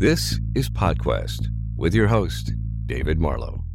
This 0.00 0.40
is 0.54 0.70
PodQuest 0.70 1.48
with 1.76 1.94
your 1.94 2.06
host, 2.06 2.54
David 2.86 3.18
Marlowe. 3.18 3.66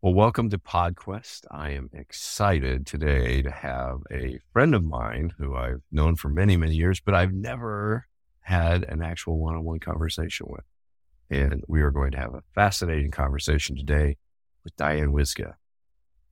Well, 0.00 0.14
welcome 0.14 0.48
to 0.48 0.56
PodQuest. 0.56 1.44
I 1.50 1.72
am 1.72 1.90
excited 1.92 2.86
today 2.86 3.42
to 3.42 3.50
have 3.50 3.98
a 4.10 4.38
friend 4.54 4.74
of 4.74 4.84
mine 4.84 5.34
who 5.36 5.54
I've 5.54 5.82
known 5.92 6.16
for 6.16 6.30
many, 6.30 6.56
many 6.56 6.74
years, 6.74 6.98
but 6.98 7.14
I've 7.14 7.34
never 7.34 8.06
had 8.40 8.84
an 8.84 9.02
actual 9.02 9.38
one 9.38 9.54
on 9.54 9.64
one 9.64 9.80
conversation 9.80 10.46
with. 10.48 10.64
And 11.28 11.62
we 11.68 11.82
are 11.82 11.90
going 11.90 12.12
to 12.12 12.18
have 12.18 12.32
a 12.32 12.42
fascinating 12.54 13.10
conversation 13.10 13.76
today 13.76 14.16
with 14.64 14.74
Diane 14.76 15.12
Wyzga. 15.12 15.56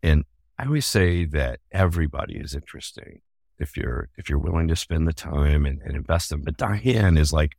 And 0.03 0.25
I 0.59 0.65
always 0.65 0.87
say 0.87 1.27
that 1.27 1.61
everybody 1.71 2.39
is 2.39 2.55
interesting 2.55 3.21
if 3.59 3.77
you're 3.77 4.09
if 4.17 4.29
you're 4.29 4.39
willing 4.39 4.69
to 4.69 4.77
spend 4.77 5.07
the 5.07 5.13
time 5.13 5.67
and, 5.67 5.81
and 5.83 5.97
invest 5.97 6.31
them. 6.31 6.43
But 6.43 6.57
Diane 6.57 7.17
is 7.17 7.33
like 7.33 7.53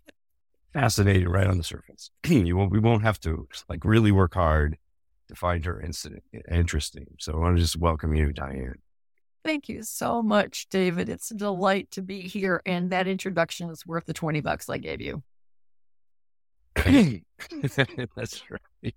fascinating 0.74 1.30
right 1.30 1.48
on 1.48 1.58
the 1.58 1.64
surface. 1.64 2.10
you 2.28 2.58
won't 2.58 2.72
we 2.72 2.80
won't 2.80 3.04
have 3.04 3.20
to 3.22 3.48
like 3.70 3.86
really 3.86 4.12
work 4.12 4.34
hard 4.34 4.78
to 5.30 5.36
find 5.36 5.66
her 5.66 5.80
incident 5.80 6.24
interesting. 6.52 7.08
So 7.20 7.34
I 7.34 7.38
want 7.38 7.58
to 7.58 7.62
just 7.62 7.78
welcome 7.78 8.14
you, 8.14 8.34
Diane. 8.34 8.76
Thank 9.44 9.68
you 9.68 9.84
so 9.84 10.22
much, 10.22 10.68
David. 10.70 11.10
It's 11.10 11.30
a 11.32 11.36
delight 11.36 11.92
to 11.92 12.02
be 12.02 12.22
here, 12.22 12.62
and 12.66 12.90
that 12.92 13.08
introduction 13.08 13.70
is 13.70 13.86
worth 13.86 14.06
the 14.06 14.14
twenty 14.14 14.42
bucks 14.42 14.70
I 14.70 14.78
gave 14.78 15.02
you. 15.02 15.22
That's 16.76 18.44
right. 18.50 18.96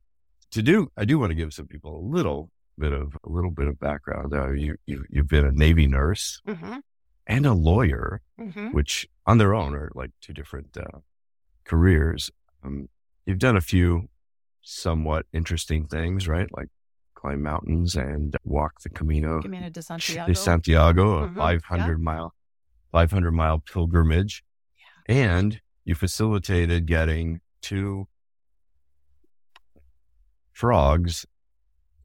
To 0.53 0.63
do, 0.63 0.91
I 0.97 1.05
do 1.05 1.19
want 1.19 1.31
to 1.31 1.35
give 1.35 1.53
some 1.53 1.67
people 1.67 1.99
a 1.99 2.05
little 2.07 2.51
bit 2.79 2.93
of 2.93 3.17
a 3.25 3.29
little 3.29 3.51
bit 3.51 3.69
of 3.69 3.79
background. 3.79 4.35
Uh, 4.35 4.51
you, 4.51 4.77
you 4.87 5.05
you've 5.09 5.29
been 5.29 5.45
a 5.45 5.53
Navy 5.53 5.87
nurse 5.87 6.41
mm-hmm. 6.47 6.79
and 7.27 7.47
a 7.47 7.53
lawyer, 7.53 8.21
mm-hmm. 8.41 8.69
which 8.69 9.09
on 9.27 9.39
their 9.39 9.55
own 9.55 9.75
are 9.75 9.91
like 9.95 10.11
two 10.21 10.33
different 10.33 10.77
uh, 10.77 10.99
careers. 11.65 12.31
Um, 12.65 12.89
you've 13.25 13.39
done 13.39 13.57
a 13.57 13.61
few 13.61 14.09
somewhat 14.63 15.27
interesting 15.33 15.87
things, 15.87 16.29
right? 16.29 16.49
Like 16.57 16.69
climb 17.15 17.43
mountains 17.43 17.95
and 17.97 18.37
walk 18.45 18.81
the 18.83 18.91
Camino, 18.91 19.41
Camino 19.41 19.69
de 19.71 19.83
Santiago, 19.83 20.33
de 20.33 20.35
Santiago 20.35 21.27
mm-hmm. 21.27 21.39
a 21.39 21.43
500 21.43 21.87
yeah. 21.87 21.97
mile, 21.99 22.35
500 22.93 23.33
mile 23.33 23.59
pilgrimage. 23.59 24.45
Yeah. 24.79 25.15
And 25.17 25.61
you 25.85 25.95
facilitated 25.95 26.87
getting 26.87 27.41
two 27.63 28.09
frogs, 30.53 31.27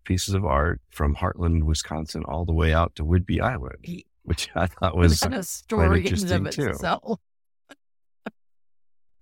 pieces 0.03 0.33
of 0.33 0.45
art 0.45 0.81
from 0.89 1.15
Hartland, 1.15 1.63
Wisconsin, 1.63 2.23
all 2.25 2.45
the 2.45 2.53
way 2.53 2.73
out 2.73 2.95
to 2.95 3.03
Whidbey 3.03 3.41
Island, 3.41 4.03
which 4.23 4.49
I 4.55 4.67
thought 4.67 4.95
was 4.95 5.19
kind 5.19 5.35
a 5.35 5.43
story 5.43 6.01
interesting 6.01 6.45
too. 6.45 6.73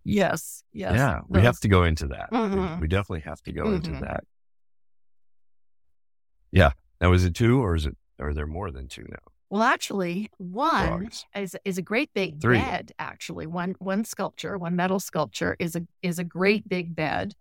yes, 0.03 0.63
yes. 0.73 0.93
Yeah, 0.93 1.19
we 1.27 1.41
have 1.41 1.59
to 1.61 1.67
go 1.67 1.83
into 1.83 2.07
that. 2.07 2.31
Mm-hmm. 2.31 2.75
We, 2.75 2.81
we, 2.81 2.87
definitely 2.87 3.21
have 3.21 3.41
to 3.43 3.51
go 3.51 3.63
mm-hmm. 3.63 3.75
into 3.75 3.91
that. 4.01 4.23
Yeah. 6.51 6.71
Now, 7.01 7.13
is 7.13 7.23
it 7.23 7.35
two 7.35 7.61
or 7.61 7.75
is 7.75 7.85
it, 7.85 7.95
are 8.19 8.33
there 8.33 8.47
more 8.47 8.71
than 8.71 8.87
two 8.87 9.05
now? 9.09 9.19
Well, 9.49 9.63
actually, 9.63 10.29
one 10.37 11.09
is 11.35 11.57
is 11.65 11.79
a 11.79 11.81
great 11.81 12.13
big 12.13 12.39
Three. 12.39 12.59
bed. 12.59 12.91
Actually, 12.99 13.47
one 13.47 13.75
one 13.79 14.05
sculpture, 14.05 14.57
one 14.59 14.75
metal 14.75 14.99
sculpture 14.99 15.55
is 15.57 15.75
a 15.75 15.81
is 16.03 16.19
a 16.19 16.23
great 16.23 16.69
big 16.69 16.95
bed 16.95 17.33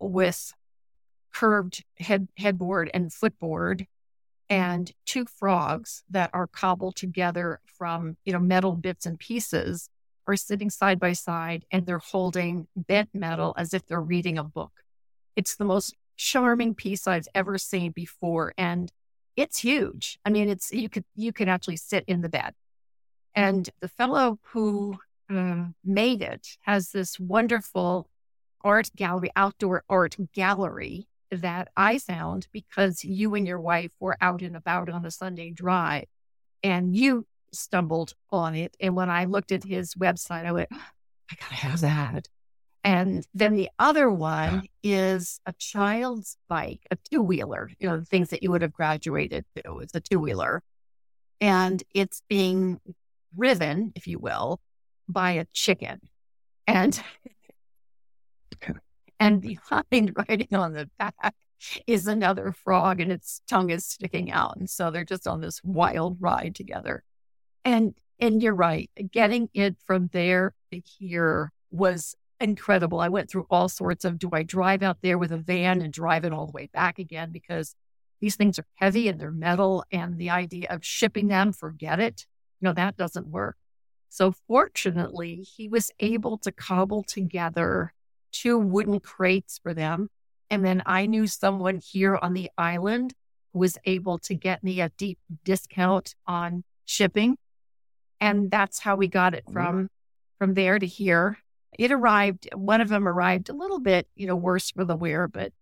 with 0.00 0.54
curved 1.32 1.84
head 1.98 2.28
headboard 2.36 2.90
and 2.94 3.12
footboard, 3.12 3.86
and 4.48 4.92
two 5.06 5.24
frogs 5.24 6.04
that 6.10 6.30
are 6.32 6.46
cobbled 6.46 6.96
together 6.96 7.60
from 7.66 8.16
you 8.24 8.32
know 8.32 8.38
metal 8.38 8.72
bits 8.72 9.06
and 9.06 9.18
pieces 9.18 9.88
are 10.26 10.36
sitting 10.36 10.70
side 10.70 11.00
by 11.00 11.12
side, 11.12 11.64
and 11.70 11.86
they're 11.86 11.98
holding 11.98 12.68
bent 12.76 13.08
metal 13.12 13.54
as 13.56 13.74
if 13.74 13.86
they're 13.86 14.00
reading 14.00 14.38
a 14.38 14.44
book. 14.44 14.72
It's 15.36 15.56
the 15.56 15.64
most 15.64 15.96
charming 16.16 16.74
piece 16.74 17.06
I've 17.06 17.28
ever 17.34 17.58
seen 17.58 17.92
before, 17.92 18.52
and 18.56 18.92
it's 19.36 19.58
huge. 19.58 20.18
I 20.24 20.30
mean, 20.30 20.48
it's 20.48 20.72
you 20.72 20.88
could 20.88 21.04
you 21.16 21.32
could 21.32 21.48
actually 21.48 21.76
sit 21.76 22.04
in 22.06 22.20
the 22.20 22.28
bed. 22.28 22.54
And 23.34 23.68
the 23.80 23.88
fellow 23.88 24.38
who 24.50 24.98
uh, 25.30 25.66
made 25.84 26.22
it 26.22 26.46
has 26.62 26.90
this 26.90 27.18
wonderful 27.18 28.08
art 28.62 28.90
gallery, 28.94 29.30
outdoor 29.34 29.84
art 29.88 30.16
gallery 30.34 31.08
that 31.40 31.68
I 31.76 31.98
found 31.98 32.46
because 32.52 33.04
you 33.04 33.34
and 33.34 33.46
your 33.46 33.60
wife 33.60 33.92
were 34.00 34.16
out 34.20 34.42
and 34.42 34.56
about 34.56 34.88
on 34.88 35.04
a 35.04 35.10
Sunday 35.10 35.50
drive 35.50 36.06
and 36.62 36.94
you 36.94 37.26
stumbled 37.52 38.14
on 38.30 38.54
it. 38.54 38.76
And 38.80 38.96
when 38.96 39.10
I 39.10 39.24
looked 39.24 39.52
at 39.52 39.64
his 39.64 39.94
website, 39.94 40.46
I 40.46 40.52
went, 40.52 40.68
I 40.72 41.36
gotta 41.40 41.54
have 41.54 41.80
that. 41.80 42.28
And 42.84 43.26
then 43.32 43.54
the 43.54 43.70
other 43.78 44.10
one 44.10 44.64
is 44.82 45.40
a 45.46 45.52
child's 45.52 46.36
bike, 46.48 46.80
a 46.90 46.96
two 47.10 47.22
wheeler, 47.22 47.70
you 47.78 47.88
know, 47.88 47.98
the 47.98 48.04
things 48.04 48.30
that 48.30 48.42
you 48.42 48.50
would 48.50 48.62
have 48.62 48.72
graduated 48.72 49.44
to. 49.56 49.78
It's 49.78 49.94
a 49.94 50.00
two 50.00 50.18
wheeler. 50.18 50.62
And 51.40 51.82
it's 51.94 52.22
being 52.28 52.80
driven, 53.36 53.92
if 53.94 54.06
you 54.06 54.18
will, 54.18 54.60
by 55.08 55.32
a 55.32 55.46
chicken. 55.52 56.00
And 56.66 57.00
and 59.22 59.40
behind 59.70 60.12
writing 60.16 60.52
on 60.52 60.72
the 60.72 60.90
back 60.98 61.34
is 61.86 62.08
another 62.08 62.52
frog 62.52 63.00
and 63.00 63.12
its 63.12 63.40
tongue 63.48 63.70
is 63.70 63.86
sticking 63.86 64.32
out. 64.32 64.56
And 64.56 64.68
so 64.68 64.90
they're 64.90 65.04
just 65.04 65.28
on 65.28 65.40
this 65.40 65.60
wild 65.62 66.16
ride 66.20 66.54
together. 66.54 67.04
And 67.64 67.94
and 68.18 68.42
you're 68.42 68.54
right, 68.54 68.88
getting 69.10 69.48
it 69.52 69.76
from 69.84 70.08
there 70.12 70.54
to 70.70 70.80
here 70.80 71.50
was 71.70 72.14
incredible. 72.38 73.00
I 73.00 73.08
went 73.08 73.28
through 73.28 73.46
all 73.50 73.68
sorts 73.68 74.04
of 74.04 74.18
do 74.18 74.30
I 74.32 74.42
drive 74.42 74.82
out 74.82 74.98
there 75.02 75.18
with 75.18 75.32
a 75.32 75.38
van 75.38 75.80
and 75.80 75.92
drive 75.92 76.24
it 76.24 76.32
all 76.32 76.46
the 76.46 76.52
way 76.52 76.68
back 76.72 76.98
again 76.98 77.30
because 77.32 77.74
these 78.20 78.36
things 78.36 78.58
are 78.58 78.66
heavy 78.74 79.08
and 79.08 79.20
they're 79.20 79.32
metal 79.32 79.84
and 79.90 80.18
the 80.18 80.30
idea 80.30 80.68
of 80.70 80.84
shipping 80.84 81.28
them, 81.28 81.52
forget 81.52 81.98
it. 81.98 82.26
You 82.60 82.66
know, 82.66 82.74
that 82.74 82.96
doesn't 82.96 83.26
work. 83.26 83.56
So 84.08 84.34
fortunately, 84.46 85.44
he 85.56 85.68
was 85.68 85.90
able 85.98 86.38
to 86.38 86.52
cobble 86.52 87.02
together 87.02 87.92
two 88.32 88.58
wooden 88.58 89.00
crates 89.00 89.58
for 89.62 89.74
them. 89.74 90.08
And 90.50 90.64
then 90.64 90.82
I 90.84 91.06
knew 91.06 91.26
someone 91.26 91.80
here 91.82 92.18
on 92.20 92.34
the 92.34 92.50
island 92.58 93.14
who 93.52 93.60
was 93.60 93.78
able 93.84 94.18
to 94.20 94.34
get 94.34 94.64
me 94.64 94.80
a 94.80 94.90
deep 94.98 95.18
discount 95.44 96.14
on 96.26 96.64
shipping. 96.84 97.36
And 98.20 98.50
that's 98.50 98.78
how 98.80 98.96
we 98.96 99.08
got 99.08 99.34
it 99.34 99.44
from 99.52 99.88
from 100.38 100.54
there 100.54 100.78
to 100.78 100.86
here 100.86 101.38
it 101.78 101.90
arrived, 101.90 102.48
one 102.54 102.80
of 102.80 102.88
them 102.88 103.08
arrived 103.08 103.48
a 103.48 103.54
little 103.54 103.80
bit, 103.80 104.06
you 104.14 104.26
know, 104.26 104.36
worse 104.36 104.70
for 104.70 104.84
the 104.84 104.96
wear, 104.96 105.26
but 105.26 105.52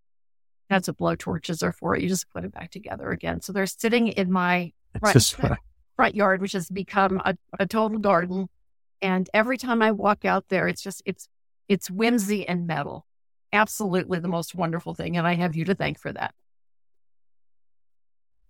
that's 0.69 0.89
what 0.89 0.97
blow 0.97 1.15
torches 1.15 1.63
are 1.63 1.73
for. 1.73 1.97
You 1.97 2.09
just 2.09 2.31
put 2.31 2.45
it 2.45 2.53
back 2.53 2.71
together 2.71 3.11
again. 3.11 3.41
So 3.41 3.53
they're 3.53 3.67
sitting 3.67 4.09
in 4.09 4.31
my 4.31 4.73
front, 4.99 5.37
front 5.97 6.15
yard, 6.15 6.41
which 6.41 6.53
has 6.53 6.69
become 6.69 7.21
a, 7.25 7.37
a 7.59 7.67
total 7.67 7.99
garden. 7.99 8.49
And 9.03 9.29
every 9.33 9.57
time 9.57 9.83
I 9.83 9.93
walk 9.93 10.25
out 10.25 10.47
there, 10.49 10.69
it's 10.69 10.83
just, 10.83 11.03
it's, 11.05 11.29
it's 11.71 11.89
whimsy 11.89 12.47
and 12.47 12.67
metal. 12.67 13.07
Absolutely 13.53 14.19
the 14.19 14.29
most 14.29 14.57
wonderful 14.57 14.93
thing. 14.93 15.17
And 15.17 15.27
I 15.27 15.35
have 15.35 15.55
you 15.55 15.65
to 15.67 15.75
thank 15.75 16.01
for 16.01 16.13
that. 16.13 16.35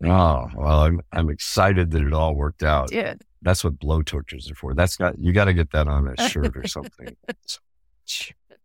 Oh, 0.03 0.49
well, 0.57 0.81
I'm, 0.81 1.03
I'm 1.13 1.29
excited 1.29 1.91
that 1.91 2.03
it 2.03 2.15
all 2.15 2.35
worked 2.35 2.63
out. 2.63 2.91
It 2.91 2.95
did. 2.95 3.23
That's 3.43 3.63
what 3.63 3.79
blow 3.79 4.01
torches 4.01 4.51
are 4.51 4.55
for. 4.55 4.73
That's 4.75 4.97
got 4.97 5.19
you 5.19 5.33
got 5.33 5.45
to 5.45 5.55
get 5.55 5.71
that 5.73 5.87
on 5.87 6.09
a 6.09 6.29
shirt 6.29 6.57
or 6.57 6.67
something. 6.67 7.15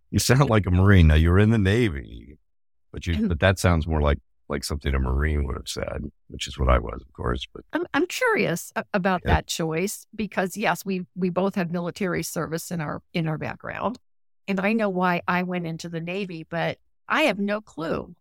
you 0.10 0.20
sound 0.20 0.50
like 0.50 0.66
a 0.66 0.72
Marine. 0.72 1.08
Now 1.08 1.16
you're 1.16 1.40
in 1.40 1.50
the 1.50 1.58
Navy, 1.58 2.38
but 2.94 3.06
you 3.06 3.16
mm. 3.16 3.28
but 3.28 3.42
that 3.42 3.60
sounds 3.60 3.86
more 3.86 4.02
like 4.02 4.20
like 4.48 4.64
something 4.64 4.94
a 4.94 5.00
Marine 5.00 5.46
would 5.46 5.56
have 5.56 5.68
said, 5.68 6.12
which 6.28 6.48
is 6.48 6.58
what 6.58 6.70
I 6.70 6.80
was, 6.80 7.02
of 7.02 7.12
course. 7.14 7.46
But 7.54 7.64
I'm 7.74 7.86
I'm 7.94 8.06
curious 8.06 8.72
about 8.94 9.22
yeah. 9.26 9.36
that 9.36 9.48
choice 9.48 10.08
because 10.16 10.58
yes, 10.58 10.86
we 10.86 11.06
we 11.16 11.30
both 11.30 11.56
had 11.56 11.72
military 11.72 12.24
service 12.24 12.72
in 12.72 12.82
our 12.82 13.02
in 13.14 13.28
our 13.28 13.38
background, 13.38 13.98
and 14.47 14.59
I 14.59 14.74
know 14.74 14.89
why 14.89 15.21
I 15.27 15.44
went 15.44 15.68
into 15.68 15.89
the 15.89 16.01
Navy, 16.01 16.45
but 16.50 16.77
I 17.07 17.24
have 17.24 17.39
no 17.39 17.62
clue 17.62 18.15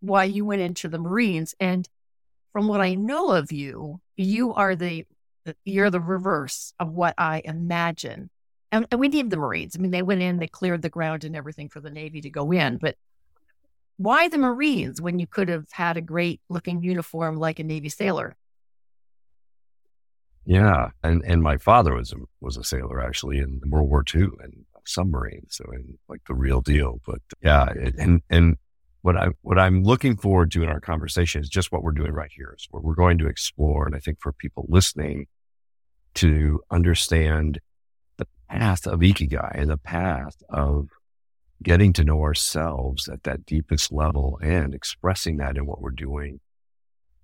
why 0.00 0.24
you 0.24 0.44
went 0.44 0.62
into 0.62 0.88
the 0.88 0.98
Marines. 0.98 1.54
And 1.60 1.88
from 2.52 2.68
what 2.68 2.80
I 2.80 2.94
know 2.94 3.32
of 3.32 3.52
you, 3.52 4.00
you 4.16 4.54
are 4.54 4.76
the 4.76 5.06
you're 5.64 5.90
the 5.90 6.00
reverse 6.00 6.74
of 6.78 6.92
what 6.92 7.14
I 7.16 7.40
imagine. 7.44 8.28
And, 8.70 8.86
and 8.90 9.00
we 9.00 9.08
need 9.08 9.30
the 9.30 9.38
Marines. 9.38 9.76
I 9.76 9.80
mean, 9.80 9.92
they 9.92 10.02
went 10.02 10.20
in, 10.20 10.38
they 10.38 10.46
cleared 10.46 10.82
the 10.82 10.90
ground 10.90 11.24
and 11.24 11.34
everything 11.34 11.70
for 11.70 11.80
the 11.80 11.90
Navy 11.90 12.20
to 12.20 12.28
go 12.28 12.52
in. 12.52 12.76
But 12.76 12.96
why 13.96 14.28
the 14.28 14.36
Marines 14.36 15.00
when 15.00 15.18
you 15.18 15.26
could 15.26 15.48
have 15.48 15.66
had 15.72 15.96
a 15.96 16.02
great 16.02 16.42
looking 16.50 16.82
uniform 16.82 17.36
like 17.36 17.58
a 17.58 17.64
Navy 17.64 17.88
sailor? 17.88 18.36
Yeah, 20.44 20.90
and 21.02 21.22
and 21.24 21.42
my 21.42 21.58
father 21.58 21.94
was 21.94 22.12
a, 22.12 22.16
was 22.40 22.56
a 22.56 22.64
sailor 22.64 23.04
actually 23.04 23.38
in 23.38 23.60
World 23.66 23.90
War 23.90 24.04
II 24.14 24.28
and 24.42 24.64
submarine, 24.88 25.46
so 25.48 25.64
in 25.72 25.98
like 26.08 26.22
the 26.26 26.34
real 26.34 26.60
deal. 26.60 27.00
But 27.06 27.20
yeah, 27.42 27.72
and 27.98 28.22
and 28.30 28.56
what 29.02 29.16
I 29.16 29.28
what 29.42 29.58
I'm 29.58 29.82
looking 29.84 30.16
forward 30.16 30.50
to 30.52 30.62
in 30.62 30.68
our 30.68 30.80
conversation 30.80 31.40
is 31.40 31.48
just 31.48 31.70
what 31.72 31.82
we're 31.82 31.92
doing 31.92 32.12
right 32.12 32.30
here. 32.34 32.54
Is 32.56 32.66
what 32.70 32.82
we're 32.82 32.94
going 32.94 33.18
to 33.18 33.26
explore, 33.26 33.86
and 33.86 33.94
I 33.94 33.98
think 33.98 34.18
for 34.20 34.32
people 34.32 34.66
listening, 34.68 35.26
to 36.14 36.60
understand 36.70 37.60
the 38.16 38.26
path 38.48 38.86
of 38.86 39.00
ikigai, 39.00 39.52
and 39.54 39.70
the 39.70 39.76
path 39.78 40.36
of 40.48 40.88
getting 41.62 41.92
to 41.92 42.04
know 42.04 42.22
ourselves 42.22 43.08
at 43.08 43.24
that 43.24 43.44
deepest 43.44 43.92
level 43.92 44.38
and 44.42 44.74
expressing 44.74 45.38
that 45.38 45.56
in 45.56 45.66
what 45.66 45.80
we're 45.80 45.90
doing 45.90 46.40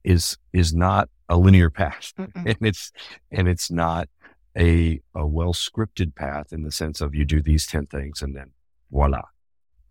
is 0.02 0.36
is 0.52 0.74
not 0.74 1.08
a 1.28 1.36
linear 1.36 1.70
path 1.70 2.12
and 2.18 2.56
it's 2.60 2.92
and 3.30 3.48
it's 3.48 3.70
not 3.70 4.08
a 4.56 5.00
a 5.14 5.26
well 5.26 5.52
scripted 5.52 6.14
path 6.14 6.52
in 6.52 6.62
the 6.62 6.70
sense 6.70 7.00
of 7.00 7.14
you 7.14 7.24
do 7.24 7.42
these 7.42 7.66
10 7.66 7.86
things 7.86 8.22
and 8.22 8.36
then 8.36 8.50
voila 8.90 9.22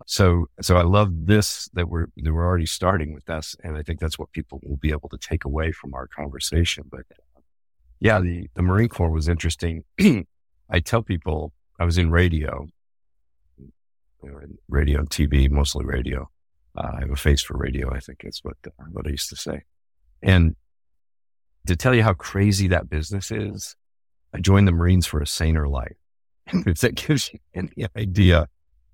so 0.06 0.48
so 0.62 0.78
i 0.78 0.82
love 0.82 1.26
this 1.26 1.70
that 1.74 1.90
we're 1.90 2.08
that 2.18 2.34
we're 2.34 2.46
already 2.46 2.66
starting 2.66 3.14
with 3.14 3.26
this 3.26 3.56
and 3.64 3.78
i 3.78 3.84
think 3.84 4.00
that's 4.00 4.20
what 4.20 4.32
people 4.32 4.60
will 4.64 4.78
be 4.78 4.92
able 4.92 5.10
to 5.10 5.18
take 5.18 5.46
away 5.46 5.72
from 5.72 5.94
our 5.94 6.08
conversation 6.08 6.84
but 6.90 7.02
yeah 8.00 8.20
the 8.20 8.50
the 8.56 8.62
marine 8.62 8.90
corps 8.90 9.12
was 9.12 9.28
interesting 9.28 9.84
i 10.70 10.80
tell 10.80 11.02
people 11.02 11.54
i 11.80 11.86
was 11.86 11.98
in 11.98 12.10
radio 12.12 12.68
radio 14.68 15.00
and 15.00 15.10
TV, 15.10 15.50
mostly 15.50 15.86
radio. 15.86 16.30
Uh, 16.78 16.92
I 16.96 17.00
have 17.02 17.12
a 17.12 17.16
face 17.16 17.42
for 17.42 17.58
radio. 17.58 17.94
I 17.94 18.00
think 18.00 18.22
is 18.24 18.40
what 18.44 18.58
what 18.92 19.08
I 19.08 19.12
used 19.12 19.30
to 19.30 19.36
say. 19.36 19.64
And 20.22 20.56
to 21.68 21.76
tell 21.76 21.94
you 21.94 22.04
how 22.04 22.14
crazy 22.14 22.68
that 22.70 22.90
business 22.90 23.32
is, 23.32 23.76
I 24.34 24.40
joined 24.40 24.68
the 24.68 24.72
Marines 24.72 25.06
for 25.06 25.22
a 25.22 25.28
saner 25.28 25.68
life. 25.68 25.96
if 26.48 26.80
that 26.80 26.96
gives 26.96 27.32
you 27.32 27.40
any 27.54 27.88
idea 27.96 28.48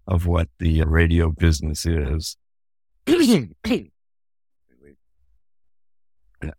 of 0.08 0.26
what 0.26 0.50
the 0.60 0.84
radio 0.84 1.32
business 1.32 1.86
is, 1.86 2.38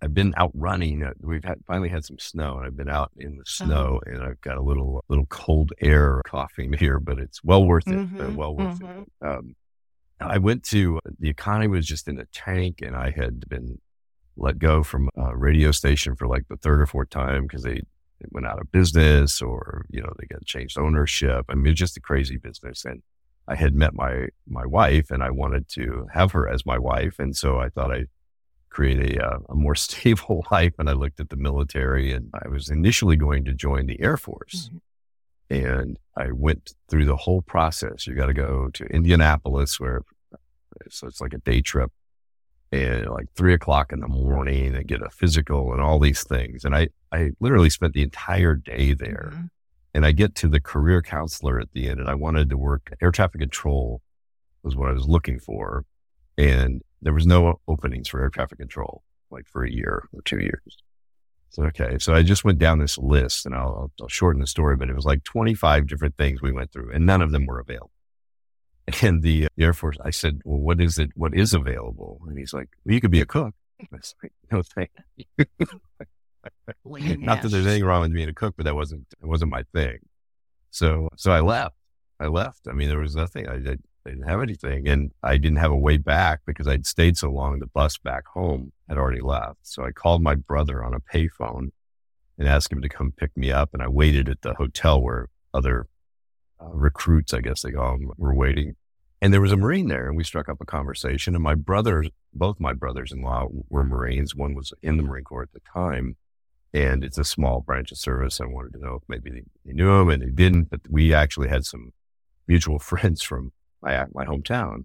I've 0.03 0.12
been 0.12 0.35
out 0.37 0.50
running. 0.55 1.03
Uh, 1.03 1.12
we've 1.21 1.44
had, 1.44 1.59
finally 1.67 1.88
had 1.88 2.05
some 2.05 2.19
snow, 2.19 2.59
and 2.59 2.67
I've 2.67 2.77
been 2.77 2.88
out 2.88 3.11
in 3.17 3.37
the 3.37 3.43
uh-huh. 3.43 3.65
snow, 3.65 4.00
and 4.06 4.23
I've 4.23 4.41
got 4.41 4.59
a 4.59 4.62
little 4.62 5.05
little 5.09 5.27
cold 5.27 5.73
air 5.81 6.21
coughing 6.27 6.73
here, 6.75 7.00
but 7.00 7.19
it's 7.19 7.43
well 7.43 7.65
worth 7.65 7.88
it. 7.88 7.94
Uh, 7.94 7.99
mm-hmm. 7.99 8.37
well 8.37 8.55
worth 8.55 8.81
mm-hmm. 8.81 9.03
it. 9.03 9.27
Um, 9.27 9.56
I 10.21 10.38
went 10.38 10.65
to 10.65 11.00
the 11.19 11.31
economy 11.31 11.69
was 11.69 11.87
just 11.87 12.09
in 12.09 12.19
a 12.19 12.27
tank, 12.27 12.82
and 12.82 12.94
I 12.94 13.11
had 13.11 13.49
been 13.49 13.79
let 14.37 14.59
go 14.59 14.82
from 14.82 15.09
a 15.17 15.37
radio 15.37 15.71
station 15.71 16.15
for 16.15 16.27
like 16.27 16.49
the 16.49 16.56
third 16.56 16.81
or 16.81 16.87
fourth 16.87 17.11
time 17.11 17.43
because 17.43 17.62
they, 17.62 17.82
they 18.20 18.28
went 18.31 18.46
out 18.46 18.61
of 18.61 18.70
business, 18.72 19.40
or 19.40 19.87
you 19.90 20.00
know 20.00 20.12
they 20.19 20.26
got 20.26 20.44
changed 20.44 20.78
ownership. 20.78 21.46
I 21.49 21.55
mean, 21.55 21.72
it's 21.72 21.78
just 21.78 21.96
a 21.96 22.00
crazy 22.00 22.37
business, 22.37 22.84
and 22.84 23.02
I 23.49 23.55
had 23.55 23.75
met 23.75 23.94
my 23.94 24.28
my 24.46 24.67
wife, 24.67 25.11
and 25.11 25.22
I 25.22 25.31
wanted 25.31 25.69
to 25.70 26.06
have 26.12 26.32
her 26.32 26.49
as 26.49 26.67
my 26.67 26.78
wife, 26.78 27.19
and 27.19 27.37
so 27.37 27.58
I 27.58 27.69
thought 27.69 27.93
I'd 27.93 28.08
create 28.70 29.17
a, 29.17 29.26
uh, 29.26 29.38
a 29.50 29.55
more 29.55 29.75
stable 29.87 30.44
life. 30.50 30.75
And 30.78 30.88
I 30.88 30.93
looked 30.93 31.20
at 31.20 31.28
the 31.28 31.37
military 31.37 32.12
and 32.12 32.31
I 32.32 32.49
was 32.49 32.70
initially 32.70 33.17
going 33.17 33.44
to 33.44 33.52
join 33.52 33.87
the 33.87 34.00
Air 34.00 34.17
Force. 34.17 34.69
Mm-hmm. 34.69 34.76
And 35.52 35.99
I 36.17 36.31
went 36.31 36.75
through 36.88 37.06
the 37.06 37.17
whole 37.17 37.43
process. 37.43 38.06
You 38.06 38.14
got 38.14 38.26
to 38.26 38.32
go 38.32 38.70
to 38.72 38.84
Indianapolis 38.84 39.81
where, 39.81 40.02
so 40.88 41.08
it's 41.08 41.20
like 41.20 41.34
a 41.34 41.38
day 41.38 41.61
trip 41.61 41.90
and 42.72 43.08
like 43.08 43.26
three 43.34 43.55
o'clock 43.55 43.93
in 43.93 44.00
the 44.00 44.08
morning 44.08 44.75
and 44.75 44.87
get 44.87 45.02
a 45.02 45.11
physical 45.11 45.72
and 45.72 45.81
all 45.81 45.99
these 45.99 46.22
things. 46.22 46.64
And 46.64 46.75
I, 46.75 46.88
I 47.12 47.31
literally 47.40 47.70
spent 47.70 47.94
the 47.94 48.02
entire 48.02 48.55
day 48.55 48.94
there. 48.94 49.31
Mm-hmm. 49.32 49.46
And 49.93 50.06
I 50.06 50.12
get 50.12 50.37
to 50.37 50.49
the 50.49 50.61
career 50.61 51.02
counselor 51.02 51.58
at 51.58 51.72
the 51.72 51.88
end 51.88 51.99
and 51.99 52.08
I 52.08 52.14
wanted 52.14 52.49
to 52.50 52.56
work 52.56 52.93
air 53.02 53.11
traffic 53.11 53.40
control 53.40 54.00
was 54.62 54.76
what 54.76 54.88
I 54.88 54.93
was 54.93 55.08
looking 55.08 55.40
for. 55.40 55.84
And 56.38 56.82
there 57.02 57.12
was 57.12 57.26
no 57.26 57.61
openings 57.67 58.08
for 58.08 58.20
air 58.20 58.31
traffic 58.31 58.58
control 58.58 59.02
like 59.31 59.49
for 59.49 59.64
a 59.64 59.70
year 59.70 60.05
or 60.12 60.22
two 60.22 60.38
years. 60.38 60.78
So, 61.50 61.64
okay. 61.64 61.99
So 61.99 62.14
I 62.14 62.22
just 62.22 62.44
went 62.44 62.61
down 62.61 62.78
this 62.78 62.99
list 62.99 63.46
and 63.46 63.55
I'll, 63.55 63.90
I'll, 64.00 64.08
shorten 64.08 64.40
the 64.40 64.46
story, 64.46 64.76
but 64.76 64.88
it 64.88 64.94
was 64.94 65.05
like 65.05 65.25
25 65.25 65.88
different 65.88 66.17
things 66.17 66.40
we 66.40 66.52
went 66.52 66.72
through 66.72 66.93
and 66.93 67.05
none 67.05 67.20
of 67.20 67.32
them 67.32 67.46
were 67.46 67.58
available. 67.58 67.90
And 69.03 69.23
the, 69.23 69.49
the 69.57 69.65
Air 69.65 69.73
Force, 69.73 69.97
I 70.05 70.11
said, 70.11 70.41
well, 70.45 70.59
what 70.59 70.81
is 70.81 70.99
it? 70.99 71.11
What 71.15 71.35
is 71.35 71.55
available? 71.55 72.21
And 72.29 72.39
he's 72.39 72.53
like, 72.53 72.69
well, 72.85 72.95
you 72.95 73.01
could 73.01 73.11
be 73.11 73.21
a 73.21 73.27
cook. 73.27 73.55
I 73.81 73.87
was 73.93 74.15
like, 74.23 74.33
no, 74.53 74.63
thank 74.63 74.91
you. 75.17 75.25
Not 76.85 77.43
that 77.43 77.49
there's 77.51 77.67
anything 77.67 77.85
wrong 77.85 78.03
with 78.03 78.13
being 78.13 78.29
a 78.29 78.35
cook, 78.35 78.55
but 78.57 78.65
that 78.65 78.75
wasn't, 78.75 79.07
it 79.23 79.27
wasn't 79.27 79.51
my 79.51 79.65
thing. 79.75 79.99
So, 80.71 81.09
so 81.17 81.33
I 81.33 81.41
left. 81.41 81.77
I 82.19 82.27
left. 82.27 82.69
I 82.69 82.73
mean, 82.73 82.89
there 82.89 82.99
was 82.99 83.17
nothing. 83.17 83.49
I, 83.49 83.55
I 83.55 83.77
I 84.07 84.11
didn't 84.11 84.29
have 84.29 84.43
anything. 84.43 84.89
And 84.89 85.13
I 85.23 85.37
didn't 85.37 85.59
have 85.59 85.71
a 85.71 85.77
way 85.77 85.99
back 85.99 86.41
because 86.47 86.67
I'd 86.67 86.87
stayed 86.87 87.17
so 87.17 87.31
long. 87.31 87.59
The 87.59 87.67
bus 87.67 87.99
back 87.99 88.27
home 88.27 88.73
had 88.89 88.99
already 88.99 89.21
left. 89.21 89.59
So 89.63 89.85
I 89.85 89.93
called 89.93 90.23
my 90.23 90.35
brother 90.35 90.83
on 90.83 90.95
a 90.95 91.01
payphone 91.01 91.71
and 92.39 92.49
asked 92.49 92.73
him 92.73 92.83
to 92.83 92.89
come 92.89 93.13
pick 93.13 93.37
me 93.37 93.53
up. 93.53 93.71
And 93.73 93.83
I 93.83 93.89
waited 93.89 94.29
at 94.29 94.41
the 94.43 94.55
hotel 94.55 95.01
where 95.01 95.29
other 95.53 95.87
uh, 96.61 96.69
recruits, 96.69 97.33
I 97.33 97.41
guess 97.41 97.62
they 97.62 97.73
call 97.73 97.99
them, 97.99 98.11
were 98.17 98.35
waiting. 98.35 98.77
And 99.23 99.33
there 99.33 99.41
was 99.41 99.53
a 99.53 99.57
Marine 99.57 99.89
there, 99.89 100.09
and 100.09 100.17
we 100.17 100.25
struck 100.25 100.49
up 100.49 100.61
a 100.61 100.67
conversation. 100.67 101.35
And 101.35 101.45
my 101.45 101.55
brothers, 101.55 102.09
both 102.33 102.59
my 102.59 102.73
brothers 102.73 103.12
in 103.12 103.23
law 103.23 103.49
were 103.69 103.85
Marines. 103.85 104.35
One 104.35 104.55
was 104.55 104.73
in 104.83 104.97
the 104.97 105.03
Marine 105.03 105.25
Corps 105.25 105.43
at 105.43 105.53
the 105.53 105.61
time. 105.73 106.17
And 106.73 107.05
it's 107.05 107.19
a 107.19 107.25
small 107.25 107.61
branch 107.61 107.91
of 107.93 107.99
service. 107.99 108.41
I 108.41 108.47
wanted 108.47 108.73
to 108.75 108.79
know 108.79 108.95
if 108.95 109.03
maybe 109.09 109.31
they, 109.31 109.43
they 109.67 109.73
knew 109.73 109.91
him 109.91 110.09
and 110.09 110.23
they 110.23 110.31
didn't, 110.31 110.71
but 110.71 110.81
we 110.89 111.12
actually 111.12 111.49
had 111.49 111.65
some 111.65 111.93
mutual 112.47 112.79
friends 112.91 113.23
from 113.23 113.53
my 113.83 114.05
my 114.13 114.25
hometown. 114.25 114.85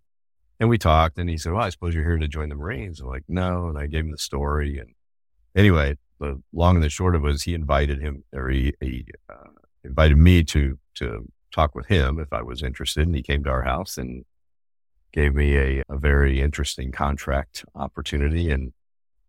And 0.60 0.70
we 0.70 0.78
talked, 0.78 1.18
and 1.18 1.30
he 1.30 1.38
said, 1.38 1.52
"Well, 1.52 1.64
I 1.64 1.70
suppose 1.70 1.94
you're 1.94 2.06
here 2.06 2.18
to 2.18 2.28
join 2.28 2.50
the 2.50 2.56
Marines." 2.56 3.02
I'm 3.02 3.08
like, 3.08 3.26
"No," 3.28 3.68
and 3.68 3.78
I 3.78 3.88
gave 3.88 4.06
him 4.06 4.12
the 4.12 4.18
story. 4.18 4.80
And 4.80 4.96
anyway, 5.54 5.98
the 6.20 6.42
long 6.54 6.76
and 6.76 6.84
the 6.84 6.90
short 6.90 7.14
of 7.14 7.24
it 7.24 7.28
was, 7.28 7.44
he 7.44 7.54
invited 7.54 8.02
him, 8.02 8.24
or 8.34 8.50
he, 8.50 8.74
he 8.80 9.06
uh, 9.30 9.50
invited 9.84 10.18
me 10.18 10.44
to 10.46 10.80
to 10.96 11.30
talk 11.56 11.74
with 11.74 11.88
him 11.88 12.20
if 12.20 12.32
I 12.34 12.42
was 12.42 12.62
interested. 12.62 13.08
And 13.08 13.16
he 13.16 13.24
came 13.24 13.44
to 13.46 13.50
our 13.50 13.64
house 13.64 13.98
and 13.98 14.26
gave 15.14 15.34
me 15.34 15.56
a, 15.58 15.84
a 15.90 15.98
very 15.98 16.42
interesting 16.42 16.92
contract 16.92 17.64
opportunity. 17.74 18.52
And 18.52 18.74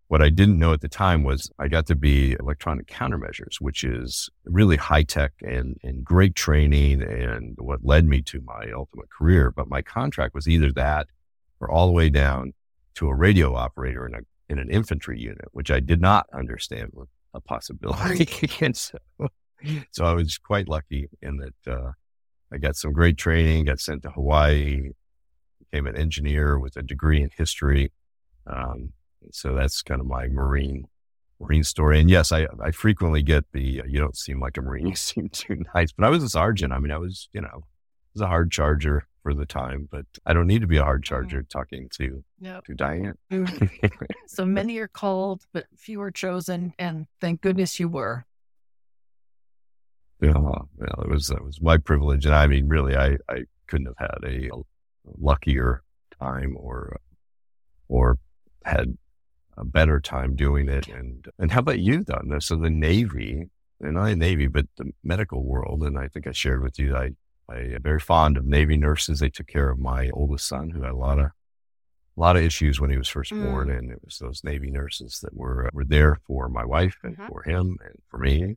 what 0.08 0.22
I 0.22 0.28
didn't 0.28 0.58
know 0.58 0.72
at 0.72 0.80
the 0.80 0.88
time 0.88 1.22
was 1.22 1.50
I 1.58 1.68
got 1.68 1.86
to 1.86 1.94
be 1.94 2.36
electronic 2.38 2.86
countermeasures, 2.86 3.60
which 3.60 3.84
is 3.84 4.28
really 4.44 4.76
high 4.76 5.04
tech 5.04 5.32
and, 5.42 5.78
and 5.82 6.04
great 6.04 6.34
training 6.34 7.02
and 7.02 7.56
what 7.58 7.84
led 7.84 8.06
me 8.06 8.22
to 8.22 8.40
my 8.40 8.70
ultimate 8.74 9.10
career. 9.10 9.50
But 9.50 9.68
my 9.68 9.82
contract 9.82 10.34
was 10.34 10.48
either 10.48 10.72
that 10.72 11.06
or 11.60 11.70
all 11.70 11.86
the 11.86 11.92
way 11.92 12.10
down 12.10 12.52
to 12.96 13.08
a 13.08 13.14
radio 13.14 13.54
operator 13.54 14.06
in 14.06 14.14
a 14.14 14.20
in 14.48 14.60
an 14.60 14.70
infantry 14.70 15.18
unit, 15.18 15.48
which 15.50 15.72
I 15.72 15.80
did 15.80 16.00
not 16.00 16.26
understand 16.32 16.90
was 16.92 17.08
a 17.34 17.40
possibility. 17.40 18.26
so, 18.72 18.98
so 19.90 20.04
I 20.04 20.12
was 20.12 20.38
quite 20.38 20.68
lucky 20.68 21.08
in 21.20 21.38
that 21.38 21.72
uh, 21.72 21.92
I 22.56 22.58
got 22.58 22.74
some 22.74 22.94
great 22.94 23.18
training, 23.18 23.66
got 23.66 23.80
sent 23.80 24.02
to 24.04 24.10
Hawaii, 24.10 24.92
became 25.58 25.86
an 25.86 25.94
engineer 25.94 26.58
with 26.58 26.74
a 26.76 26.82
degree 26.82 27.20
in 27.20 27.28
history. 27.36 27.92
Um, 28.46 28.94
so 29.30 29.54
that's 29.54 29.82
kind 29.82 30.00
of 30.00 30.06
my 30.06 30.28
Marine 30.28 30.86
Marine 31.38 31.64
story. 31.64 32.00
And 32.00 32.08
yes, 32.08 32.32
I 32.32 32.46
I 32.64 32.70
frequently 32.70 33.22
get 33.22 33.44
the 33.52 33.82
uh, 33.82 33.84
you 33.86 34.00
don't 34.00 34.16
seem 34.16 34.40
like 34.40 34.56
a 34.56 34.62
Marine, 34.62 34.86
you 34.88 34.96
seem 34.96 35.28
too 35.28 35.64
nice. 35.74 35.92
But 35.92 36.06
I 36.06 36.08
was 36.08 36.22
a 36.22 36.30
sergeant. 36.30 36.72
I 36.72 36.78
mean, 36.78 36.92
I 36.92 36.96
was 36.96 37.28
you 37.34 37.42
know 37.42 37.64
was 38.14 38.22
a 38.22 38.26
hard 38.26 38.50
charger 38.50 39.06
for 39.22 39.34
the 39.34 39.44
time, 39.44 39.86
but 39.90 40.06
I 40.24 40.32
don't 40.32 40.46
need 40.46 40.62
to 40.62 40.66
be 40.66 40.78
a 40.78 40.82
hard 40.82 41.02
mm-hmm. 41.02 41.14
charger 41.14 41.42
mm-hmm. 41.42 41.58
talking 41.58 41.90
to 41.98 42.24
yep. 42.40 42.64
to 42.64 42.74
Diane. 42.74 43.18
Mm-hmm. 43.30 43.86
so 44.26 44.46
many 44.46 44.78
are 44.78 44.88
called, 44.88 45.44
but 45.52 45.66
few 45.76 46.00
are 46.00 46.10
chosen, 46.10 46.72
and 46.78 47.06
thank 47.20 47.42
goodness 47.42 47.78
you 47.78 47.88
were. 47.90 48.24
Yeah, 50.20 50.32
well, 50.32 50.68
it 50.78 51.08
was 51.10 51.30
it 51.30 51.44
was 51.44 51.60
my 51.60 51.76
privilege, 51.76 52.24
and 52.24 52.34
I 52.34 52.46
mean, 52.46 52.68
really, 52.68 52.96
I 52.96 53.18
I 53.28 53.44
couldn't 53.66 53.86
have 53.98 54.10
had 54.10 54.24
a, 54.24 54.50
luckier 55.18 55.84
time 56.18 56.56
or 56.58 56.96
or 57.88 58.18
had 58.64 58.96
a 59.56 59.64
better 59.64 60.00
time 60.00 60.34
doing 60.34 60.68
it. 60.68 60.88
And 60.88 61.26
and 61.38 61.52
how 61.52 61.60
about 61.60 61.78
you, 61.78 62.02
though? 62.02 62.38
So 62.40 62.56
the 62.56 62.70
Navy, 62.70 63.48
and 63.80 63.94
not 63.94 64.06
the 64.06 64.16
Navy, 64.16 64.46
but 64.46 64.66
the 64.76 64.90
medical 65.04 65.44
world. 65.44 65.82
And 65.82 65.98
I 65.98 66.08
think 66.08 66.26
I 66.26 66.32
shared 66.32 66.62
with 66.62 66.78
you, 66.78 66.96
I 66.96 67.10
I 67.48 67.58
am 67.58 67.82
very 67.82 68.00
fond 68.00 68.36
of 68.36 68.44
Navy 68.44 68.76
nurses. 68.76 69.20
They 69.20 69.28
took 69.28 69.46
care 69.46 69.70
of 69.70 69.78
my 69.78 70.10
oldest 70.10 70.48
son, 70.48 70.70
who 70.70 70.82
had 70.82 70.92
a 70.92 70.96
lot 70.96 71.18
of 71.18 71.26
a 71.26 72.20
lot 72.20 72.36
of 72.36 72.42
issues 72.42 72.80
when 72.80 72.90
he 72.90 72.96
was 72.96 73.08
first 73.08 73.32
mm. 73.32 73.44
born, 73.44 73.70
and 73.70 73.90
it 73.90 74.00
was 74.04 74.18
those 74.18 74.42
Navy 74.42 74.70
nurses 74.70 75.20
that 75.22 75.36
were 75.36 75.70
were 75.72 75.84
there 75.84 76.16
for 76.26 76.48
my 76.48 76.64
wife 76.64 76.96
and 77.02 77.16
mm-hmm. 77.16 77.28
for 77.28 77.42
him 77.42 77.76
and 77.84 77.96
for 78.08 78.18
me. 78.18 78.56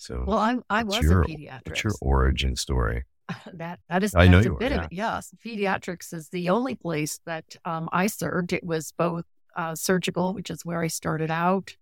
So, 0.00 0.24
well, 0.26 0.38
I 0.38 0.56
I 0.70 0.82
was 0.82 1.02
your, 1.02 1.20
a 1.20 1.26
pediatric. 1.26 1.60
What's 1.66 1.84
your 1.84 1.92
origin 2.00 2.56
story? 2.56 3.04
that 3.52 3.80
that 3.90 4.02
is 4.02 4.14
I 4.14 4.28
know 4.28 4.38
a 4.38 4.42
bit 4.42 4.52
were, 4.52 4.62
yeah. 4.62 4.78
of 4.78 4.84
it. 4.84 4.92
Yes, 4.92 5.34
pediatrics 5.44 6.14
is 6.14 6.30
the 6.30 6.48
only 6.48 6.74
place 6.74 7.20
that 7.26 7.44
um, 7.66 7.90
I 7.92 8.06
served. 8.06 8.54
It 8.54 8.64
was 8.64 8.94
both 8.96 9.26
uh, 9.54 9.74
surgical, 9.74 10.32
which 10.32 10.48
is 10.48 10.64
where 10.64 10.80
I 10.80 10.86
started 10.86 11.30
out, 11.30 11.76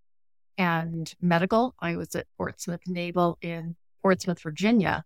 and 0.57 1.09
medical. 1.21 1.75
I 1.79 1.95
was 1.95 2.13
at 2.13 2.27
Portsmouth 2.37 2.81
Naval 2.87 3.37
in 3.41 3.77
Portsmouth, 4.01 4.41
Virginia. 4.41 5.05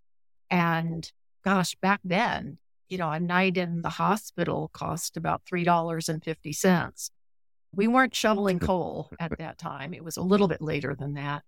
And 0.49 1.09
gosh, 1.45 1.75
back 1.75 1.99
then, 2.03 2.57
you 2.89 2.97
know, 2.97 3.11
a 3.11 3.19
night 3.19 3.57
in 3.57 3.83
the 3.83 3.89
hospital 3.89 4.71
cost 4.73 5.17
about 5.17 5.43
$3.50. 5.45 7.09
We 7.75 7.87
weren't 7.87 8.15
shoveling 8.15 8.57
coal 8.71 9.11
at 9.19 9.37
that 9.37 9.59
time. 9.59 9.93
It 9.93 10.03
was 10.03 10.17
a 10.17 10.23
little 10.23 10.47
bit 10.47 10.63
later 10.63 10.95
than 10.95 11.13
that. 11.13 11.43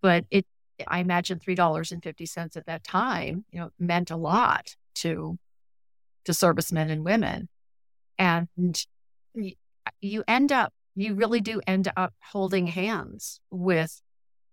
But 0.00 0.24
it 0.30 0.46
I 0.86 1.00
imagine 1.00 1.38
$3.50 1.38 2.56
at 2.56 2.66
that 2.66 2.84
time, 2.84 3.44
you 3.50 3.60
know, 3.60 3.70
meant 3.78 4.10
a 4.10 4.16
lot 4.16 4.74
to 4.96 5.38
to 6.24 6.34
servicemen 6.34 6.90
and 6.90 7.04
women. 7.04 7.48
And 8.18 8.48
you 10.00 10.24
end 10.28 10.52
up, 10.52 10.72
you 10.94 11.14
really 11.14 11.40
do 11.40 11.60
end 11.66 11.90
up 11.96 12.12
holding 12.20 12.66
hands 12.68 13.40
with 13.50 14.00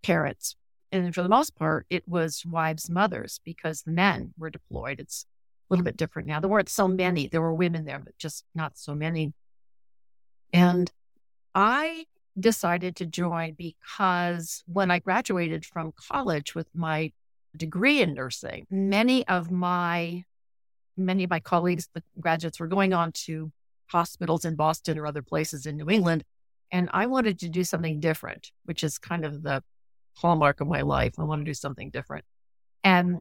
parents. 0.01 0.55
And 0.91 1.13
for 1.13 1.21
the 1.21 1.29
most 1.29 1.55
part, 1.55 1.85
it 1.89 2.07
was 2.07 2.43
wives, 2.45 2.89
mothers, 2.89 3.39
because 3.43 3.83
the 3.83 3.91
men 3.91 4.33
were 4.37 4.49
deployed. 4.49 4.99
It's 4.99 5.25
a 5.69 5.73
little 5.73 5.83
bit 5.83 5.97
different 5.97 6.27
now. 6.27 6.39
There 6.39 6.49
weren't 6.49 6.69
so 6.69 6.87
many. 6.87 7.27
There 7.27 7.41
were 7.41 7.53
women 7.53 7.85
there, 7.85 7.99
but 7.99 8.17
just 8.17 8.43
not 8.55 8.77
so 8.77 8.95
many. 8.95 9.33
And 10.51 10.91
I 11.53 12.05
decided 12.37 12.95
to 12.97 13.05
join 13.05 13.53
because 13.53 14.63
when 14.67 14.91
I 14.91 14.99
graduated 14.99 15.65
from 15.65 15.93
college 16.09 16.55
with 16.55 16.67
my 16.73 17.11
degree 17.55 18.01
in 18.01 18.13
nursing, 18.13 18.65
many 18.69 19.27
of 19.27 19.51
my 19.51 20.23
many 20.97 21.23
of 21.23 21.29
my 21.29 21.39
colleagues, 21.39 21.87
the 21.93 22.03
graduates, 22.19 22.59
were 22.59 22.67
going 22.67 22.93
on 22.93 23.11
to 23.13 23.51
hospitals 23.87 24.45
in 24.45 24.55
Boston 24.55 24.99
or 24.99 25.07
other 25.07 25.21
places 25.21 25.65
in 25.65 25.77
New 25.77 25.89
England. 25.89 26.23
And 26.71 26.89
I 26.93 27.07
wanted 27.07 27.39
to 27.39 27.49
do 27.49 27.63
something 27.63 27.99
different, 27.99 28.51
which 28.65 28.83
is 28.83 28.97
kind 28.97 29.25
of 29.25 29.41
the 29.41 29.63
hallmark 30.15 30.61
of 30.61 30.67
my 30.67 30.81
life. 30.81 31.13
I 31.17 31.23
want 31.23 31.41
to 31.41 31.49
do 31.49 31.53
something 31.53 31.89
different. 31.89 32.25
And 32.83 33.19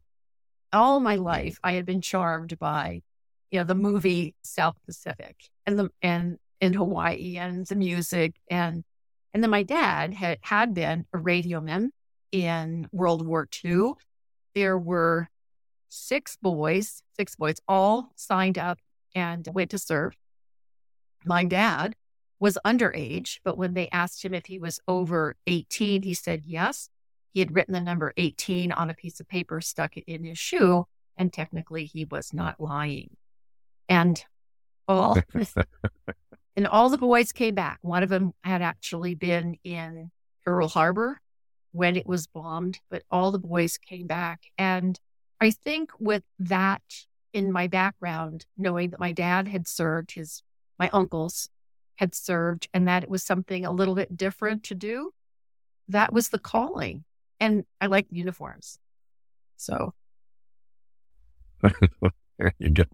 all 0.73 1.01
my 1.01 1.17
life, 1.17 1.59
I 1.65 1.73
had 1.73 1.87
been 1.87 2.01
charmed 2.01 2.59
by, 2.59 3.03
you 3.51 3.61
know, 3.61 3.65
the 3.65 3.75
movie 3.75 4.35
South 4.43 4.77
Pacific 4.85 5.37
and 5.67 5.79
the 5.79 5.91
and 6.03 6.39
in 6.61 6.75
Hawaii 6.75 7.37
and 7.39 7.67
the 7.67 7.77
music 7.77 8.35
and 8.51 8.85
and 9.33 9.43
then 9.43 9.51
my 9.51 9.63
dad 9.63 10.15
had 10.15 10.39
had 10.43 10.75
been 10.75 11.07
a 11.13 11.19
radioman 11.19 11.91
in 12.33 12.89
World 12.93 13.27
War 13.27 13.49
II. 13.65 13.93
There 14.55 14.79
were 14.79 15.29
six 15.89 16.37
boys, 16.41 17.03
six 17.17 17.37
boys, 17.37 17.57
all 17.67 18.13
signed 18.17 18.59
up 18.59 18.79
and 19.15 19.47
went 19.53 19.71
to 19.71 19.79
serve. 19.79 20.15
My 21.25 21.45
dad 21.45 21.95
was 22.41 22.59
underage, 22.65 23.41
but 23.45 23.59
when 23.59 23.75
they 23.75 23.89
asked 23.91 24.25
him 24.25 24.35
if 24.35 24.47
he 24.47 24.59
was 24.59 24.81
over 24.87 25.37
18, 25.47 26.03
he 26.03 26.15
said 26.15 26.43
yes. 26.47 26.89
He 27.33 27.41
had 27.41 27.55
written 27.55 27.75
the 27.75 27.81
number 27.81 28.13
18 28.17 28.73
on 28.73 28.91
a 28.91 28.95
piece 28.95 29.21
of 29.21 29.29
paper, 29.29 29.61
stuck 29.61 29.97
it 29.97 30.05
in 30.07 30.25
his 30.25 30.39
shoe, 30.39 30.87
and 31.17 31.33
technically 31.33 31.85
he 31.85 32.05
was 32.05 32.33
not 32.33 32.61
lying. 32.61 33.17
And 33.89 34.25
all 34.87 35.19
and 36.59 36.67
all 36.67 36.89
the 36.89 36.99
boys 36.99 37.31
came 37.31 37.55
back. 37.55 37.79
One 37.83 38.03
of 38.03 38.09
them 38.09 38.33
had 38.43 38.63
actually 38.63 39.15
been 39.15 39.59
in 39.63 40.11
Pearl 40.45 40.67
Harbor 40.67 41.21
when 41.71 41.95
it 41.95 42.05
was 42.05 42.27
bombed, 42.27 42.81
but 42.91 43.05
all 43.13 43.31
the 43.31 43.39
boys 43.39 43.79
came 43.79 44.09
back. 44.09 44.47
And 44.59 44.99
I 45.41 45.53
think 45.53 45.93
with 46.01 46.25
that 46.41 46.83
in 47.33 47.53
my 47.53 47.69
background, 47.69 48.45
knowing 48.57 48.91
that 48.91 48.99
my 48.99 49.13
dad 49.13 49.47
had 49.47 49.69
served, 49.69 50.11
his 50.11 50.43
my 50.81 50.91
uncles 50.93 51.49
had 51.95 52.13
served, 52.13 52.69
and 52.75 52.89
that 52.89 53.05
it 53.05 53.09
was 53.09 53.23
something 53.23 53.65
a 53.65 53.71
little 53.71 53.95
bit 53.95 54.17
different 54.17 54.65
to 54.65 54.75
do, 54.75 55.13
that 55.87 56.13
was 56.13 56.31
the 56.31 56.41
calling. 56.41 57.05
And 57.39 57.67
I 57.81 57.87
like 57.87 58.09
uniforms. 58.11 58.81
So 59.57 59.95
there 61.63 62.53
you 62.59 62.71
go. 62.71 62.85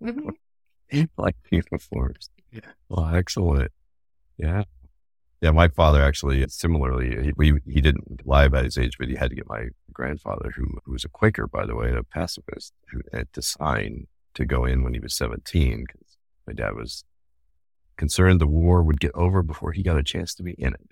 Mm-hmm. 0.00 0.28
like 1.16 1.36
uniforms. 1.50 2.30
Yeah. 2.52 2.60
Well, 2.88 3.14
excellent. 3.14 3.72
Yeah. 4.36 4.64
Yeah, 5.40 5.52
my 5.52 5.68
father 5.68 6.02
actually 6.02 6.44
similarly, 6.48 7.32
he, 7.38 7.54
he 7.66 7.80
didn't 7.80 8.26
lie 8.26 8.44
about 8.44 8.64
his 8.64 8.76
age, 8.76 8.98
but 8.98 9.08
he 9.08 9.16
had 9.16 9.30
to 9.30 9.36
get 9.36 9.48
my 9.48 9.68
grandfather, 9.92 10.52
who, 10.54 10.66
who 10.84 10.92
was 10.92 11.04
a 11.04 11.08
Quaker, 11.08 11.46
by 11.46 11.64
the 11.64 11.74
way, 11.74 11.88
and 11.88 11.96
a 11.96 12.04
pacifist, 12.04 12.74
who 12.90 13.00
had 13.12 13.32
to 13.32 13.40
sign 13.40 14.06
to 14.34 14.44
go 14.44 14.66
in 14.66 14.82
when 14.82 14.92
he 14.92 15.00
was 15.00 15.14
17 15.14 15.84
because 15.86 16.18
my 16.46 16.52
dad 16.52 16.74
was 16.74 17.04
concerned 17.96 18.40
the 18.40 18.46
war 18.46 18.82
would 18.82 19.00
get 19.00 19.12
over 19.14 19.42
before 19.42 19.72
he 19.72 19.82
got 19.82 19.96
a 19.96 20.02
chance 20.02 20.34
to 20.34 20.42
be 20.42 20.52
in 20.52 20.74
it. 20.74 20.90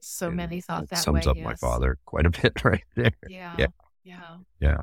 So 0.00 0.28
and 0.28 0.36
many 0.36 0.60
thought 0.60 0.88
that 0.88 0.98
sums 0.98 1.26
way, 1.26 1.30
up 1.30 1.36
yes. 1.36 1.44
my 1.44 1.54
father 1.54 1.98
quite 2.04 2.26
a 2.26 2.30
bit 2.42 2.64
right 2.64 2.84
there. 2.96 3.12
Yeah. 3.28 3.54
Yeah. 3.58 3.66
Yeah. 4.04 4.36
Yeah. 4.60 4.80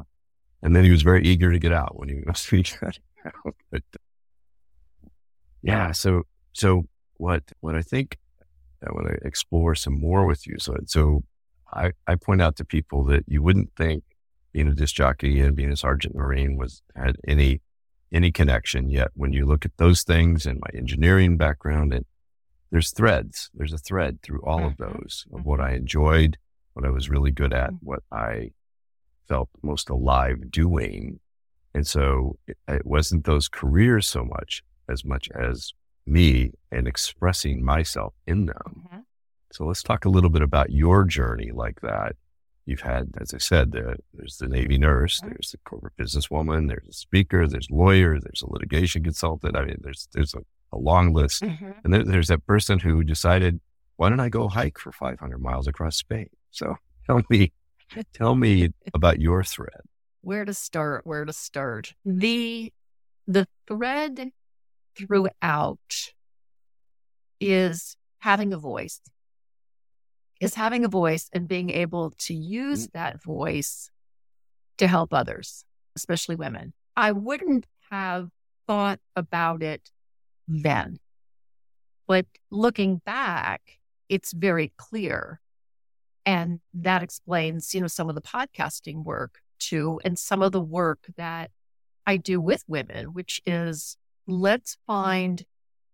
And 0.62 0.75
then 0.75 0.83
he 0.83 0.91
was 0.91 1.01
very 1.01 1.24
eager 1.24 1.51
to 1.51 1.59
get 1.59 1.71
out 1.71 1.97
when 1.97 2.09
he 2.09 2.21
was 2.25 2.39
speaking. 2.47 2.77
but 3.71 3.83
yeah, 5.61 5.91
so 5.91 6.23
so 6.53 6.85
what 7.17 7.43
what 7.59 7.75
I 7.75 7.81
think 7.81 8.17
I 8.85 8.91
want 8.91 9.07
to 9.07 9.27
explore 9.27 9.75
some 9.75 9.99
more 9.99 10.25
with 10.25 10.45
you. 10.45 10.57
So, 10.59 10.77
so 10.85 11.23
I, 11.73 11.91
I 12.05 12.15
point 12.15 12.41
out 12.41 12.55
to 12.57 12.65
people 12.65 13.03
that 13.05 13.23
you 13.27 13.41
wouldn't 13.41 13.71
think 13.75 14.03
being 14.53 14.67
a 14.67 14.73
disc 14.73 14.95
jockey 14.95 15.39
and 15.41 15.55
being 15.55 15.71
a 15.71 15.77
sergeant 15.77 16.15
marine 16.15 16.57
was 16.57 16.81
had 16.95 17.17
any 17.27 17.61
any 18.11 18.31
connection 18.31 18.89
yet. 18.89 19.09
When 19.15 19.33
you 19.33 19.45
look 19.45 19.65
at 19.65 19.77
those 19.77 20.03
things 20.03 20.45
and 20.45 20.59
my 20.59 20.77
engineering 20.77 21.37
background, 21.37 21.93
and 21.93 22.05
there's 22.71 22.91
threads. 22.91 23.49
There's 23.53 23.73
a 23.73 23.77
thread 23.77 24.21
through 24.21 24.41
all 24.43 24.65
of 24.65 24.73
mm-hmm. 24.73 24.93
those 24.93 25.25
of 25.33 25.45
what 25.45 25.59
I 25.59 25.73
enjoyed, 25.73 26.37
what 26.73 26.85
I 26.85 26.89
was 26.89 27.09
really 27.09 27.31
good 27.31 27.53
at, 27.53 27.71
what 27.81 28.03
I 28.11 28.51
felt 29.27 29.49
most 29.61 29.89
alive 29.89 30.51
doing. 30.51 31.19
And 31.73 31.85
so 31.85 32.37
it, 32.47 32.57
it 32.67 32.85
wasn't 32.85 33.25
those 33.25 33.49
careers 33.49 34.07
so 34.07 34.23
much 34.23 34.63
as 34.89 35.06
much 35.06 35.29
as 35.36 35.74
me 36.06 36.51
and 36.72 36.88
expressing 36.88 37.63
myself 37.63 38.13
in 38.25 38.46
them. 38.46 38.84
Mm-hmm. 38.88 39.00
So 39.51 39.65
let's 39.65 39.84
talk 39.84 40.06
a 40.06 40.10
little 40.10 40.29
bit 40.29 40.41
about 40.41 40.72
your 40.72 41.03
journey 41.06 41.51
like 41.53 41.82
that. 41.82 42.15
You've 42.65 42.82
had, 42.82 43.12
as 43.20 43.34
I 43.34 43.38
said, 43.38 43.72
the, 43.72 43.96
there's 44.13 44.38
the 44.38 44.48
Navy 44.48 44.77
nurse, 44.77 45.20
mm-hmm. 45.20 45.29
there's 45.29 45.51
the 45.51 45.58
corporate 45.60 45.96
businesswoman, 45.98 46.67
there's 46.67 46.88
a 46.89 46.94
speaker, 46.94 47.48
there's 47.48 47.70
lawyer, 47.72 48.20
there's 48.20 48.41
a 48.41 48.51
litigation 48.51 49.03
consultant. 49.03 49.56
I 49.56 49.63
mean, 49.63 49.77
there's 49.82 50.10
there's 50.13 50.34
a, 50.34 50.39
a 50.74 50.77
long 50.77 51.13
list, 51.13 51.44
mm-hmm. 51.44 51.72
and 51.84 51.94
then 51.94 52.10
there's 52.10 52.27
that 52.27 52.46
person 52.46 52.79
who 52.79 53.03
decided, 53.03 53.62
why 53.96 54.10
don't 54.10 54.20
I 54.20 54.27
go 54.27 54.50
hike 54.50 54.77
for 54.77 54.91
500 54.91 55.41
miles 55.41 55.67
across 55.67 55.96
Spain? 55.96 56.29
So 56.51 56.75
tell 57.06 57.22
me, 57.29 57.53
tell 58.13 58.36
me 58.36 58.74
about 58.94 59.22
your 59.22 59.46
thread. 59.46 59.82
Where 60.22 60.44
to 60.44 60.53
start? 60.53 61.08
Where 61.08 61.24
to 61.24 61.32
start? 61.32 61.94
The 62.03 62.74
the 63.27 63.48
thread 63.65 64.32
throughout 64.98 66.13
is 67.39 67.96
having 68.20 68.54
a 68.54 68.58
voice, 68.58 69.01
is 70.42 70.56
having 70.56 70.84
a 70.84 70.89
voice 70.89 71.30
and 71.34 71.48
being 71.48 71.70
able 71.70 72.12
to 72.18 72.34
use 72.34 72.88
mm. 72.88 72.92
that 72.94 73.22
voice 73.22 73.92
to 74.77 74.88
help 74.88 75.13
others, 75.13 75.66
especially 75.96 76.36
women. 76.36 76.74
I 76.96 77.12
wouldn't 77.12 77.66
have 77.92 78.30
thought 78.68 79.00
about 79.16 79.63
it 79.63 79.92
then. 80.48 81.00
But 82.08 82.25
looking 82.50 83.01
back, 83.06 83.62
it's 84.10 84.32
very 84.32 84.72
clear. 84.77 85.42
And 86.25 86.60
that 86.74 87.04
explains, 87.04 87.74
you 87.74 87.82
know, 87.82 87.88
some 87.88 88.10
of 88.10 88.16
the 88.16 88.22
podcasting 88.22 89.04
work 89.04 89.39
too, 89.60 90.00
and 90.04 90.18
some 90.18 90.42
of 90.42 90.51
the 90.51 90.62
work 90.62 91.08
that 91.18 91.51
I 92.06 92.18
do 92.18 92.39
with 92.39 92.63
women, 92.68 93.08
which 93.08 93.42
is 93.46 93.98
let's 94.27 94.77
find 94.86 95.46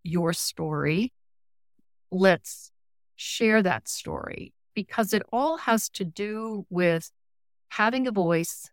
your 0.04 0.34
story. 0.34 1.13
Let's 2.12 2.72
share 3.16 3.62
that 3.62 3.88
story 3.88 4.54
because 4.74 5.13
it 5.13 5.24
all 5.32 5.58
has 5.58 5.88
to 5.90 6.04
do 6.04 6.66
with 6.70 7.12
having 7.70 8.08
a 8.08 8.12
voice, 8.12 8.70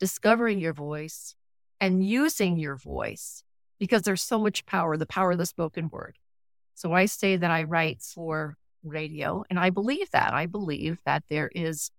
discovering 0.00 0.58
your 0.58 0.72
voice, 0.72 1.34
and 1.80 2.04
using 2.04 2.58
your 2.58 2.76
voice 2.76 3.44
because 3.78 4.02
there's 4.02 4.22
so 4.22 4.38
much 4.38 4.64
power, 4.64 4.96
the 4.96 5.06
power 5.06 5.32
of 5.32 5.38
the 5.38 5.46
spoken 5.46 5.88
word. 5.90 6.16
So 6.74 6.92
I 6.92 7.06
say 7.06 7.36
that 7.36 7.50
I 7.50 7.64
write 7.64 8.02
for 8.02 8.56
radio, 8.82 9.44
and 9.50 9.58
I 9.58 9.70
believe 9.70 10.10
that. 10.12 10.32
I 10.32 10.46
believe 10.46 10.98
that 11.04 11.24
there 11.28 11.50
is 11.54 11.90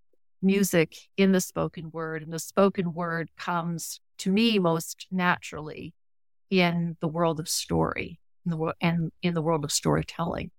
music 0.42 0.96
in 1.18 1.32
the 1.32 1.42
spoken 1.42 1.92
word, 1.92 2.24
and 2.24 2.34
the 2.34 2.40
spoken 2.40 2.94
word 2.94 3.30
comes 3.38 4.00
to 4.20 4.32
me 4.32 4.60
most 4.60 5.08
naturally 5.12 5.94
in 6.62 6.98
the 7.02 7.08
world 7.08 7.40
of 7.40 7.50
story 7.50 8.20
in 8.46 8.52
the 8.52 8.74
and 8.82 9.12
in 9.22 9.34
the 9.34 9.42
world 9.42 9.64
of 9.64 9.72
storytelling. 9.72 10.52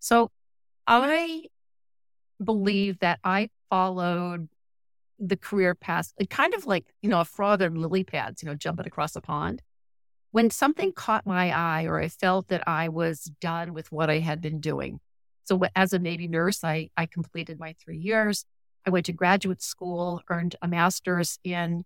So 0.00 0.30
I 0.86 1.44
believe 2.42 3.00
that 3.00 3.18
I 3.24 3.50
followed 3.70 4.48
the 5.18 5.36
career 5.36 5.74
path, 5.74 6.12
kind 6.30 6.54
of 6.54 6.66
like, 6.66 6.86
you 7.02 7.10
know, 7.10 7.20
a 7.20 7.24
frog 7.24 7.60
on 7.60 7.74
lily 7.74 8.04
pads, 8.04 8.42
you 8.42 8.48
know, 8.48 8.54
jumping 8.54 8.86
across 8.86 9.16
a 9.16 9.20
pond. 9.20 9.62
When 10.30 10.50
something 10.50 10.92
caught 10.92 11.26
my 11.26 11.50
eye 11.50 11.84
or 11.84 11.98
I 11.98 12.08
felt 12.08 12.48
that 12.48 12.68
I 12.68 12.88
was 12.88 13.24
done 13.40 13.74
with 13.74 13.90
what 13.90 14.10
I 14.10 14.18
had 14.18 14.40
been 14.40 14.60
doing. 14.60 15.00
So 15.44 15.60
as 15.74 15.92
a 15.92 15.98
Navy 15.98 16.28
nurse, 16.28 16.62
I, 16.62 16.90
I 16.96 17.06
completed 17.06 17.58
my 17.58 17.74
three 17.82 17.96
years. 17.98 18.44
I 18.86 18.90
went 18.90 19.06
to 19.06 19.12
graduate 19.12 19.62
school, 19.62 20.20
earned 20.28 20.56
a 20.62 20.68
master's 20.68 21.38
in 21.42 21.84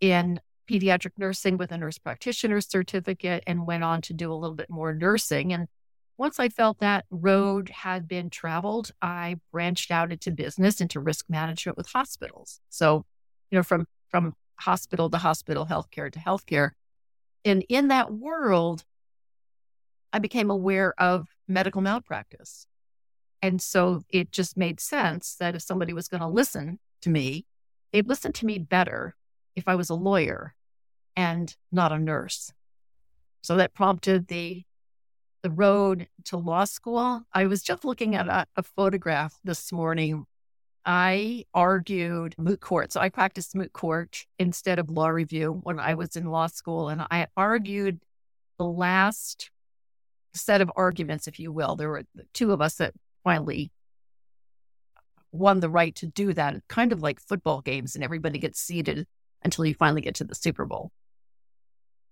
in 0.00 0.40
pediatric 0.70 1.12
nursing 1.18 1.56
with 1.56 1.72
a 1.72 1.78
nurse 1.78 1.98
practitioner 1.98 2.60
certificate 2.60 3.42
and 3.46 3.66
went 3.66 3.82
on 3.82 4.00
to 4.02 4.12
do 4.12 4.32
a 4.32 4.34
little 4.34 4.54
bit 4.54 4.70
more 4.70 4.94
nursing. 4.94 5.52
And 5.52 5.66
once 6.16 6.38
I 6.38 6.48
felt 6.48 6.78
that 6.78 7.06
road 7.10 7.70
had 7.70 8.06
been 8.06 8.30
traveled, 8.30 8.92
I 9.02 9.36
branched 9.50 9.90
out 9.90 10.12
into 10.12 10.30
business, 10.30 10.80
into 10.80 11.00
risk 11.00 11.26
management 11.28 11.76
with 11.76 11.88
hospitals. 11.88 12.60
So, 12.68 13.04
you 13.50 13.56
know, 13.56 13.62
from 13.62 13.86
from 14.10 14.34
hospital 14.60 15.08
to 15.10 15.18
hospital, 15.18 15.66
healthcare 15.66 16.12
to 16.12 16.18
healthcare. 16.18 16.70
And 17.44 17.64
in 17.68 17.88
that 17.88 18.12
world, 18.12 18.84
I 20.12 20.18
became 20.18 20.50
aware 20.50 20.94
of 21.00 21.28
medical 21.48 21.80
malpractice. 21.80 22.66
And 23.40 23.62
so 23.62 24.02
it 24.10 24.30
just 24.32 24.56
made 24.56 24.78
sense 24.80 25.36
that 25.36 25.54
if 25.54 25.62
somebody 25.62 25.92
was 25.92 26.08
going 26.08 26.20
to 26.20 26.28
listen 26.28 26.78
to 27.02 27.08
me, 27.08 27.46
they'd 27.92 28.08
listen 28.08 28.32
to 28.32 28.46
me 28.46 28.58
better 28.58 29.16
if 29.56 29.66
I 29.66 29.74
was 29.74 29.88
a 29.88 29.94
lawyer 29.94 30.54
and 31.16 31.54
not 31.70 31.92
a 31.92 31.98
nurse. 31.98 32.52
So 33.42 33.56
that 33.56 33.74
prompted 33.74 34.28
the 34.28 34.64
the 35.42 35.50
road 35.50 36.06
to 36.26 36.36
law 36.36 36.64
school. 36.64 37.22
I 37.32 37.46
was 37.46 37.62
just 37.62 37.84
looking 37.84 38.14
at 38.14 38.28
a, 38.28 38.46
a 38.56 38.62
photograph 38.62 39.38
this 39.42 39.72
morning. 39.72 40.26
I 40.84 41.44
argued 41.54 42.34
moot 42.38 42.60
court. 42.60 42.92
So 42.92 43.00
I 43.00 43.08
practiced 43.08 43.54
moot 43.54 43.72
court 43.72 44.26
instead 44.38 44.78
of 44.78 44.90
law 44.90 45.08
review 45.08 45.60
when 45.62 45.78
I 45.78 45.94
was 45.94 46.14
in 46.14 46.26
law 46.26 46.46
school. 46.46 46.90
And 46.90 47.02
I 47.10 47.26
argued 47.36 48.00
the 48.58 48.66
last 48.66 49.50
set 50.34 50.60
of 50.60 50.70
arguments, 50.76 51.26
if 51.26 51.38
you 51.38 51.52
will. 51.52 51.76
There 51.76 51.88
were 51.88 52.04
two 52.34 52.52
of 52.52 52.60
us 52.60 52.74
that 52.76 52.92
finally 53.24 53.72
won 55.32 55.60
the 55.60 55.70
right 55.70 55.94
to 55.96 56.06
do 56.06 56.32
that. 56.34 56.56
kind 56.68 56.92
of 56.92 57.02
like 57.02 57.20
football 57.20 57.60
games, 57.60 57.94
and 57.94 58.04
everybody 58.04 58.38
gets 58.38 58.60
seated 58.60 59.06
until 59.42 59.64
you 59.64 59.74
finally 59.74 60.02
get 60.02 60.16
to 60.16 60.24
the 60.24 60.34
Super 60.34 60.64
Bowl. 60.64 60.90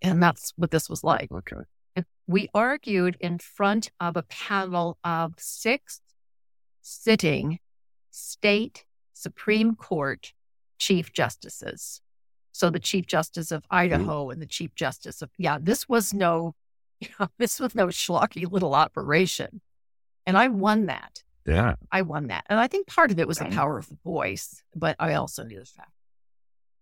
And 0.02 0.22
that's 0.22 0.52
what 0.56 0.70
this 0.70 0.88
was 0.88 1.02
like. 1.02 1.30
Okay. 1.32 1.56
And 1.96 2.06
we 2.26 2.48
argued 2.54 3.16
in 3.20 3.38
front 3.38 3.90
of 4.00 4.16
a 4.16 4.22
panel 4.22 4.98
of 5.02 5.34
six 5.38 6.00
sitting 6.82 7.58
state 8.10 8.84
Supreme 9.12 9.74
Court 9.74 10.32
chief 10.78 11.12
justices. 11.12 12.00
So 12.52 12.70
the 12.70 12.78
chief 12.78 13.06
justice 13.06 13.50
of 13.50 13.64
Idaho 13.70 14.30
and 14.30 14.40
the 14.40 14.46
chief 14.46 14.74
justice 14.74 15.22
of 15.22 15.30
yeah, 15.38 15.58
this 15.60 15.88
was 15.88 16.14
no, 16.14 16.54
you 17.00 17.08
know, 17.18 17.28
this 17.38 17.60
was 17.60 17.74
no 17.74 17.86
schlocky 17.88 18.50
little 18.50 18.74
operation. 18.74 19.60
And 20.26 20.36
I 20.36 20.48
won 20.48 20.86
that. 20.86 21.22
Yeah. 21.46 21.76
I 21.90 22.02
won 22.02 22.26
that. 22.26 22.44
And 22.50 22.60
I 22.60 22.66
think 22.66 22.86
part 22.86 23.10
of 23.10 23.18
it 23.18 23.26
was 23.26 23.38
the 23.38 23.46
power 23.46 23.78
of 23.78 23.88
the 23.88 23.96
voice, 24.04 24.62
but 24.76 24.96
I 24.98 25.14
also 25.14 25.44
knew 25.44 25.60
the 25.60 25.64
fact. 25.64 25.92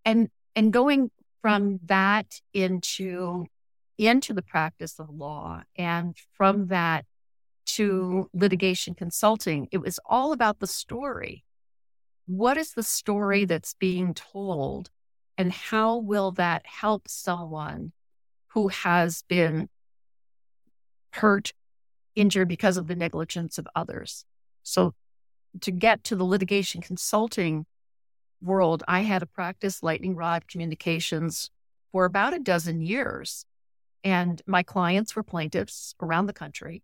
And 0.05 0.29
and 0.57 0.73
going 0.73 1.11
from 1.41 1.81
that 1.85 2.41
into 2.53 3.47
into 3.99 4.35
the 4.35 4.43
practice 4.43 4.99
of 4.99 5.09
law 5.09 5.63
and 5.77 6.17
from 6.35 6.67
that 6.67 7.07
to 7.65 8.29
litigation 8.35 8.95
consulting, 8.95 9.69
it 9.73 9.79
was 9.79 9.99
all 10.05 10.33
about 10.33 10.59
the 10.61 10.67
story. 10.67 11.45
What 12.27 12.59
is 12.59 12.73
the 12.73 12.83
story 12.83 13.47
that's 13.47 13.75
being 13.75 14.13
told? 14.13 14.91
And 15.39 15.51
how 15.51 15.97
will 15.97 16.31
that 16.33 16.67
help 16.67 17.09
someone 17.09 17.93
who 18.49 18.69
has 18.69 19.23
been 19.29 19.69
hurt 21.17 21.53
injured 22.15 22.49
because 22.49 22.77
of 22.77 22.87
the 22.87 22.97
negligence 22.97 23.59
of 23.59 23.69
others. 23.75 24.25
So, 24.63 24.95
to 25.61 25.71
get 25.71 26.05
to 26.05 26.17
the 26.17 26.25
litigation 26.25 26.81
consulting 26.83 27.67
world, 28.43 28.83
I 28.87 29.01
had 29.01 29.21
to 29.21 29.27
practice 29.27 29.83
lightning 29.83 30.15
rod 30.15 30.49
communications 30.49 31.51
for 31.93 32.05
about 32.05 32.35
a 32.35 32.39
dozen 32.39 32.81
years. 32.81 33.45
And 34.05 34.41
my 34.47 34.63
clients 34.63 35.17
were 35.17 35.23
plaintiffs 35.23 35.95
around 36.01 36.27
the 36.27 36.33
country. 36.33 36.83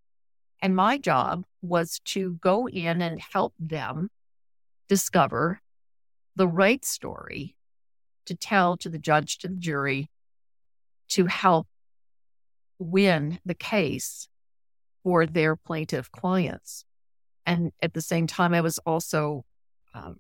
And 0.61 0.77
my 0.77 0.99
job 0.99 1.45
was 1.61 2.01
to 2.07 2.35
go 2.41 2.69
in 2.69 3.03
and 3.03 3.21
help 3.21 3.55
them 3.59 4.11
discover 4.89 5.61
the 6.37 6.49
right 6.49 6.85
story 6.85 7.57
to 8.27 8.35
tell 8.35 8.77
to 8.79 8.89
the 8.89 8.99
judge, 8.99 9.39
to 9.39 9.49
the 9.49 9.57
jury, 9.57 10.09
to 11.09 11.27
help 11.27 11.67
win 12.79 13.39
the 13.45 13.55
case 13.55 14.29
for 15.03 15.27
their 15.27 15.57
plaintiff 15.57 16.11
clients. 16.11 16.85
And 17.45 17.73
at 17.83 17.93
the 17.93 18.01
same 18.01 18.27
time, 18.27 18.55
I 18.55 18.61
was 18.61 18.79
also 18.79 19.45
um, 19.95 20.19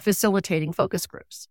facilitating 0.00 0.72
focus 0.72 1.06
groups 1.06 1.48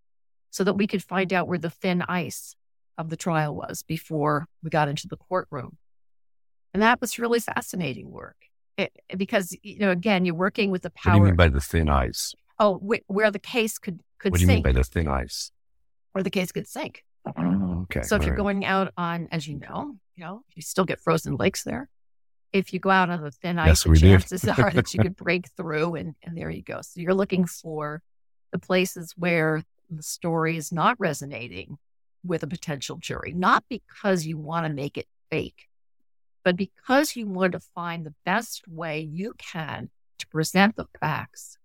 so 0.52 0.64
that 0.64 0.74
we 0.74 0.88
could 0.88 1.04
find 1.04 1.34
out 1.34 1.48
where 1.48 1.58
the 1.58 1.70
thin 1.70 2.04
ice 2.08 2.56
of 2.98 3.10
the 3.10 3.18
trial 3.18 3.56
was 3.56 3.84
before 3.84 4.48
we 4.64 4.70
got 4.70 4.88
into 4.88 5.08
the 5.08 5.18
courtroom. 5.18 5.78
And 6.74 6.82
that 6.84 7.02
was 7.02 7.20
really 7.20 7.40
fascinating 7.40 8.12
work 8.12 8.36
it, 8.78 8.92
because, 9.16 9.56
you 9.64 9.80
know, 9.80 9.92
again, 9.92 10.26
you're 10.26 10.36
working 10.36 10.72
with 10.72 10.82
the 10.84 10.90
power. 10.90 11.14
What 11.14 11.20
do 11.20 11.26
you 11.26 11.32
mean 11.32 11.36
by 11.36 11.50
the 11.50 11.62
thin 11.62 11.90
ice? 11.90 12.34
Oh, 12.60 12.80
wh- 12.80 13.10
where 13.10 13.32
the 13.32 13.40
case 13.40 13.78
could, 13.78 14.02
could 14.20 14.32
What 14.32 14.38
do 14.40 14.44
you 14.44 14.48
sink. 14.48 14.66
mean 14.66 14.74
by 14.74 14.78
the 14.78 14.84
thin 14.84 15.08
ice? 15.08 15.52
Where 16.12 16.24
the 16.24 16.30
case 16.30 16.52
could 16.52 16.68
sink. 16.68 17.04
Oh, 17.38 17.82
okay. 17.84 18.02
So 18.04 18.16
if 18.16 18.22
All 18.22 18.28
you're 18.28 18.36
right. 18.36 18.44
going 18.44 18.66
out 18.66 18.94
on, 18.98 19.28
as 19.32 19.48
you 19.48 19.58
know, 19.58 19.96
you 20.16 20.24
know, 20.24 20.42
you 20.54 20.62
still 20.62 20.86
get 20.86 21.00
frozen 21.00 21.36
lakes 21.36 21.64
there. 21.64 21.90
If 22.54 22.74
you 22.74 22.80
go 22.80 22.90
out 22.90 23.10
on 23.10 23.22
the 23.22 23.32
thin 23.32 23.60
ice, 23.60 23.86
Yes, 23.86 24.00
the 24.02 24.08
chances 24.08 24.48
are 24.48 24.72
that 24.72 24.94
you 24.94 25.00
could 25.04 25.16
break 25.18 25.50
through, 25.58 25.96
and, 25.96 26.16
and 26.24 26.38
there 26.38 26.50
you 26.50 26.62
go. 26.64 26.80
So 26.82 27.02
you're 27.02 27.14
looking 27.14 27.46
for 27.46 28.02
the 28.56 28.66
places 28.66 29.14
where 29.18 29.64
the 29.90 30.02
story 30.02 30.56
is 30.56 30.72
not 30.72 30.98
resonating 30.98 31.78
with 32.24 32.42
a 32.42 32.48
potential 32.48 32.96
jury, 32.96 33.34
not 33.36 33.66
because 33.70 34.26
you 34.26 34.38
want 34.38 34.66
to 34.66 34.72
make 34.72 34.98
it 34.98 35.08
fake, 35.30 35.68
but 36.46 36.56
because 36.56 37.18
you 37.18 37.28
want 37.28 37.52
to 37.52 37.60
find 37.60 38.06
the 38.06 38.14
best 38.24 38.66
way 38.66 39.02
you 39.02 39.34
can 39.38 39.90
to 40.20 40.28
present 40.28 40.78
the 40.78 40.86
facts 41.02 41.58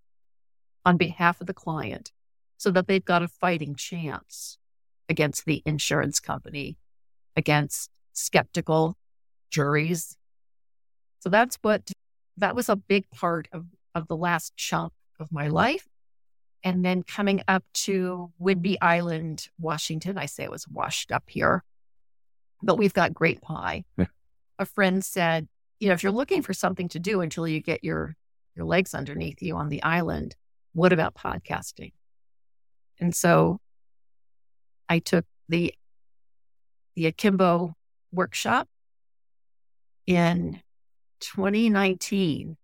on 0.85 0.97
behalf 0.97 1.39
of 1.39 1.47
the 1.47 1.53
client 1.53 2.11
so 2.57 2.69
that 2.71 2.87
they've 2.87 3.05
got 3.05 3.23
a 3.23 3.29
fighting 3.29 3.73
chance 3.73 4.57
against 5.07 5.45
the 5.45 5.63
insurance 5.65 6.19
company, 6.19 6.75
against 7.37 7.89
skeptical 8.11 8.97
juries. 9.49 10.17
So 11.21 11.29
that's 11.29 11.57
what 11.61 11.89
that 12.35 12.53
was 12.53 12.67
a 12.67 12.75
big 12.75 13.09
part 13.11 13.47
of, 13.53 13.67
of 13.95 14.09
the 14.09 14.17
last 14.17 14.57
chunk 14.57 14.91
of 15.21 15.31
my 15.31 15.47
life. 15.47 15.87
And 16.63 16.85
then 16.85 17.03
coming 17.03 17.41
up 17.47 17.63
to 17.73 18.31
Whidbey 18.39 18.77
Island, 18.81 19.47
Washington, 19.59 20.17
I 20.17 20.27
say 20.27 20.43
it 20.43 20.51
was 20.51 20.67
washed 20.67 21.11
up 21.11 21.23
here, 21.27 21.63
but 22.61 22.77
we've 22.77 22.93
got 22.93 23.13
great 23.13 23.41
pie. 23.41 23.83
Yeah. 23.97 24.05
A 24.59 24.65
friend 24.65 25.03
said, 25.03 25.47
you 25.79 25.87
know, 25.87 25.93
if 25.93 26.03
you're 26.03 26.11
looking 26.11 26.43
for 26.43 26.53
something 26.53 26.87
to 26.89 26.99
do 26.99 27.21
until 27.21 27.47
you 27.47 27.59
get 27.61 27.83
your 27.83 28.15
your 28.55 28.65
legs 28.65 28.93
underneath 28.93 29.41
you 29.41 29.55
on 29.55 29.69
the 29.69 29.81
island, 29.81 30.35
what 30.73 30.93
about 30.93 31.15
podcasting? 31.15 31.93
And 32.99 33.15
so 33.15 33.59
I 34.87 34.99
took 34.99 35.25
the 35.49 35.73
the 36.95 37.07
Akimbo 37.07 37.73
workshop 38.11 38.67
in 40.05 40.61
2019. 41.21 42.57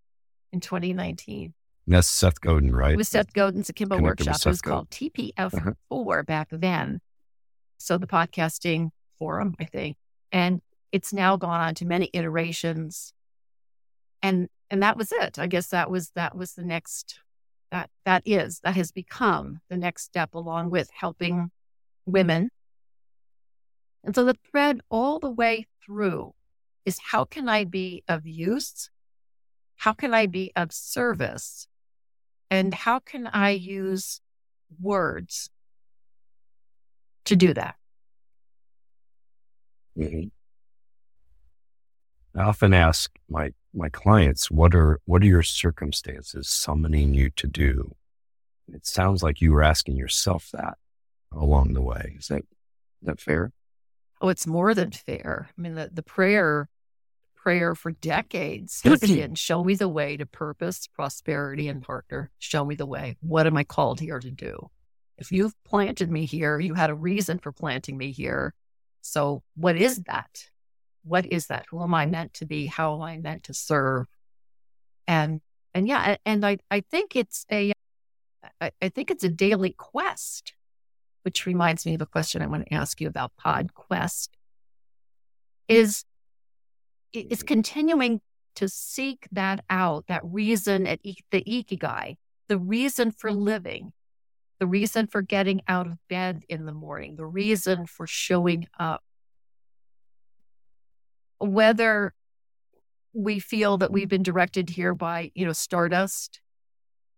In 0.53 0.62
2019, 0.62 1.53
And 1.88 1.95
that's 1.95 2.10
Seth 2.10 2.41
Godin, 2.41 2.76
right? 2.76 2.91
it 2.91 2.97
was 2.97 3.08
Seth 3.08 3.32
Godin's 3.32 3.69
Akimbo 3.69 4.00
workshop. 4.00 4.36
It 4.36 4.45
was 4.45 4.62
called 4.62 4.89
TPF4 4.89 5.54
Uh-huh. 5.89 6.23
back 6.23 6.50
then. 6.52 7.00
So 7.78 7.97
the 7.97 8.08
podcasting 8.08 8.89
forum, 9.17 9.56
I 9.60 9.63
think, 9.63 9.95
and 10.32 10.62
it's 10.91 11.13
now 11.13 11.38
gone 11.38 11.62
on 11.62 11.76
to 11.76 11.86
many 11.86 12.10
iterations. 12.13 13.13
And 14.21 14.50
and 14.69 14.84
that 14.84 14.97
was 14.97 15.13
it. 15.13 15.39
I 15.39 15.47
guess 15.47 15.67
that 15.67 15.89
was 15.89 16.12
that 16.15 16.36
was 16.36 16.54
the 16.56 16.65
next 16.65 17.19
that 17.71 17.89
that 18.04 18.23
is 18.26 18.60
that 18.62 18.76
has 18.76 18.91
become 18.91 19.62
the 19.69 19.78
next 19.78 20.04
step 20.04 20.34
along 20.34 20.71
with 20.71 20.89
helping 20.93 21.52
women. 22.06 22.50
And 24.04 24.13
so 24.13 24.26
the 24.26 24.36
thread 24.52 24.82
all 24.89 25.19
the 25.19 25.30
way 25.32 25.67
through 25.86 26.34
is 26.86 27.00
how 27.12 27.23
can 27.23 27.47
I 27.47 27.63
be 27.63 28.04
of 28.10 28.26
use? 28.26 28.89
How 29.76 29.93
can 29.93 30.13
I 30.13 30.26
be 30.26 30.52
of 30.56 30.73
service? 30.73 31.67
And 32.49 32.73
how 32.73 32.99
can 32.99 33.27
I 33.27 33.51
use 33.51 34.21
words 34.79 35.49
to 37.25 37.36
do 37.36 37.53
that? 37.53 37.75
Mhm. 39.97 40.31
I 42.36 42.43
often 42.43 42.73
ask 42.73 43.12
my 43.29 43.51
my 43.73 43.89
clients, 43.89 44.49
what 44.49 44.73
are 44.75 44.99
what 45.05 45.21
are 45.23 45.25
your 45.25 45.43
circumstances 45.43 46.49
summoning 46.49 47.13
you 47.13 47.29
to 47.31 47.47
do? 47.47 47.95
It 48.71 48.86
sounds 48.86 49.23
like 49.23 49.41
you 49.41 49.51
were 49.51 49.63
asking 49.63 49.97
yourself 49.97 50.49
that 50.53 50.77
along 51.31 51.73
the 51.73 51.81
way. 51.81 52.15
Is 52.17 52.27
that 52.27 52.41
is 53.01 53.07
that 53.07 53.19
fair? 53.19 53.51
Oh, 54.21 54.29
it's 54.29 54.47
more 54.47 54.73
than 54.73 54.91
fair. 54.91 55.49
I 55.55 55.62
mean, 55.62 55.75
the, 55.75 55.89
the 55.93 56.01
prayer, 56.03 56.69
prayer 57.47 57.75
for 57.75 57.91
decades 57.91 58.81
has 58.83 58.99
been 58.99 59.36
show 59.36 59.63
me 59.63 59.75
the 59.75 59.88
way 59.88 60.17
to 60.17 60.25
purpose, 60.25 60.88
prosperity, 60.88 61.69
and 61.69 61.81
partner. 61.81 62.29
Show 62.39 62.65
me 62.65 62.75
the 62.75 62.86
way. 62.86 63.15
What 63.21 63.47
am 63.47 63.55
I 63.55 63.63
called 63.63 63.99
here 63.99 64.19
to 64.19 64.31
do? 64.31 64.69
If 65.17 65.31
you've 65.31 65.55
planted 65.63 66.12
me 66.12 66.25
here, 66.25 66.60
you 66.60 66.73
had 66.73 66.89
a 66.89 66.95
reason 66.95 67.39
for 67.39 67.51
planting 67.51 67.97
me 67.97 68.12
here. 68.12 68.53
So 69.01 69.43
what 69.55 69.77
is 69.77 70.03
that? 70.03 70.49
what 71.07 71.25
is 71.25 71.47
that? 71.47 71.65
Who 71.69 71.81
am 71.81 71.93
I 71.93 72.05
meant 72.05 72.33
to 72.36 72.45
be? 72.45 72.65
How 72.65 72.95
am 72.95 73.01
I 73.01 73.17
meant 73.17 73.43
to 73.43 73.53
serve? 73.53 74.07
And 75.07 75.41
and 75.73 75.88
yeah, 75.88 76.17
and 76.25 76.45
I, 76.45 76.57
I 76.69 76.81
think 76.81 77.15
it's 77.15 77.45
a 77.51 77.71
I, 78.62 78.71
I 78.81 78.89
think 78.89 79.10
it's 79.10 79.23
a 79.23 79.29
daily 79.29 79.71
quest, 79.71 80.53
which 81.23 81.45
reminds 81.45 81.86
me 81.86 81.95
of 81.95 82.01
a 82.01 82.05
question 82.05 82.41
I 82.41 82.47
want 82.47 82.67
to 82.67 82.73
ask 82.73 82.99
you 82.99 83.07
about 83.07 83.31
PodQuest. 83.43 84.29
Is 85.67 86.03
is 87.13 87.39
mm-hmm. 87.39 87.48
continuing 87.48 88.22
to 88.56 88.67
seek 88.67 89.28
that 89.32 89.63
out, 89.70 90.06
that 90.08 90.22
reason 90.24 90.88
at 90.88 91.00
the 91.04 91.15
ikigai, 91.32 92.15
the 92.48 92.58
reason 92.58 93.12
for 93.12 93.30
mm-hmm. 93.30 93.41
living, 93.41 93.93
the 94.60 94.67
reason 94.67 95.08
for 95.08 95.22
getting 95.22 95.62
out 95.67 95.88
of 95.88 95.93
bed 96.10 96.43
in 96.50 96.65
the 96.65 96.74
morning, 96.74 97.15
the 97.15 97.26
reason 97.26 97.86
for 97.86 98.08
showing 98.08 98.67
up. 98.80 99.04
Whether 101.39 102.13
we 103.13 103.39
feel 103.39 103.78
that 103.78 103.91
we've 103.91 104.04
mm-hmm. 104.04 104.10
been 104.10 104.24
directed 104.24 104.70
here 104.72 104.96
by, 104.96 105.32
you 105.36 105.46
know, 105.46 105.54
stardust 105.54 106.41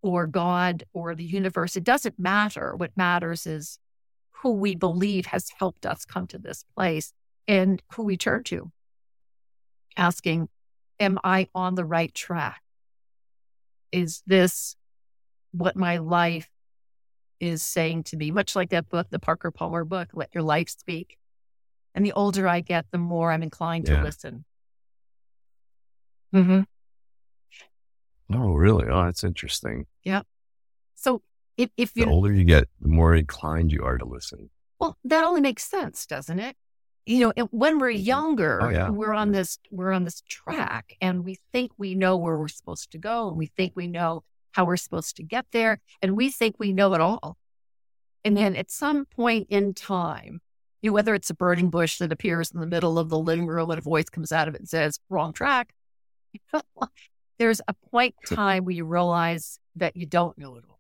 or 0.02 0.28
God 0.28 0.84
or 0.94 1.16
the 1.16 1.24
universe, 1.24 1.76
it 1.76 1.84
doesn't 1.84 2.20
matter. 2.20 2.76
What 2.76 2.92
matters 2.98 3.48
is 3.48 3.80
who 4.42 4.52
we 4.52 4.76
believe 4.76 5.26
has 5.28 5.50
helped 5.58 5.86
us 5.86 6.06
come 6.06 6.28
to 6.28 6.38
this 6.38 6.64
place 6.76 7.14
and 7.48 7.82
who 7.94 8.04
we 8.04 8.16
turn 8.16 8.44
to, 8.46 8.72
asking, 9.98 10.50
Am 11.00 11.18
I 11.24 11.48
on 11.56 11.76
the 11.76 11.86
right 11.86 12.14
track? 12.14 12.62
Is 13.92 14.22
this 14.28 14.76
what 15.52 15.76
my 15.76 15.98
life 15.98 16.50
is 17.40 17.64
saying 17.64 18.04
to 18.04 18.18
me, 18.18 18.32
much 18.32 18.56
like 18.56 18.70
that 18.70 18.90
book, 18.90 19.08
the 19.10 19.20
Parker 19.20 19.52
Palmer 19.52 19.84
book, 19.84 20.10
Let 20.14 20.30
Your 20.34 20.44
Life 20.44 20.70
Speak. 20.70 21.18
And 21.96 22.06
the 22.06 22.12
older 22.12 22.48
I 22.48 22.60
get, 22.62 22.86
the 22.92 22.98
more 22.98 23.32
I'm 23.32 23.44
inclined 23.44 23.88
yeah. 23.88 23.98
to 23.98 24.04
listen. 24.04 24.46
Mm-hmm. 26.34 26.62
Oh, 28.36 28.54
really? 28.54 28.88
Oh, 28.88 29.06
that's 29.06 29.24
interesting. 29.24 29.88
Yeah. 30.04 30.22
So 30.96 31.22
if, 31.58 31.72
if 31.78 31.92
you 31.96 32.06
the 32.06 32.12
older 32.12 32.32
you 32.32 32.44
get, 32.44 32.68
the 32.80 32.90
more 32.90 33.16
inclined 33.16 33.72
you 33.72 33.84
are 33.84 33.98
to 33.98 34.06
listen. 34.06 34.50
Well, 34.80 34.98
that 35.06 35.24
only 35.24 35.42
makes 35.42 35.64
sense, 35.64 36.06
doesn't 36.06 36.40
it? 36.40 36.56
You 37.10 37.34
know, 37.36 37.48
when 37.50 37.80
we're 37.80 37.92
mm-hmm. 37.92 38.04
younger, 38.04 38.62
oh, 38.62 38.70
yeah. 38.70 38.90
we're 38.90 39.14
on 39.14 39.32
this 39.32 39.58
we're 39.72 39.92
on 39.92 40.04
this 40.04 40.22
track, 40.30 40.96
and 41.02 41.26
we 41.26 41.38
think 41.52 41.72
we 41.78 41.96
know 41.96 42.18
where 42.18 42.38
we're 42.38 42.48
supposed 42.48 42.92
to 42.92 42.98
go, 43.00 43.30
and 43.30 43.38
we 43.38 43.48
think 43.48 43.74
we 43.76 43.88
know 43.88 44.24
how 44.52 44.66
we're 44.66 44.78
supposed 44.78 45.16
to 45.18 45.24
get 45.24 45.46
there. 45.52 45.80
And 46.02 46.16
we 46.16 46.30
think 46.30 46.56
we 46.60 46.74
know 46.74 46.94
it 46.94 47.02
all. 47.02 47.38
And 48.24 48.36
then 48.36 48.56
at 48.56 48.70
some 48.72 49.06
point 49.06 49.48
in 49.50 49.74
time, 49.74 50.42
you 50.82 50.90
know, 50.90 50.94
whether 50.94 51.16
it's 51.16 51.30
a 51.30 51.36
burning 51.36 51.70
bush 51.70 51.98
that 51.98 52.12
appears 52.12 52.52
in 52.52 52.60
the 52.60 52.68
middle 52.68 53.00
of 53.00 53.10
the 53.10 53.18
living 53.18 53.48
room 53.48 53.70
and 53.70 53.80
a 53.80 53.82
voice 53.82 54.10
comes 54.10 54.32
out 54.32 54.48
of 54.48 54.56
it 54.56 54.62
and 54.62 54.70
says, 54.70 55.00
wrong 55.10 55.34
track, 55.34 55.74
there's 57.40 57.62
a 57.68 57.74
point 57.92 58.16
in 58.30 58.36
time 58.36 58.66
where 58.66 58.76
you 58.76 58.86
realize 58.86 59.60
that 59.76 59.96
you 59.96 60.06
don't 60.06 60.38
know 60.38 60.56
it 60.56 60.64
all. 60.70 60.80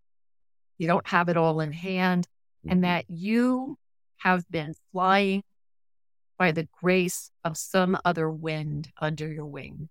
You 0.77 0.87
don't 0.87 1.07
have 1.07 1.29
it 1.29 1.37
all 1.37 1.59
in 1.59 1.73
hand, 1.73 2.27
and 2.63 2.73
mm-hmm. 2.73 2.81
that 2.81 3.05
you 3.09 3.77
have 4.17 4.49
been 4.49 4.73
flying 4.91 5.43
by 6.39 6.53
the 6.53 6.67
grace 6.81 7.31
of 7.43 7.57
some 7.57 7.97
other 8.05 8.31
wind 8.31 8.89
under 8.99 9.31
your 9.31 9.45
wings. 9.45 9.89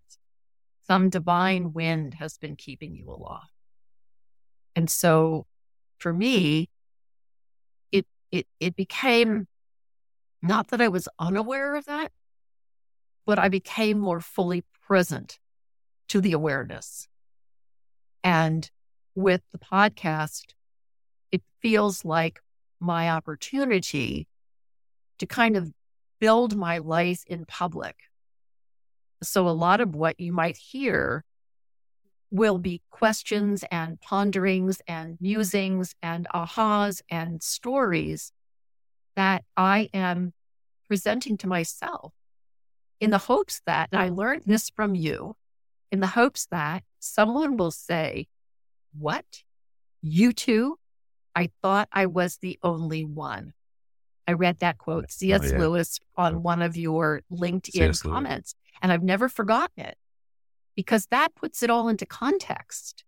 Some 0.87 1.11
divine 1.11 1.75
wind 1.75 2.15
has 2.15 2.39
been 2.39 2.57
keeping 2.57 2.97
you 2.97 3.11
aloft. 3.11 3.53
And 4.75 4.89
so 4.89 5.47
for 5.99 6.13
me, 6.13 6.71
it 7.93 8.07
it 8.33 8.47
it 8.59 8.75
became 8.75 9.47
not 10.41 10.69
that 10.69 10.81
I 10.81 10.89
was 10.89 11.07
unaware 11.19 11.77
of 11.77 11.85
that, 11.85 12.13
but 13.27 13.39
I 13.39 13.51
became 13.51 13.99
more 13.99 14.21
fully 14.21 14.65
present 14.87 15.39
to 16.09 16.23
the 16.23 16.33
awareness. 16.33 17.09
And 18.25 18.71
with 19.15 19.43
the 19.53 19.59
podcast, 19.59 20.55
it 21.31 21.43
feels 21.61 22.07
like 22.07 22.41
my 22.81 23.11
opportunity 23.11 24.29
to 25.19 25.27
kind 25.27 25.57
of 25.57 25.73
build 26.21 26.57
my 26.57 26.79
life 26.79 27.23
in 27.27 27.45
public. 27.45 27.97
So 29.23 29.49
a 29.49 29.51
lot 29.51 29.81
of 29.81 29.95
what 29.95 30.21
you 30.21 30.33
might 30.33 30.57
hear 30.57 31.25
will 32.31 32.59
be 32.59 32.83
questions 32.91 33.65
and 33.71 34.01
ponderings 34.01 34.81
and 34.87 35.17
musings 35.21 35.95
and 36.03 36.27
ahas 36.35 37.01
and 37.11 37.43
stories 37.43 38.33
that 39.17 39.45
I 39.57 39.89
am 39.95 40.35
presenting 40.87 41.37
to 41.39 41.47
myself 41.47 42.13
in 43.01 43.11
the 43.11 43.19
hopes 43.19 43.61
that, 43.67 43.89
and 43.93 44.01
I 44.01 44.09
learned 44.09 44.43
this 44.47 44.71
from 44.71 44.95
you, 44.95 45.37
in 45.91 46.01
the 46.01 46.07
hopes 46.07 46.47
that 46.51 46.83
someone 46.99 47.57
will 47.57 47.71
say, 47.71 48.29
What? 48.99 49.43
You 50.03 50.33
too? 50.33 50.79
I 51.35 51.51
thought 51.63 51.89
I 51.93 52.07
was 52.07 52.39
the 52.39 52.59
only 52.63 53.05
one. 53.05 53.55
I 54.29 54.33
read 54.33 54.59
that 54.59 54.77
quote, 54.77 55.11
C.S. 55.11 55.41
Oh, 55.43 55.47
yeah. 55.47 55.59
Lewis, 55.59 55.99
on 56.15 56.43
one 56.43 56.61
of 56.61 56.77
your 56.77 57.23
LinkedIn 57.33 58.03
comments, 58.03 58.55
and 58.83 58.93
I've 58.93 59.03
never 59.03 59.27
forgotten 59.27 59.87
it 59.87 59.97
because 60.77 61.07
that 61.07 61.35
puts 61.35 61.63
it 61.63 61.71
all 61.71 61.89
into 61.89 62.05
context. 62.05 63.05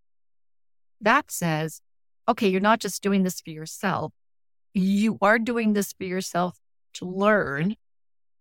That 0.99 1.31
says, 1.31 1.83
okay, 2.27 2.49
you're 2.49 2.63
not 2.63 2.81
just 2.81 3.03
doing 3.03 3.23
this 3.23 3.39
for 3.43 3.51
yourself, 3.51 4.15
you 4.73 5.19
are 5.21 5.39
doing 5.39 5.75
this 5.75 5.93
for 5.93 6.05
yourself 6.05 6.59
to 6.95 7.05
learn. 7.05 7.77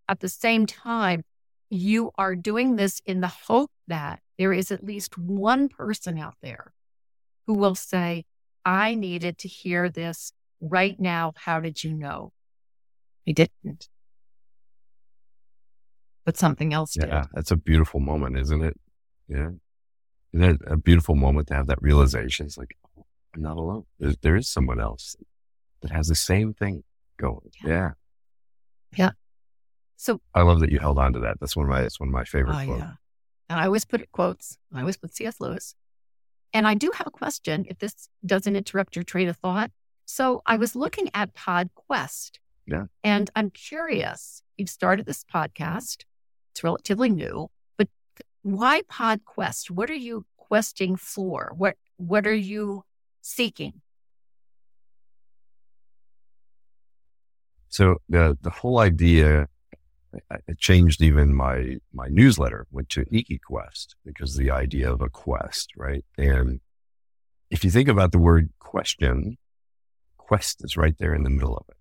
At 0.07 0.21
the 0.21 0.29
same 0.29 0.65
time, 0.65 1.23
you 1.69 2.11
are 2.17 2.35
doing 2.35 2.77
this 2.77 3.01
in 3.05 3.19
the 3.19 3.27
hope 3.27 3.71
that 3.87 4.21
there 4.37 4.53
is 4.53 4.71
at 4.71 4.85
least 4.85 5.17
one 5.17 5.67
person 5.67 6.17
out 6.17 6.35
there 6.41 6.71
who 7.45 7.55
will 7.55 7.75
say, 7.75 8.23
I 8.63 8.95
needed 8.95 9.37
to 9.39 9.49
hear 9.49 9.89
this 9.89 10.31
right 10.61 10.97
now. 10.97 11.33
How 11.35 11.59
did 11.59 11.83
you 11.83 11.93
know? 11.93 12.31
I 13.29 13.31
didn't. 13.31 13.89
But 16.25 16.35
something 16.35 16.73
else 16.73 16.95
yeah, 16.97 17.05
did. 17.05 17.11
Yeah, 17.11 17.23
that's 17.33 17.51
a 17.51 17.55
beautiful 17.55 17.99
moment, 17.99 18.37
isn't 18.37 18.63
it? 18.63 18.79
Yeah. 19.27 19.51
Isn't 20.33 20.59
that 20.59 20.71
a 20.71 20.77
beautiful 20.77 21.15
moment 21.15 21.47
to 21.47 21.53
have 21.53 21.67
that 21.67 21.81
realization? 21.81 22.47
It's 22.47 22.57
like, 22.57 22.75
oh, 22.97 23.05
I'm 23.35 23.41
not 23.43 23.57
alone. 23.57 23.85
There's, 23.99 24.17
there 24.21 24.35
is 24.35 24.49
someone 24.49 24.79
else 24.79 25.15
that 25.81 25.91
has 25.91 26.07
the 26.07 26.15
same 26.15 26.53
thing 26.53 26.83
going. 27.17 27.51
Yeah. 27.63 27.69
yeah. 27.69 27.91
yeah. 28.95 29.09
So 29.95 30.21
I 30.33 30.41
love 30.41 30.59
that 30.61 30.71
you 30.71 30.79
held 30.79 30.97
on 30.97 31.13
to 31.13 31.19
that. 31.19 31.39
That's 31.39 31.55
one 31.55 31.65
of 31.65 31.69
my, 31.69 31.81
that's 31.81 31.99
one 31.99 32.09
of 32.09 32.13
my 32.13 32.23
favorite 32.23 32.55
oh, 32.61 32.65
quotes. 32.65 32.81
Yeah. 32.81 32.91
And 33.49 33.59
I 33.59 33.65
always 33.65 33.85
put 33.85 34.01
it 34.01 34.11
quotes. 34.11 34.57
I 34.73 34.79
always 34.79 34.97
put 34.97 35.15
C.S. 35.15 35.39
Lewis. 35.39 35.75
And 36.53 36.67
I 36.67 36.73
do 36.73 36.91
have 36.95 37.05
a 37.05 37.11
question 37.11 37.65
if 37.69 37.77
this 37.79 38.09
doesn't 38.25 38.55
interrupt 38.55 38.95
your 38.95 39.03
train 39.03 39.29
of 39.29 39.37
thought. 39.37 39.71
So 40.05 40.41
I 40.45 40.57
was 40.57 40.75
looking 40.75 41.09
at 41.13 41.35
PodQuest. 41.35 42.39
Yeah. 42.69 42.85
And 43.03 43.29
I'm 43.35 43.49
curious. 43.49 44.41
You've 44.57 44.69
started 44.69 45.05
this 45.05 45.23
podcast. 45.23 46.03
It's 46.51 46.63
relatively 46.63 47.09
new 47.09 47.49
but 47.77 47.87
why 48.41 48.81
PodQuest? 48.83 49.71
What 49.71 49.89
are 49.89 49.93
you 49.95 50.25
questing 50.37 50.95
for? 50.95 51.53
What 51.55 51.75
what 51.97 52.25
are 52.27 52.33
you 52.35 52.83
seeking? 53.21 53.81
So 57.69 57.97
the 58.09 58.37
the 58.41 58.49
whole 58.49 58.79
idea 58.79 59.47
it 60.47 60.57
changed 60.57 61.01
even 61.01 61.35
my 61.35 61.77
my 61.93 62.07
newsletter 62.09 62.65
went 62.71 62.89
to 62.89 63.05
IkiQuest 63.05 63.95
because 64.03 64.35
the 64.35 64.51
idea 64.51 64.91
of 64.91 65.01
a 65.01 65.09
quest, 65.09 65.71
right? 65.77 66.03
And 66.17 66.61
if 67.51 67.63
you 67.63 67.69
think 67.69 67.87
about 67.87 68.11
the 68.11 68.19
word 68.19 68.49
question, 68.59 69.37
quest 70.17 70.63
is 70.63 70.77
right 70.77 70.97
there 70.97 71.13
in 71.13 71.23
the 71.23 71.29
middle 71.29 71.55
of 71.55 71.65
it. 71.69 71.77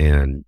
And 0.00 0.46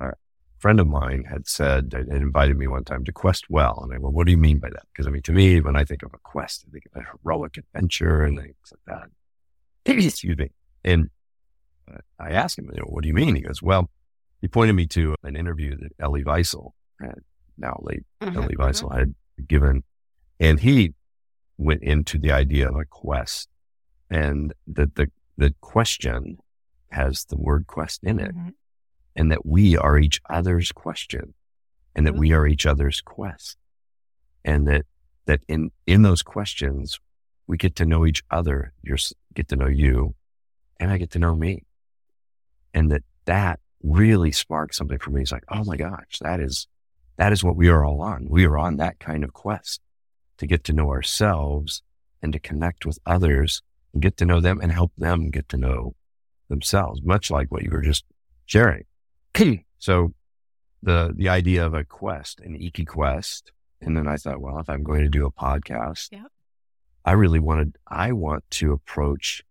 a 0.00 0.14
friend 0.58 0.80
of 0.80 0.88
mine 0.88 1.22
had 1.22 1.46
said, 1.46 1.92
had 1.92 2.08
invited 2.08 2.58
me 2.58 2.66
one 2.66 2.82
time 2.82 3.04
to 3.04 3.12
quest 3.12 3.48
well. 3.48 3.82
And 3.84 3.94
I 3.94 3.98
go, 3.98 4.08
what 4.08 4.26
do 4.26 4.32
you 4.32 4.36
mean 4.36 4.58
by 4.58 4.68
that? 4.68 4.82
Because 4.92 5.06
I 5.06 5.10
mean, 5.10 5.22
to 5.22 5.32
me, 5.32 5.60
when 5.60 5.76
I 5.76 5.84
think 5.84 6.02
of 6.02 6.12
a 6.12 6.18
quest, 6.18 6.64
I 6.66 6.72
think 6.72 6.86
of 6.86 7.00
a 7.00 7.06
heroic 7.06 7.56
adventure 7.56 8.24
and 8.24 8.36
things 8.36 8.56
like 8.88 8.98
that. 9.86 9.94
Excuse 10.04 10.36
me. 10.36 10.50
And 10.84 11.08
uh, 11.88 11.98
I 12.18 12.30
asked 12.30 12.58
him, 12.58 12.68
you 12.72 12.80
know, 12.80 12.86
what 12.88 13.02
do 13.02 13.08
you 13.08 13.14
mean? 13.14 13.36
He 13.36 13.42
goes, 13.42 13.62
well, 13.62 13.88
he 14.40 14.48
pointed 14.48 14.72
me 14.72 14.88
to 14.88 15.14
an 15.22 15.36
interview 15.36 15.76
that 15.76 15.92
Elie 16.00 16.24
Wiesel, 16.24 16.72
now 17.56 17.78
late 17.82 18.02
mm-hmm, 18.20 18.36
Elie 18.36 18.56
mm-hmm. 18.56 18.98
Had 18.98 19.14
given. 19.46 19.84
And 20.40 20.58
he 20.58 20.94
went 21.58 21.84
into 21.84 22.18
the 22.18 22.32
idea 22.32 22.68
of 22.68 22.74
a 22.74 22.86
quest 22.86 23.48
and 24.10 24.52
that 24.66 24.96
the, 24.96 25.12
the 25.36 25.54
question 25.60 26.38
has 26.90 27.26
the 27.26 27.36
word 27.36 27.68
quest 27.68 28.00
in 28.02 28.18
it. 28.18 28.34
Mm-hmm 28.34 28.48
and 29.20 29.30
that 29.30 29.44
we 29.44 29.76
are 29.76 29.98
each 29.98 30.18
other's 30.30 30.72
question 30.72 31.34
and 31.94 32.06
that 32.06 32.14
we 32.14 32.30
mm-hmm. 32.30 32.38
are 32.38 32.46
each 32.46 32.64
other's 32.64 33.02
quest. 33.02 33.58
And 34.46 34.66
that, 34.66 34.86
that 35.26 35.40
in, 35.46 35.72
in 35.86 36.00
those 36.00 36.22
questions, 36.22 36.98
we 37.46 37.58
get 37.58 37.76
to 37.76 37.84
know 37.84 38.06
each 38.06 38.22
other. 38.30 38.72
You 38.82 38.96
get 39.34 39.48
to 39.48 39.56
know 39.56 39.66
you 39.66 40.14
and 40.80 40.90
I 40.90 40.96
get 40.96 41.10
to 41.10 41.18
know 41.18 41.34
me. 41.36 41.64
And 42.72 42.90
that 42.92 43.02
that 43.26 43.60
really 43.82 44.32
sparked 44.32 44.74
something 44.74 44.98
for 44.98 45.10
me. 45.10 45.20
It's 45.20 45.32
like, 45.32 45.44
oh 45.50 45.64
my 45.64 45.76
gosh, 45.76 46.18
that 46.22 46.40
is, 46.40 46.66
that 47.18 47.30
is 47.30 47.44
what 47.44 47.56
we 47.56 47.68
are 47.68 47.84
all 47.84 48.00
on. 48.00 48.26
We 48.26 48.46
are 48.46 48.56
on 48.56 48.78
that 48.78 49.00
kind 49.00 49.22
of 49.22 49.34
quest 49.34 49.82
to 50.38 50.46
get 50.46 50.64
to 50.64 50.72
know 50.72 50.88
ourselves 50.88 51.82
and 52.22 52.32
to 52.32 52.38
connect 52.38 52.86
with 52.86 52.98
others 53.04 53.60
and 53.92 54.00
get 54.00 54.16
to 54.16 54.24
know 54.24 54.40
them 54.40 54.60
and 54.62 54.72
help 54.72 54.92
them 54.96 55.28
get 55.28 55.50
to 55.50 55.58
know 55.58 55.94
themselves, 56.48 57.02
much 57.02 57.30
like 57.30 57.52
what 57.52 57.64
you 57.64 57.70
were 57.70 57.82
just 57.82 58.06
sharing. 58.46 58.84
So 59.78 60.12
the, 60.82 61.12
the 61.14 61.28
idea 61.28 61.64
of 61.64 61.74
a 61.74 61.84
quest, 61.84 62.40
an 62.40 62.56
Iki 62.56 62.84
quest. 62.84 63.52
And 63.80 63.96
then 63.96 64.06
I 64.06 64.16
thought, 64.16 64.40
well, 64.40 64.58
if 64.58 64.68
I'm 64.68 64.82
going 64.82 65.02
to 65.02 65.08
do 65.08 65.26
a 65.26 65.32
podcast, 65.32 66.08
yeah. 66.12 66.24
I 67.04 67.12
really 67.12 67.38
wanted, 67.38 67.76
I 67.88 68.12
want 68.12 68.44
to 68.50 68.72
approach 68.72 69.42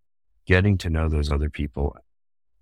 getting 0.45 0.77
to 0.79 0.89
know 0.89 1.09
those 1.09 1.31
other 1.31 1.49
people 1.49 1.95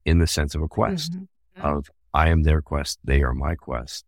in 0.06 0.20
the 0.20 0.28
sense 0.28 0.56
of 0.56 0.62
a 0.62 0.68
quest 0.68 1.14
mm-hmm. 1.14 1.62
of 1.62 1.90
I 2.14 2.30
am 2.30 2.44
their 2.44 2.62
quest. 2.62 3.00
They 3.04 3.22
are 3.22 3.34
my 3.34 3.56
quest. 3.56 4.06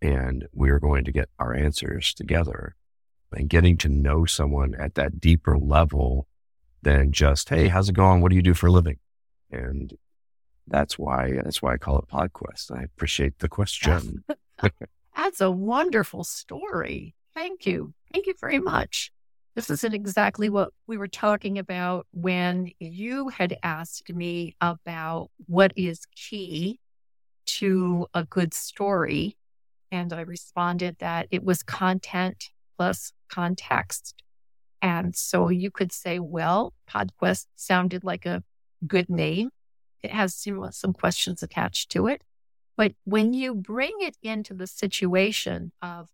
And 0.00 0.46
we 0.52 0.70
are 0.70 0.78
going 0.78 1.04
to 1.04 1.12
get 1.12 1.28
our 1.38 1.54
answers 1.54 2.14
together 2.14 2.76
and 3.32 3.48
getting 3.48 3.76
to 3.78 3.88
know 3.88 4.24
someone 4.24 4.74
at 4.74 4.94
that 4.94 5.20
deeper 5.20 5.58
level 5.58 6.28
than 6.82 7.12
just, 7.12 7.48
Hey, 7.48 7.68
how's 7.68 7.88
it 7.88 7.94
going? 7.94 8.20
What 8.20 8.30
do 8.30 8.36
you 8.36 8.42
do 8.42 8.54
for 8.54 8.68
a 8.68 8.72
living? 8.72 8.98
And 9.50 9.92
that's 10.66 10.98
why, 10.98 11.32
that's 11.42 11.62
why 11.62 11.74
I 11.74 11.76
call 11.76 11.98
it 11.98 12.08
PodQuest. 12.08 12.76
I 12.76 12.82
appreciate 12.82 13.38
the 13.38 13.48
question. 13.48 14.24
that's 15.16 15.40
a 15.40 15.50
wonderful 15.50 16.24
story. 16.24 17.14
Thank 17.34 17.66
you. 17.66 17.92
Thank 18.12 18.26
you 18.26 18.34
very 18.40 18.58
much. 18.58 19.12
This 19.54 19.70
isn't 19.70 19.94
exactly 19.94 20.50
what 20.50 20.72
we 20.86 20.98
were 20.98 21.08
talking 21.08 21.58
about 21.58 22.06
when 22.12 22.70
you 22.78 23.28
had 23.28 23.56
asked 23.62 24.12
me 24.12 24.54
about 24.60 25.30
what 25.46 25.72
is 25.76 26.06
key 26.14 26.78
to 27.46 28.06
a 28.12 28.24
good 28.24 28.52
story. 28.52 29.36
And 29.90 30.12
I 30.12 30.22
responded 30.22 30.96
that 30.98 31.28
it 31.30 31.42
was 31.42 31.62
content 31.62 32.50
plus 32.76 33.12
context. 33.28 34.14
And 34.82 35.16
so 35.16 35.48
you 35.48 35.70
could 35.70 35.90
say, 35.90 36.18
well, 36.18 36.74
PodQuest 36.90 37.46
sounded 37.56 38.04
like 38.04 38.26
a 38.26 38.42
good 38.86 39.08
name. 39.08 39.50
It 40.06 40.12
has 40.12 40.34
some, 40.36 40.70
some 40.70 40.92
questions 40.92 41.42
attached 41.42 41.90
to 41.90 42.06
it. 42.06 42.22
But 42.76 42.92
when 43.04 43.32
you 43.32 43.54
bring 43.54 43.92
it 44.00 44.16
into 44.22 44.54
the 44.54 44.68
situation 44.68 45.72
of 45.82 46.08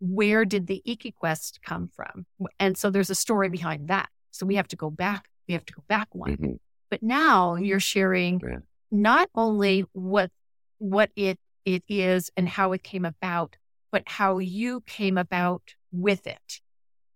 where 0.00 0.44
did 0.44 0.66
the 0.66 0.82
Quest 1.16 1.60
come 1.64 1.88
from? 1.88 2.26
And 2.60 2.76
so 2.76 2.90
there's 2.90 3.08
a 3.08 3.14
story 3.14 3.48
behind 3.48 3.88
that. 3.88 4.10
So 4.30 4.44
we 4.44 4.56
have 4.56 4.68
to 4.68 4.76
go 4.76 4.90
back. 4.90 5.28
We 5.46 5.54
have 5.54 5.64
to 5.64 5.72
go 5.72 5.82
back 5.88 6.08
one. 6.12 6.32
Mm-hmm. 6.32 6.52
But 6.90 7.02
now 7.02 7.54
you're 7.54 7.80
sharing 7.80 8.40
yeah. 8.40 8.58
not 8.90 9.30
only 9.34 9.86
what 9.92 10.30
what 10.78 11.10
it 11.16 11.38
it 11.64 11.82
is 11.88 12.30
and 12.36 12.48
how 12.48 12.72
it 12.72 12.82
came 12.82 13.04
about, 13.04 13.56
but 13.90 14.02
how 14.06 14.38
you 14.38 14.82
came 14.82 15.16
about 15.16 15.74
with 15.90 16.26
it. 16.26 16.60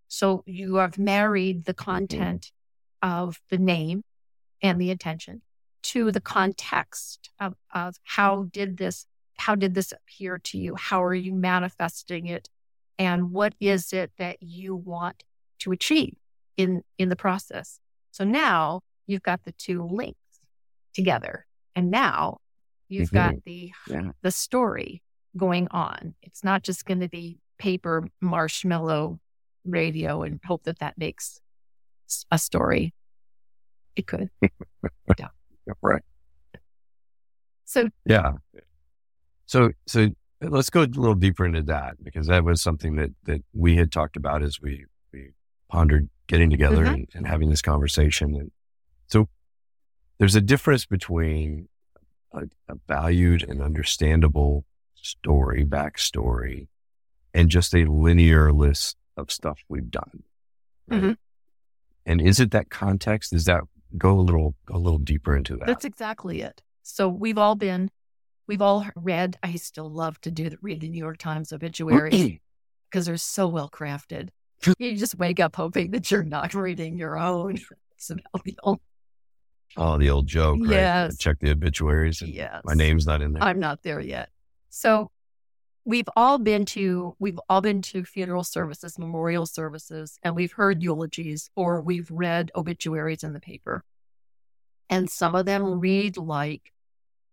So 0.09 0.43
you 0.47 0.77
have 0.77 0.99
married 0.99 1.67
the 1.67 1.75
mm-hmm. 1.75 1.91
content 1.91 2.53
mm-hmm. 3.03 3.21
of 3.21 3.41
the 3.51 3.59
name 3.59 4.05
and 4.63 4.81
the 4.81 4.91
intention 4.91 5.43
to 5.83 6.13
the 6.13 6.21
context 6.21 7.31
of, 7.41 7.55
of 7.75 7.97
how 8.05 8.45
did 8.53 8.77
this 8.77 9.07
how 9.39 9.55
did 9.57 9.75
this 9.75 9.93
appear 9.93 10.39
to 10.39 10.59
you? 10.59 10.77
How 10.77 11.03
are 11.03 11.15
you 11.15 11.35
manifesting 11.35 12.27
it? 12.27 12.49
and 12.99 13.33
what 13.33 13.55
is 13.59 13.93
it 13.93 14.13
that 14.19 14.43
you 14.43 14.77
want 14.77 15.25
to 15.59 15.73
achieve 15.73 16.15
in 16.57 16.83
in 16.99 17.09
the 17.09 17.17
process 17.17 17.79
so 18.11 18.25
now 18.25 18.81
you've 19.07 19.23
got 19.23 19.45
the 19.45 19.53
two 19.53 19.83
links 19.91 20.19
together 20.95 21.47
and 21.75 21.91
now 21.91 22.39
you've 22.89 23.09
mm-hmm. 23.11 23.35
got 23.35 23.45
the 23.45 23.73
yeah. 23.89 24.11
the 24.23 24.31
story 24.31 25.03
going 25.37 25.67
on 25.71 26.15
it's 26.23 26.45
not 26.45 26.63
just 26.63 26.85
going 26.85 27.01
to 27.01 27.09
be 27.09 27.39
paper 27.59 28.07
marshmallow 28.21 29.19
radio 29.65 30.23
and 30.23 30.41
hope 30.45 30.65
that 30.65 30.79
that 30.79 30.99
makes 30.99 31.41
a 32.31 32.39
story 32.39 32.93
it 33.97 34.07
could 34.07 34.29
yeah 35.19 35.29
right 35.83 36.03
so 37.65 37.89
yeah 38.05 38.33
so 39.47 39.71
so 39.87 40.09
let's 40.41 40.71
go 40.71 40.83
a 40.83 40.85
little 40.85 41.15
deeper 41.15 41.45
into 41.45 41.63
that 41.63 42.03
because 42.03 42.27
that 42.27 42.45
was 42.45 42.63
something 42.63 42.97
that 42.97 43.11
that 43.25 43.43
we 43.53 43.77
had 43.77 43.93
talked 43.93 44.17
about 44.17 44.43
as 44.43 44.61
we 44.61 44.85
we 45.13 45.31
pondered 45.69 46.09
getting 46.27 46.51
together 46.51 46.85
mm-hmm. 46.85 46.95
and, 46.95 47.09
and, 47.15 47.27
having 47.27 47.51
this 47.51 47.63
conversation. 47.63 48.35
And 48.35 48.51
so 49.07 49.29
there's 50.19 50.35
a 50.35 50.41
difference 50.41 50.87
between 50.87 51.69
a, 52.33 52.45
a 52.69 52.77
valued 52.89 53.43
and 53.43 53.61
understandable 53.61 54.65
story, 54.95 55.65
backstory, 55.65 56.69
and 57.35 57.51
just 57.51 57.75
a 57.75 57.85
linear 57.85 58.53
list 58.53 58.97
of 59.17 59.31
stuff 59.31 59.61
we've 59.69 59.91
done. 59.91 60.23
Right? 60.89 61.01
Mm-hmm. 61.01 61.13
And 62.07 62.21
is 62.21 62.41
it 62.41 62.51
that 62.53 62.71
context? 62.71 63.33
Is 63.33 63.45
that 63.45 63.63
go 63.99 64.19
a 64.19 64.21
little 64.21 64.55
a 64.71 64.79
little 64.79 64.99
deeper 64.99 65.37
into 65.37 65.57
that? 65.57 65.67
That's 65.67 65.85
exactly 65.85 66.43
it. 66.43 66.63
So 66.83 67.09
we've 67.09 67.39
all 67.39 67.55
been 67.55 67.91
We've 68.47 68.63
all 68.63 68.87
read, 68.97 69.39
I 69.43 69.55
still 69.55 69.89
love 69.89 70.21
to 70.23 70.31
do 70.31 70.51
the, 70.51 70.59
read 70.61 70.81
the 70.81 70.89
New 70.89 70.99
York 70.99 71.19
Times 71.19 71.53
obituaries 71.53 72.39
because 72.91 73.07
they're 73.07 73.17
so 73.17 73.49
well 73.49 73.71
crafted. 73.71 74.29
You 74.79 74.97
just 74.97 75.17
wake 75.17 75.41
up 75.41 75.57
hoping 75.57 75.91
that 75.93 76.11
you're 76.11 76.23
not 76.23 76.55
reading 76.55 76.99
your 76.99 77.19
own. 77.19 77.59
Oh, 79.75 79.97
the 79.97 80.11
old 80.11 80.27
joke, 80.27 80.59
right? 80.61 80.71
Yes. 80.71 81.17
Check 81.17 81.39
the 81.41 81.51
obituaries. 81.51 82.21
yes. 82.21 82.61
My 82.63 82.75
name's 82.75 83.07
not 83.07 83.23
in 83.23 83.33
there. 83.33 83.43
I'm 83.43 83.59
not 83.59 83.83
there 83.83 84.01
yet. 84.01 84.29
So 84.69 85.11
we've 85.85 86.09
all 86.17 86.39
been 86.39 86.65
to 86.65 87.17
we've 87.19 87.41
all 87.49 87.61
been 87.61 87.83
to 87.83 88.05
funeral 88.05 88.45
services, 88.45 88.99
memorial 88.99 89.47
services, 89.47 90.19
and 90.23 90.35
we've 90.35 90.53
heard 90.53 90.83
eulogies 90.83 91.51
or 91.57 91.81
we've 91.81 92.11
read 92.11 92.51
obituaries 92.55 93.25
in 93.25 93.33
the 93.33 93.41
paper. 93.41 93.85
And 94.89 95.11
some 95.11 95.35
of 95.35 95.47
them 95.47 95.81
read 95.81 96.17
like 96.17 96.73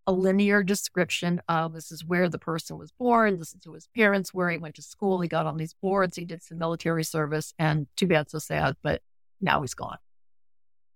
a 0.08 0.14
linear 0.14 0.64
description 0.64 1.42
of 1.48 1.74
this 1.74 1.92
is 1.92 2.04
where 2.04 2.30
the 2.30 2.40
person 2.40 2.78
was 2.78 2.92
born, 2.92 3.38
this 3.38 3.54
is 3.54 3.64
who 3.64 3.74
his 3.74 3.88
parents 3.96 4.34
were, 4.34 4.50
he 4.50 4.58
went 4.58 4.76
to 4.76 4.82
school, 4.82 5.22
he 5.22 5.28
got 5.28 5.46
on 5.46 5.58
these 5.58 5.76
boards, 5.76 6.16
he 6.16 6.26
did 6.26 6.42
some 6.42 6.58
military 6.58 7.04
service, 7.04 7.54
and 7.60 7.86
too 7.96 8.08
bad, 8.08 8.30
so 8.30 8.40
sad, 8.40 8.76
but 8.82 9.02
now 9.40 9.62
he's 9.62 9.76
gone. 9.76 10.00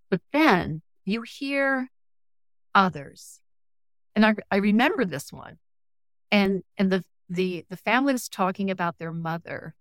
But 0.09 0.21
then 0.31 0.81
you 1.05 1.21
hear 1.21 1.89
others. 2.73 3.39
And 4.15 4.25
I, 4.25 4.35
I 4.49 4.57
remember 4.57 5.05
this 5.05 5.31
one. 5.31 5.57
And 6.31 6.63
and 6.77 6.91
the 6.91 7.03
the 7.33 7.65
the 7.69 7.77
family 7.77 8.13
was 8.13 8.29
talking 8.29 8.69
about 8.69 8.97
their 8.99 9.11
mother, 9.11 9.75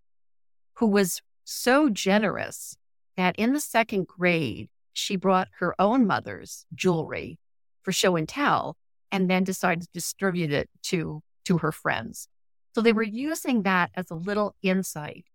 who 0.75 0.87
was 0.87 1.21
so 1.45 1.88
generous 1.88 2.77
that 3.17 3.37
in 3.37 3.53
the 3.53 3.61
second 3.61 4.07
grade, 4.07 4.69
she 4.93 5.17
brought 5.17 5.49
her 5.59 5.75
own 5.79 6.07
mother's 6.07 6.67
jewelry 6.75 7.38
for 7.83 7.93
show 7.93 8.17
and 8.17 8.29
tell 8.29 8.77
and 9.11 9.29
then 9.29 9.45
decided 9.45 9.83
to 9.83 9.88
distribute 9.93 10.53
it 10.53 10.71
to, 10.83 11.23
to 11.45 11.59
her 11.59 11.73
friends. 11.73 12.29
So 12.75 12.81
they 12.81 12.93
were 12.93 13.03
using 13.03 13.62
that 13.62 13.91
as 13.95 14.11
a 14.11 14.15
little 14.15 14.55
insight 14.62 15.27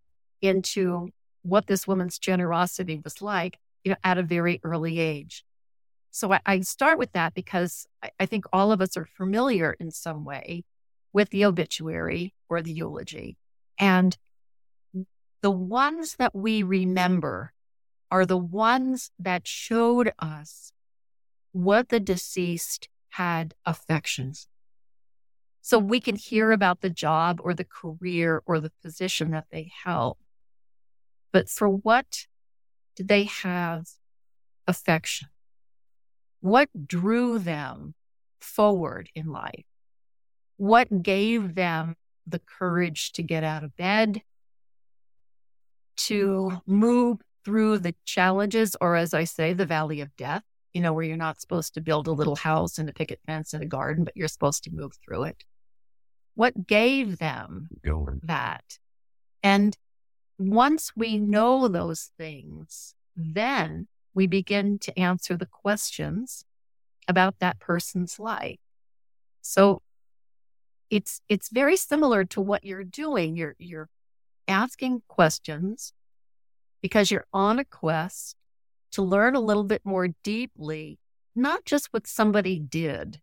into 0.41 1.09
what 1.43 1.67
this 1.67 1.87
woman's 1.87 2.17
generosity 2.17 2.99
was 3.03 3.21
like 3.21 3.59
you 3.83 3.91
know, 3.91 3.97
at 4.03 4.17
a 4.17 4.23
very 4.23 4.59
early 4.63 4.99
age. 4.99 5.45
So 6.11 6.33
I, 6.33 6.39
I 6.45 6.59
start 6.61 6.97
with 6.97 7.11
that 7.11 7.33
because 7.35 7.85
I, 8.01 8.09
I 8.19 8.25
think 8.25 8.45
all 8.51 8.71
of 8.71 8.81
us 8.81 8.97
are 8.97 9.05
familiar 9.05 9.75
in 9.79 9.91
some 9.91 10.25
way 10.25 10.63
with 11.13 11.29
the 11.29 11.45
obituary 11.45 12.33
or 12.49 12.61
the 12.61 12.71
eulogy. 12.71 13.37
And 13.79 14.17
the 15.41 15.51
ones 15.51 16.15
that 16.17 16.35
we 16.35 16.63
remember 16.63 17.53
are 18.09 18.25
the 18.25 18.37
ones 18.37 19.11
that 19.19 19.47
showed 19.47 20.13
us 20.19 20.71
what 21.51 21.89
the 21.89 21.99
deceased 21.99 22.89
had 23.09 23.53
affections. 23.65 24.47
So 25.61 25.79
we 25.79 25.99
can 25.99 26.15
hear 26.15 26.51
about 26.51 26.81
the 26.81 26.89
job 26.89 27.39
or 27.43 27.53
the 27.53 27.65
career 27.65 28.41
or 28.45 28.59
the 28.59 28.71
position 28.81 29.31
that 29.31 29.47
they 29.51 29.71
held. 29.83 30.17
But 31.33 31.49
for 31.49 31.67
what 31.67 32.27
did 32.95 33.09
they 33.09 33.25
have 33.25 33.87
affection? 34.65 35.27
What 36.39 36.69
drew 36.87 37.37
them 37.37 37.95
forward 38.39 39.09
in 39.13 39.27
life? 39.27 39.65
What 40.57 41.01
gave 41.01 41.55
them 41.55 41.95
the 42.25 42.39
courage 42.39 43.13
to 43.13 43.23
get 43.23 43.43
out 43.43 43.63
of 43.63 43.75
bed, 43.75 44.21
to 45.97 46.61
move 46.65 47.19
through 47.45 47.79
the 47.79 47.95
challenges, 48.05 48.75
or 48.81 48.95
as 48.95 49.13
I 49.13 49.23
say, 49.23 49.53
the 49.53 49.65
valley 49.65 50.01
of 50.01 50.15
death? 50.17 50.43
you 50.77 50.83
know, 50.83 50.93
where 50.93 51.03
you're 51.03 51.17
not 51.17 51.41
supposed 51.41 51.73
to 51.73 51.81
build 51.81 52.07
a 52.07 52.11
little 52.11 52.35
house 52.35 52.77
and 52.77 52.87
a 52.87 52.93
picket 52.93 53.19
fence 53.25 53.51
and 53.51 53.63
a 53.63 53.65
garden, 53.65 54.03
but 54.03 54.15
you're 54.15 54.27
supposed 54.27 54.63
to 54.63 54.69
move 54.71 54.93
through 55.03 55.23
it. 55.23 55.43
What 56.35 56.67
gave 56.67 57.17
them 57.17 57.67
Going. 57.83 58.19
that? 58.21 58.77
And 59.41 59.75
once 60.37 60.91
we 60.95 61.17
know 61.17 61.67
those 61.67 62.11
things, 62.15 62.93
then 63.15 63.87
we 64.13 64.27
begin 64.27 64.77
to 64.77 64.99
answer 64.99 65.35
the 65.35 65.47
questions 65.47 66.45
about 67.07 67.39
that 67.39 67.59
person's 67.59 68.19
life. 68.19 68.59
So 69.41 69.81
it's 70.89 71.21
it's 71.29 71.49
very 71.49 71.77
similar 71.77 72.25
to 72.25 72.41
what 72.41 72.63
you're 72.63 72.83
doing. 72.83 73.35
You're 73.35 73.55
you're 73.57 73.89
asking 74.47 75.01
questions 75.07 75.93
because 76.81 77.11
you're 77.11 77.27
on 77.33 77.59
a 77.59 77.65
quest 77.65 78.35
to 78.91 79.01
learn 79.01 79.35
a 79.35 79.41
little 79.41 79.63
bit 79.63 79.81
more 79.83 80.09
deeply, 80.23 80.99
not 81.35 81.65
just 81.65 81.87
what 81.91 82.07
somebody 82.07 82.59
did, 82.59 83.19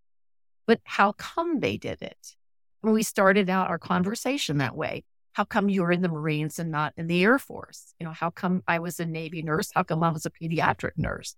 but 0.67 0.81
how 0.85 1.13
come 1.13 1.61
they 1.61 1.77
did 1.77 2.03
it. 2.03 2.37
And 2.83 2.93
we 2.93 3.03
started 3.03 3.49
out 3.49 3.71
our 3.71 3.79
conversation 3.79 4.59
that 4.59 4.77
way. 4.77 5.05
How 5.33 5.45
come 5.45 5.69
you 5.69 5.83
were 5.83 5.91
in 5.91 6.03
the 6.03 6.09
Marines 6.09 6.59
and 6.59 6.71
not 6.71 6.93
in 6.97 7.07
the 7.07 7.25
Air 7.25 7.39
Force? 7.39 7.95
You 7.99 8.07
know, 8.07 8.13
how 8.13 8.31
come 8.31 8.63
I 8.69 8.79
was 8.79 9.01
a 9.01 9.07
Navy 9.07 9.43
nurse? 9.43 9.71
How 9.75 9.83
come 9.83 10.03
I 10.03 10.11
was 10.11 10.27
a 10.27 10.31
pediatric 10.31 10.93
nurse? 10.97 11.35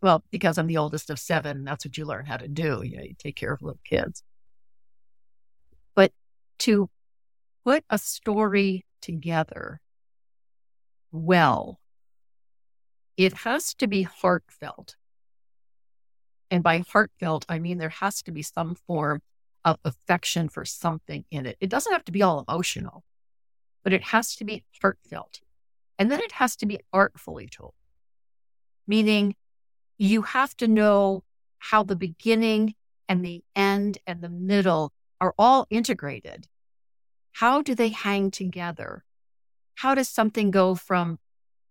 Well, 0.00 0.24
because 0.30 0.56
I'm 0.56 0.66
the 0.66 0.76
oldest 0.76 1.10
of 1.10 1.18
seven, 1.18 1.64
that's 1.64 1.84
what 1.84 1.98
you 1.98 2.04
learn 2.04 2.26
how 2.26 2.36
to 2.36 2.48
do. 2.48 2.82
You, 2.84 2.96
know, 2.96 3.02
you 3.02 3.14
take 3.18 3.36
care 3.36 3.52
of 3.52 3.62
little 3.62 3.80
kids. 3.84 4.22
To 6.58 6.88
put 7.64 7.84
a 7.90 7.98
story 7.98 8.84
together 9.00 9.80
well, 11.12 11.78
it 13.16 13.32
has 13.32 13.72
to 13.74 13.86
be 13.86 14.02
heartfelt. 14.02 14.96
And 16.50 16.62
by 16.62 16.82
heartfelt, 16.88 17.44
I 17.48 17.58
mean 17.58 17.78
there 17.78 17.88
has 17.88 18.22
to 18.22 18.32
be 18.32 18.42
some 18.42 18.74
form 18.74 19.22
of 19.64 19.78
affection 19.84 20.48
for 20.48 20.64
something 20.64 21.24
in 21.30 21.46
it. 21.46 21.56
It 21.60 21.70
doesn't 21.70 21.92
have 21.92 22.04
to 22.04 22.12
be 22.12 22.22
all 22.22 22.44
emotional, 22.46 23.04
but 23.82 23.92
it 23.92 24.02
has 24.02 24.34
to 24.36 24.44
be 24.44 24.64
heartfelt. 24.82 25.40
And 25.98 26.10
then 26.10 26.20
it 26.20 26.32
has 26.32 26.56
to 26.56 26.66
be 26.66 26.80
artfully 26.92 27.48
told, 27.48 27.74
meaning 28.86 29.36
you 29.96 30.22
have 30.22 30.56
to 30.56 30.66
know 30.66 31.22
how 31.58 31.84
the 31.84 31.96
beginning 31.96 32.74
and 33.08 33.24
the 33.24 33.44
end 33.54 33.98
and 34.06 34.20
the 34.20 34.28
middle 34.28 34.92
are 35.24 35.34
all 35.38 35.66
integrated. 35.70 36.46
How 37.32 37.62
do 37.62 37.74
they 37.74 37.88
hang 37.88 38.30
together? 38.30 39.04
How 39.76 39.94
does 39.94 40.08
something 40.08 40.50
go 40.50 40.74
from 40.74 41.18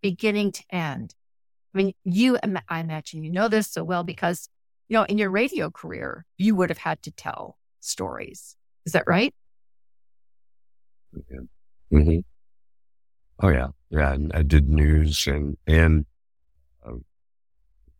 beginning 0.02 0.52
to 0.54 0.63
end? 0.72 1.13
I 1.74 1.78
mean, 1.78 1.94
you, 2.04 2.39
I 2.68 2.80
imagine 2.80 3.24
you 3.24 3.32
know 3.32 3.48
this 3.48 3.70
so 3.70 3.84
well 3.84 4.04
because, 4.04 4.50
you 4.89 4.98
know, 4.98 5.04
in 5.04 5.20
your 5.20 5.30
radio 5.30 5.70
career, 5.70 6.26
you 6.38 6.56
would 6.56 6.70
have 6.70 6.80
had 6.80 7.04
to 7.04 7.12
tell 7.12 7.58
stories. 7.80 8.56
Is 8.88 8.94
that 8.94 9.04
right? 9.06 9.34
Mm-hmm. 11.94 12.20
Oh 13.39 13.50
yeah, 13.50 13.68
yeah. 13.92 14.18
I 14.34 14.42
did 14.42 14.68
news 14.68 15.28
and 15.28 15.58
and 15.68 16.06
uh, 16.84 16.94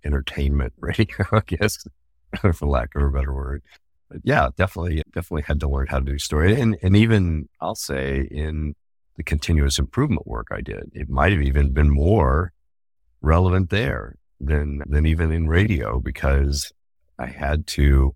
entertainment 0.04 0.74
radio, 0.80 1.26
I 1.32 1.42
guess, 1.46 1.86
for 2.54 2.68
lack 2.68 2.96
of 2.96 3.04
a 3.04 3.12
better 3.12 3.34
word. 3.34 3.62
Yeah, 4.24 4.50
definitely, 4.56 5.02
definitely 5.12 5.44
had 5.44 5.60
to 5.62 5.70
learn 5.70 5.88
how 5.88 6.00
to 6.00 6.06
do 6.06 6.20
story, 6.20 6.60
and 6.60 6.78
and 6.82 6.96
even 6.96 7.50
I'll 7.62 7.76
say 7.76 8.28
in 8.30 8.76
the 9.16 9.24
continuous 9.24 9.80
improvement 9.80 10.28
work 10.28 10.48
I 10.52 10.62
did, 10.62 10.92
it 10.94 11.10
might 11.10 11.32
have 11.32 11.42
even 11.42 11.72
been 11.72 11.90
more 11.90 12.54
relevant 13.22 13.70
there 13.70 14.16
than 14.40 14.82
than 14.88 15.06
even 15.06 15.32
in 15.32 15.48
radio 15.48 16.00
because 16.00 16.72
I 17.18 17.28
had 17.28 17.68
to 17.68 18.16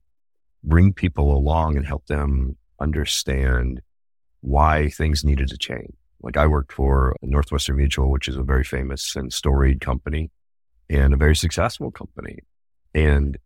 bring 0.63 0.93
people 0.93 1.35
along 1.35 1.77
and 1.77 1.85
help 1.85 2.07
them 2.07 2.57
understand 2.79 3.81
why 4.41 4.89
things 4.89 5.23
needed 5.23 5.47
to 5.49 5.57
change. 5.57 5.93
Like 6.21 6.37
I 6.37 6.47
worked 6.47 6.73
for 6.73 7.15
Northwestern 7.21 7.77
Mutual, 7.77 8.09
which 8.09 8.27
is 8.27 8.37
a 8.37 8.43
very 8.43 8.63
famous 8.63 9.15
and 9.15 9.31
storied 9.31 9.81
company 9.81 10.31
and 10.89 11.13
a 11.13 11.17
very 11.17 11.35
successful 11.35 11.91
company. 11.91 12.39
And 12.93 13.37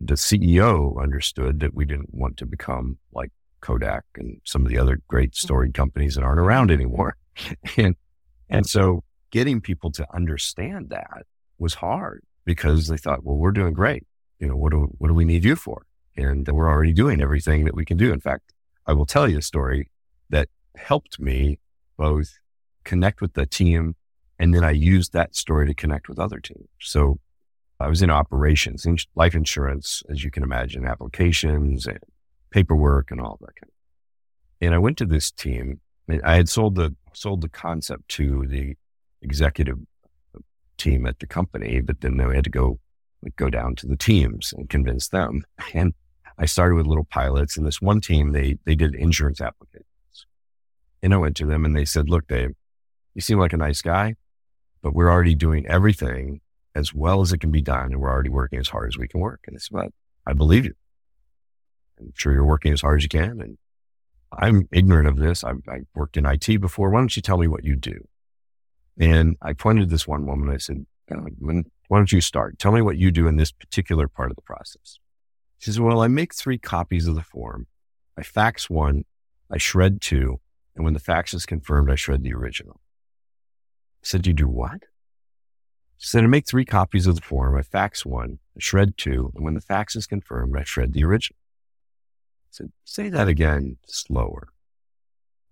the 0.00 0.14
CEO 0.14 1.00
understood 1.02 1.60
that 1.60 1.74
we 1.74 1.84
didn't 1.84 2.14
want 2.14 2.36
to 2.38 2.46
become 2.46 2.98
like 3.12 3.30
Kodak 3.60 4.04
and 4.16 4.40
some 4.44 4.64
of 4.64 4.70
the 4.70 4.78
other 4.78 5.00
great 5.08 5.30
mm-hmm. 5.30 5.46
storied 5.46 5.74
companies 5.74 6.14
that 6.14 6.24
aren't 6.24 6.40
around 6.40 6.70
anymore. 6.70 7.16
and, 7.76 7.96
and 8.48 8.66
so 8.66 9.02
getting 9.30 9.60
people 9.60 9.90
to 9.92 10.06
understand 10.14 10.90
that 10.90 11.26
was 11.58 11.74
hard 11.74 12.22
because 12.44 12.86
they 12.88 12.96
thought, 12.96 13.24
well, 13.24 13.36
we're 13.36 13.50
doing 13.50 13.74
great. 13.74 14.06
You 14.38 14.48
know, 14.48 14.56
what 14.56 14.70
do, 14.70 14.88
what 14.98 15.08
do 15.08 15.14
we 15.14 15.24
need 15.24 15.44
you 15.44 15.56
for? 15.56 15.82
And 16.16 16.46
we're 16.48 16.68
already 16.68 16.92
doing 16.92 17.20
everything 17.20 17.64
that 17.64 17.74
we 17.74 17.84
can 17.84 17.96
do. 17.96 18.12
In 18.12 18.20
fact, 18.20 18.52
I 18.86 18.92
will 18.92 19.06
tell 19.06 19.28
you 19.28 19.38
a 19.38 19.42
story 19.42 19.90
that 20.30 20.48
helped 20.76 21.20
me 21.20 21.58
both 21.96 22.38
connect 22.84 23.20
with 23.20 23.34
the 23.34 23.46
team 23.46 23.96
and 24.38 24.54
then 24.54 24.64
I 24.64 24.70
used 24.70 25.12
that 25.12 25.34
story 25.34 25.66
to 25.66 25.74
connect 25.74 26.08
with 26.08 26.18
other 26.18 26.38
teams. 26.38 26.68
So 26.80 27.18
I 27.80 27.88
was 27.88 28.02
in 28.02 28.10
operations, 28.10 28.84
in 28.84 28.98
life 29.14 29.34
insurance, 29.34 30.02
as 30.08 30.24
you 30.24 30.30
can 30.30 30.42
imagine, 30.42 30.86
applications 30.86 31.86
and 31.86 31.98
paperwork 32.50 33.10
and 33.10 33.20
all 33.20 33.38
that 33.40 33.54
kind 33.54 33.68
of. 33.68 33.72
And 34.60 34.74
I 34.74 34.78
went 34.78 34.98
to 34.98 35.06
this 35.06 35.30
team. 35.30 35.80
I 36.24 36.34
had 36.34 36.48
sold 36.48 36.74
the 36.74 36.96
sold 37.12 37.42
the 37.42 37.48
concept 37.48 38.08
to 38.08 38.46
the 38.46 38.74
executive 39.22 39.78
team 40.76 41.06
at 41.06 41.18
the 41.20 41.26
company, 41.26 41.80
but 41.80 42.00
then 42.00 42.16
they 42.16 42.24
had 42.34 42.44
to 42.44 42.50
go 42.50 42.78
like, 43.22 43.36
go 43.36 43.50
down 43.50 43.76
to 43.76 43.86
the 43.86 43.96
teams 43.96 44.52
and 44.56 44.68
convince 44.68 45.08
them. 45.08 45.44
And 45.74 45.94
I 46.40 46.46
started 46.46 46.76
with 46.76 46.86
little 46.86 47.04
pilots. 47.04 47.56
And 47.56 47.66
this 47.66 47.82
one 47.82 48.00
team, 48.00 48.32
they 48.32 48.58
they 48.64 48.74
did 48.74 48.94
insurance 48.94 49.40
applications. 49.40 49.86
And 51.02 51.14
I 51.14 51.16
went 51.18 51.36
to 51.36 51.46
them 51.46 51.64
and 51.64 51.76
they 51.76 51.84
said, 51.84 52.08
"Look, 52.08 52.26
Dave, 52.26 52.54
you 53.14 53.20
seem 53.20 53.38
like 53.38 53.52
a 53.52 53.56
nice 53.56 53.82
guy, 53.82 54.14
but 54.82 54.94
we're 54.94 55.10
already 55.10 55.34
doing 55.34 55.66
everything 55.66 56.40
as 56.78 56.94
well 56.94 57.20
as 57.20 57.32
it 57.32 57.38
can 57.38 57.50
be 57.50 57.62
done, 57.62 57.92
and 57.92 58.00
we're 58.00 58.10
already 58.10 58.30
working 58.30 58.58
as 58.58 58.68
hard 58.68 58.88
as 58.88 58.98
we 58.98 59.08
can 59.08 59.20
work." 59.20 59.40
And 59.46 59.56
it's 59.56 59.68
about, 59.68 59.92
I 60.26 60.32
believe 60.32 60.64
you. 60.64 60.74
I'm 61.98 62.12
sure 62.14 62.32
you're 62.32 62.44
working 62.44 62.72
as 62.72 62.80
hard 62.80 63.00
as 63.00 63.02
you 63.02 63.08
can, 63.08 63.40
and 63.40 63.58
I'm 64.32 64.68
ignorant 64.72 65.08
of 65.08 65.16
this. 65.16 65.42
I've, 65.44 65.62
I've 65.68 65.86
worked 65.94 66.16
in 66.16 66.26
IT 66.26 66.60
before. 66.60 66.90
Why 66.90 67.00
don't 67.00 67.16
you 67.16 67.22
tell 67.22 67.38
me 67.38 67.48
what 67.48 67.64
you 67.64 67.76
do? 67.76 68.06
And 68.98 69.36
I 69.42 69.52
pointed 69.52 69.90
this 69.90 70.06
one 70.06 70.26
woman. 70.26 70.50
I 70.50 70.58
said, 70.58 70.86
why 71.08 71.98
don't 71.98 72.12
you 72.12 72.20
start? 72.20 72.58
Tell 72.58 72.72
me 72.72 72.82
what 72.82 72.98
you 72.98 73.10
do 73.10 73.26
in 73.26 73.36
this 73.36 73.52
particular 73.52 74.08
part 74.08 74.30
of 74.30 74.36
the 74.36 74.42
process. 74.42 74.98
She 75.58 75.70
says, 75.70 75.80
well, 75.80 76.02
I 76.02 76.08
make 76.08 76.34
three 76.34 76.58
copies 76.58 77.06
of 77.06 77.14
the 77.14 77.22
form. 77.22 77.66
I 78.16 78.22
fax 78.22 78.68
one, 78.68 79.04
I 79.50 79.58
shred 79.58 80.00
two, 80.00 80.40
and 80.74 80.84
when 80.84 80.94
the 80.94 81.00
fax 81.00 81.32
is 81.32 81.46
confirmed, 81.46 81.90
I 81.90 81.94
shred 81.94 82.22
the 82.22 82.34
original. 82.34 82.80
I 84.02 84.04
said, 84.04 84.26
you 84.26 84.32
do 84.32 84.48
what? 84.48 84.82
Said, 86.00 86.22
I 86.22 86.28
make 86.28 86.46
three 86.46 86.64
copies 86.64 87.08
of 87.08 87.16
the 87.16 87.20
form. 87.20 87.56
I 87.56 87.62
fax 87.62 88.06
one, 88.06 88.38
I 88.56 88.60
shred 88.60 88.96
two, 88.96 89.32
and 89.34 89.44
when 89.44 89.54
the 89.54 89.60
fax 89.60 89.96
is 89.96 90.06
confirmed, 90.06 90.56
I 90.56 90.62
shred 90.62 90.92
the 90.92 91.04
original. 91.04 91.36
I 91.36 92.50
said, 92.52 92.72
say 92.84 93.08
that 93.08 93.26
again 93.26 93.78
slower. 93.86 94.48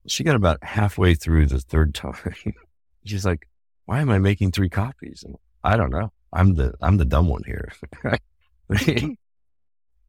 She 0.07 0.23
got 0.23 0.37
about 0.37 0.63
halfway 0.63 1.15
through 1.15 1.47
the 1.47 1.59
third 1.59 1.95
time. 1.95 2.35
She's 3.05 3.27
like, 3.27 3.49
why 3.87 4.01
am 4.01 4.11
I 4.11 4.19
making 4.19 4.53
three 4.53 4.69
copies? 4.69 5.25
And 5.25 5.35
I 5.65 5.77
don't 5.77 5.91
know. 5.91 6.13
I'm 6.33 6.55
the, 6.55 6.75
I'm 6.81 6.97
the 6.97 7.05
dumb 7.05 7.29
one 7.29 7.43
here. 7.45 7.73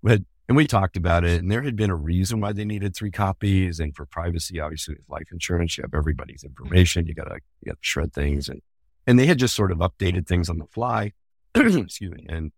but, 0.04 0.22
and 0.48 0.56
we 0.56 0.68
talked 0.68 0.98
about 0.98 1.24
it 1.24 1.42
and 1.42 1.52
there 1.52 1.64
had 1.64 1.76
been 1.76 1.90
a 1.90 1.96
reason 1.96 2.40
why 2.40 2.54
they 2.54 2.64
needed 2.64 2.96
three 2.96 3.12
copies. 3.12 3.80
And 3.80 3.96
for 3.96 4.06
privacy, 4.06 4.60
obviously 4.60 4.96
with 4.96 5.10
life 5.10 5.32
insurance, 5.32 5.78
you 5.78 5.82
have 5.82 5.96
everybody's 5.96 6.44
information. 6.44 7.08
You 7.08 7.16
gotta, 7.16 7.40
you 7.62 7.72
gotta 7.72 7.80
shred 7.82 8.14
things 8.14 8.50
and, 8.50 8.62
and 9.08 9.18
they 9.18 9.26
had 9.26 9.40
just 9.40 9.56
sort 9.56 9.72
of 9.72 9.78
updated 9.80 10.28
things 10.28 10.50
on 10.50 10.60
the 10.60 10.68
fly. 10.68 11.14
Excuse 11.56 12.12
me. 12.12 12.26
And, 12.28 12.52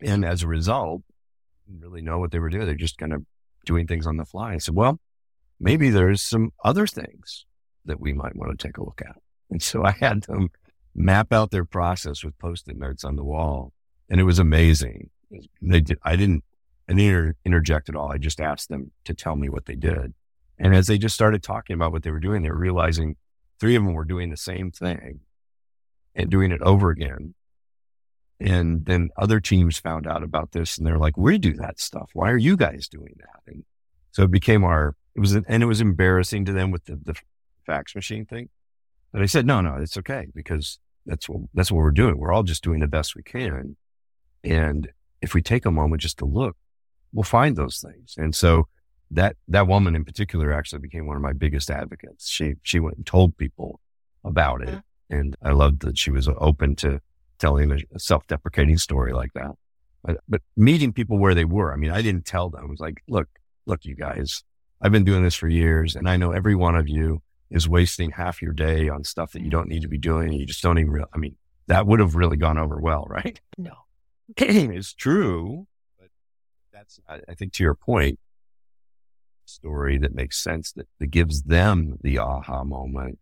and 0.00 0.24
as 0.24 0.44
a 0.44 0.46
result, 0.46 1.02
didn't 1.66 1.82
really 1.82 2.00
know 2.00 2.18
what 2.18 2.30
they 2.30 2.38
were 2.38 2.48
doing. 2.48 2.64
They're 2.64 2.76
just 2.76 2.96
kind 2.96 3.12
of 3.12 3.24
doing 3.66 3.86
things 3.86 4.06
on 4.06 4.16
the 4.16 4.24
fly. 4.24 4.54
I 4.54 4.58
said, 4.58 4.76
well, 4.76 5.00
maybe 5.60 5.90
there's 5.90 6.22
some 6.22 6.52
other 6.64 6.86
things 6.86 7.44
that 7.84 8.00
we 8.00 8.12
might 8.12 8.36
want 8.36 8.56
to 8.56 8.66
take 8.66 8.78
a 8.78 8.84
look 8.84 9.02
at. 9.04 9.16
And 9.50 9.60
so 9.60 9.84
I 9.84 9.90
had 9.90 10.22
them 10.22 10.50
map 10.94 11.32
out 11.32 11.50
their 11.50 11.64
process 11.64 12.22
with 12.22 12.38
post-it 12.38 12.76
notes 12.76 13.04
on 13.04 13.16
the 13.16 13.24
wall. 13.24 13.72
And 14.08 14.20
it 14.20 14.24
was 14.24 14.38
amazing. 14.38 15.10
They 15.60 15.80
did, 15.80 15.98
I 16.02 16.16
didn't, 16.16 16.44
I 16.88 16.94
didn't 16.94 17.08
inter- 17.08 17.34
interject 17.44 17.88
at 17.88 17.96
all. 17.96 18.12
I 18.12 18.18
just 18.18 18.40
asked 18.40 18.68
them 18.68 18.92
to 19.04 19.12
tell 19.12 19.36
me 19.36 19.48
what 19.48 19.66
they 19.66 19.74
did. 19.74 20.14
And 20.58 20.74
as 20.74 20.86
they 20.86 20.98
just 20.98 21.14
started 21.14 21.42
talking 21.42 21.74
about 21.74 21.92
what 21.92 22.04
they 22.04 22.10
were 22.10 22.20
doing, 22.20 22.42
they 22.42 22.50
were 22.50 22.56
realizing 22.56 23.16
three 23.60 23.74
of 23.74 23.84
them 23.84 23.92
were 23.92 24.04
doing 24.04 24.30
the 24.30 24.36
same 24.36 24.70
thing 24.70 25.20
and 26.18 26.28
doing 26.28 26.50
it 26.50 26.60
over 26.60 26.90
again. 26.90 27.34
And 28.40 28.84
then 28.84 29.08
other 29.16 29.40
teams 29.40 29.78
found 29.78 30.06
out 30.06 30.22
about 30.22 30.52
this 30.52 30.76
and 30.76 30.86
they're 30.86 30.98
like, 30.98 31.16
we 31.16 31.38
do 31.38 31.54
that 31.54 31.80
stuff. 31.80 32.10
Why 32.12 32.30
are 32.30 32.36
you 32.36 32.56
guys 32.56 32.88
doing 32.88 33.14
that? 33.18 33.52
And 33.52 33.64
so 34.10 34.24
it 34.24 34.30
became 34.30 34.64
our, 34.64 34.94
it 35.14 35.20
was, 35.20 35.34
and 35.34 35.62
it 35.62 35.66
was 35.66 35.80
embarrassing 35.80 36.44
to 36.44 36.52
them 36.52 36.70
with 36.70 36.84
the, 36.84 37.00
the 37.02 37.14
fax 37.66 37.94
machine 37.94 38.26
thing. 38.26 38.48
But 39.12 39.22
I 39.22 39.26
said, 39.26 39.46
no, 39.46 39.60
no, 39.60 39.76
it's 39.76 39.96
okay 39.96 40.26
because 40.34 40.78
that's 41.06 41.28
what, 41.28 41.40
that's 41.54 41.72
what 41.72 41.78
we're 41.78 41.90
doing. 41.90 42.18
We're 42.18 42.32
all 42.32 42.42
just 42.42 42.62
doing 42.62 42.80
the 42.80 42.86
best 42.86 43.16
we 43.16 43.22
can. 43.22 43.76
And 44.44 44.90
if 45.22 45.34
we 45.34 45.42
take 45.42 45.64
a 45.64 45.70
moment 45.70 46.02
just 46.02 46.18
to 46.18 46.24
look, 46.24 46.56
we'll 47.12 47.24
find 47.24 47.56
those 47.56 47.80
things. 47.80 48.14
And 48.16 48.34
so 48.34 48.68
that, 49.10 49.36
that 49.48 49.66
woman 49.66 49.96
in 49.96 50.04
particular 50.04 50.52
actually 50.52 50.80
became 50.80 51.06
one 51.06 51.16
of 51.16 51.22
my 51.22 51.32
biggest 51.32 51.70
advocates. 51.70 52.28
She, 52.28 52.54
she 52.62 52.78
went 52.78 52.98
and 52.98 53.06
told 53.06 53.36
people 53.36 53.80
about 54.24 54.62
it. 54.62 54.68
Mm-hmm. 54.68 54.78
And 55.10 55.36
I 55.42 55.52
loved 55.52 55.80
that 55.82 55.98
she 55.98 56.10
was 56.10 56.28
open 56.28 56.76
to 56.76 57.00
telling 57.38 57.72
a 57.72 57.98
self-deprecating 57.98 58.78
story 58.78 59.12
like 59.12 59.32
that. 59.34 59.52
But, 60.02 60.18
but 60.28 60.42
meeting 60.56 60.92
people 60.92 61.18
where 61.18 61.34
they 61.34 61.44
were, 61.44 61.72
I 61.72 61.76
mean, 61.76 61.90
I 61.90 62.02
didn't 62.02 62.24
tell 62.24 62.50
them. 62.50 62.62
I 62.64 62.66
was 62.66 62.80
like, 62.80 63.02
look, 63.08 63.28
look, 63.66 63.84
you 63.84 63.94
guys, 63.94 64.42
I've 64.80 64.92
been 64.92 65.04
doing 65.04 65.22
this 65.22 65.34
for 65.34 65.48
years 65.48 65.96
and 65.96 66.08
I 66.08 66.16
know 66.16 66.32
every 66.32 66.54
one 66.54 66.76
of 66.76 66.88
you 66.88 67.22
is 67.50 67.68
wasting 67.68 68.10
half 68.12 68.42
your 68.42 68.52
day 68.52 68.88
on 68.88 69.04
stuff 69.04 69.32
that 69.32 69.42
you 69.42 69.50
don't 69.50 69.68
need 69.68 69.82
to 69.82 69.88
be 69.88 69.98
doing. 69.98 70.28
And 70.28 70.38
you 70.40 70.46
just 70.46 70.62
don't 70.62 70.78
even 70.78 70.90
real. 70.90 71.06
I 71.14 71.18
mean, 71.18 71.36
that 71.66 71.86
would 71.86 72.00
have 72.00 72.14
really 72.14 72.36
gone 72.36 72.58
over 72.58 72.78
well, 72.78 73.06
right? 73.08 73.40
No, 73.56 73.74
it's 74.36 74.92
true. 74.94 75.66
But 75.98 76.08
that's, 76.72 77.00
I, 77.08 77.20
I 77.28 77.34
think 77.34 77.52
to 77.54 77.62
your 77.62 77.74
point, 77.74 78.18
story 79.48 79.98
that 79.98 80.14
makes 80.14 80.42
sense 80.42 80.72
that, 80.72 80.86
that 80.98 81.06
gives 81.06 81.42
them 81.42 81.98
the 82.02 82.18
aha 82.18 82.64
moment 82.64 83.18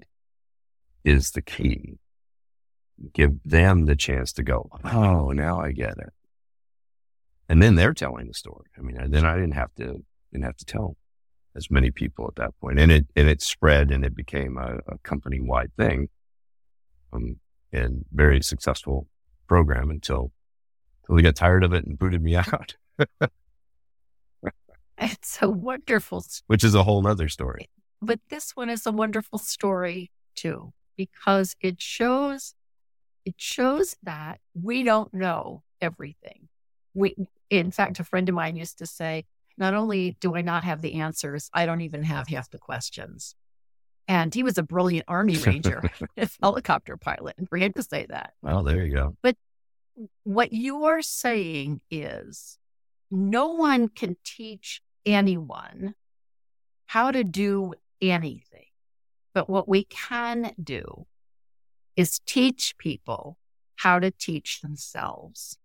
is 1.06 1.30
the 1.30 1.40
key. 1.40 1.98
Give 3.14 3.38
them 3.44 3.86
the 3.86 3.96
chance 3.96 4.32
to 4.34 4.42
go, 4.42 4.68
oh, 4.84 5.30
now 5.30 5.60
I 5.60 5.70
get 5.70 5.96
it. 5.98 6.12
And 7.48 7.62
then 7.62 7.76
they're 7.76 7.94
telling 7.94 8.26
the 8.26 8.34
story. 8.34 8.66
I 8.76 8.80
mean, 8.80 8.96
then 9.10 9.24
I 9.24 9.36
didn't 9.36 9.54
have 9.54 9.72
to 9.76 10.02
didn't 10.32 10.44
have 10.44 10.56
to 10.56 10.64
tell 10.64 10.96
as 11.54 11.70
many 11.70 11.90
people 11.90 12.26
at 12.26 12.34
that 12.36 12.58
point, 12.60 12.80
and 12.80 12.90
it 12.90 13.06
and 13.14 13.28
it 13.28 13.40
spread 13.40 13.92
and 13.92 14.04
it 14.04 14.16
became 14.16 14.58
a, 14.58 14.78
a 14.88 14.98
company 15.04 15.40
wide 15.40 15.70
thing, 15.76 16.08
um, 17.12 17.36
and 17.72 18.04
very 18.12 18.42
successful 18.42 19.06
program 19.46 19.90
until 19.90 20.32
until 21.02 21.16
they 21.16 21.22
got 21.22 21.36
tired 21.36 21.62
of 21.62 21.72
it 21.72 21.84
and 21.84 21.98
booted 21.98 22.22
me 22.22 22.34
out. 22.36 22.74
it's 24.98 25.38
a 25.40 25.48
wonderful, 25.48 26.24
which 26.48 26.64
is 26.64 26.74
a 26.74 26.82
whole 26.82 27.06
other 27.06 27.28
story. 27.28 27.68
But 28.02 28.18
this 28.28 28.56
one 28.56 28.70
is 28.70 28.86
a 28.86 28.92
wonderful 28.92 29.38
story 29.38 30.10
too 30.34 30.72
because 30.96 31.56
it 31.60 31.80
shows 31.80 32.54
it 33.24 33.34
shows 33.38 33.96
that 34.04 34.38
we 34.54 34.84
don't 34.84 35.12
know 35.12 35.64
everything. 35.80 36.48
We, 36.94 37.16
in 37.50 37.72
fact, 37.72 37.98
a 37.98 38.04
friend 38.04 38.28
of 38.28 38.36
mine 38.36 38.54
used 38.54 38.78
to 38.78 38.86
say, 38.86 39.24
not 39.58 39.74
only 39.74 40.16
do 40.20 40.36
I 40.36 40.42
not 40.42 40.62
have 40.62 40.80
the 40.80 40.94
answers, 40.94 41.50
I 41.52 41.66
don't 41.66 41.80
even 41.80 42.04
have 42.04 42.28
half 42.28 42.50
the 42.50 42.58
questions. 42.58 43.34
And 44.06 44.32
he 44.32 44.44
was 44.44 44.58
a 44.58 44.62
brilliant 44.62 45.06
Army 45.08 45.36
Ranger, 45.38 45.90
a 46.16 46.28
helicopter 46.40 46.96
pilot, 46.96 47.34
and 47.36 47.48
for 47.48 47.56
him 47.56 47.72
to 47.72 47.82
say 47.82 48.06
that. 48.08 48.34
Well, 48.42 48.62
there 48.62 48.84
you 48.84 48.94
go. 48.94 49.16
But 49.22 49.36
what 50.22 50.52
you 50.52 50.84
are 50.84 51.02
saying 51.02 51.80
is 51.90 52.58
no 53.10 53.48
one 53.54 53.88
can 53.88 54.16
teach 54.24 54.82
anyone 55.04 55.94
how 56.86 57.10
to 57.10 57.24
do 57.24 57.74
anything. 58.00 58.65
But 59.36 59.50
what 59.50 59.68
we 59.68 59.84
can 59.84 60.54
do 60.64 61.04
is 61.94 62.20
teach 62.24 62.74
people 62.78 63.36
how 63.74 63.98
to 63.98 64.10
teach 64.10 64.62
themselves. 64.62 65.58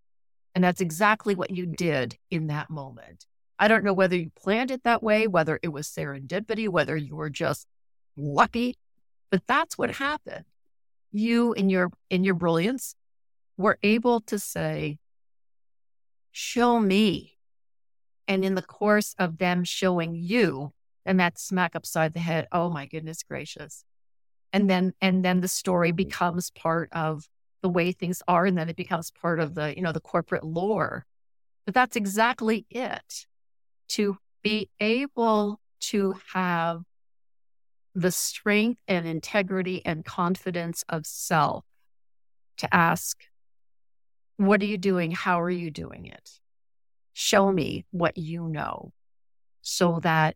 And 0.53 0.61
that's 0.61 0.81
exactly 0.81 1.35
what 1.35 1.51
you 1.51 1.65
did 1.65 2.17
in 2.29 2.47
that 2.47 2.69
moment. 2.69 3.25
I 3.57 3.69
don't 3.69 3.85
know 3.85 3.93
whether 3.93 4.17
you 4.17 4.29
planned 4.37 4.71
it 4.71 4.83
that 4.83 5.01
way, 5.01 5.25
whether 5.25 5.57
it 5.63 5.69
was 5.69 5.87
serendipity, 5.87 6.67
whether 6.67 6.97
you 6.97 7.15
were 7.15 7.29
just 7.29 7.65
lucky, 8.17 8.75
but 9.29 9.47
that's 9.47 9.77
what 9.77 9.95
happened. 9.95 10.43
You 11.13 11.53
in 11.53 11.69
your 11.69 11.91
in 12.09 12.25
your 12.25 12.35
brilliance 12.35 12.95
were 13.55 13.79
able 13.83 14.19
to 14.23 14.37
say, 14.37 14.99
show 16.33 16.77
me. 16.77 17.37
And 18.27 18.43
in 18.43 18.55
the 18.55 18.61
course 18.61 19.15
of 19.17 19.37
them 19.37 19.63
showing 19.63 20.13
you, 20.13 20.73
and 21.05 21.19
that 21.19 21.39
smack 21.39 21.75
upside 21.75 22.13
the 22.13 22.19
head. 22.19 22.47
Oh 22.51 22.69
my 22.69 22.85
goodness 22.85 23.23
gracious. 23.23 23.83
And 24.53 24.69
then 24.69 24.93
and 25.01 25.23
then 25.23 25.41
the 25.41 25.47
story 25.47 25.89
mm-hmm. 25.89 25.97
becomes 25.97 26.51
part 26.51 26.89
of 26.91 27.27
the 27.61 27.69
way 27.69 27.91
things 27.91 28.21
are 28.27 28.45
and 28.45 28.57
then 28.57 28.69
it 28.69 28.75
becomes 28.75 29.11
part 29.11 29.39
of 29.39 29.55
the, 29.55 29.75
you 29.75 29.83
know, 29.83 29.91
the 29.91 29.99
corporate 29.99 30.43
lore. 30.43 31.05
But 31.65 31.75
that's 31.75 31.95
exactly 31.95 32.65
it. 32.69 33.25
To 33.89 34.17
be 34.41 34.69
able 34.79 35.59
to 35.81 36.15
have 36.33 36.81
the 37.93 38.11
strength 38.11 38.79
and 38.87 39.05
integrity 39.05 39.85
and 39.85 40.05
confidence 40.05 40.83
of 40.89 41.05
self 41.05 41.65
to 42.57 42.73
ask, 42.73 43.17
what 44.37 44.61
are 44.61 44.65
you 44.65 44.77
doing? 44.77 45.11
How 45.11 45.41
are 45.41 45.49
you 45.49 45.69
doing 45.69 46.05
it? 46.05 46.39
Show 47.13 47.51
me 47.51 47.85
what 47.91 48.17
you 48.17 48.47
know 48.47 48.93
so 49.61 49.99
that 50.01 50.35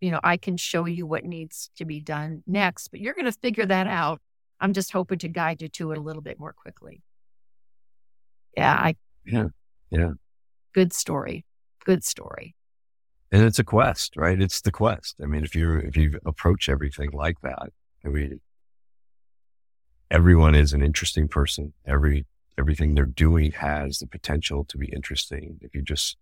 you 0.00 0.10
know, 0.10 0.20
I 0.22 0.36
can 0.36 0.56
show 0.56 0.84
you 0.86 1.06
what 1.06 1.24
needs 1.24 1.70
to 1.76 1.84
be 1.84 2.00
done 2.00 2.42
next, 2.46 2.88
but 2.88 3.00
you're 3.00 3.14
going 3.14 3.26
to 3.26 3.32
figure 3.32 3.66
that 3.66 3.86
out. 3.86 4.20
I'm 4.60 4.72
just 4.72 4.92
hoping 4.92 5.18
to 5.18 5.28
guide 5.28 5.62
you 5.62 5.68
to 5.68 5.92
it 5.92 5.98
a 5.98 6.00
little 6.00 6.22
bit 6.22 6.38
more 6.38 6.52
quickly. 6.52 7.02
Yeah, 8.56 8.74
I 8.74 8.96
Yeah. 9.24 9.48
Yeah. 9.90 10.12
Good 10.72 10.92
story. 10.92 11.44
Good 11.84 12.04
story. 12.04 12.54
And 13.32 13.42
it's 13.42 13.58
a 13.58 13.64
quest, 13.64 14.16
right? 14.16 14.40
It's 14.40 14.60
the 14.60 14.72
quest. 14.72 15.16
I 15.22 15.26
mean, 15.26 15.44
if 15.44 15.54
you 15.54 15.78
if 15.78 15.96
you 15.96 16.18
approach 16.24 16.68
everything 16.68 17.10
like 17.12 17.40
that, 17.42 17.70
I 18.04 18.08
mean 18.08 18.40
everyone 20.10 20.54
is 20.54 20.72
an 20.72 20.82
interesting 20.82 21.28
person. 21.28 21.72
Every 21.86 22.26
everything 22.58 22.94
they're 22.94 23.04
doing 23.04 23.52
has 23.52 23.98
the 23.98 24.06
potential 24.06 24.64
to 24.64 24.78
be 24.78 24.86
interesting 24.86 25.58
if 25.60 25.74
you 25.74 25.82
just 25.82 26.16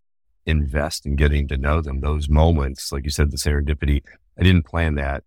invest 0.47 1.07
in 1.07 1.17
getting 1.17 1.49
to 1.49 1.57
know 1.57 1.81
them. 1.81 2.01
Those 2.01 2.29
moments, 2.29 2.93
like 2.93 3.05
you 3.05 3.11
said, 3.11 3.31
the 3.31 3.37
serendipity, 3.37 4.03
I 4.39 4.43
didn't 4.43 4.67
plan 4.67 4.95
that, 4.97 5.25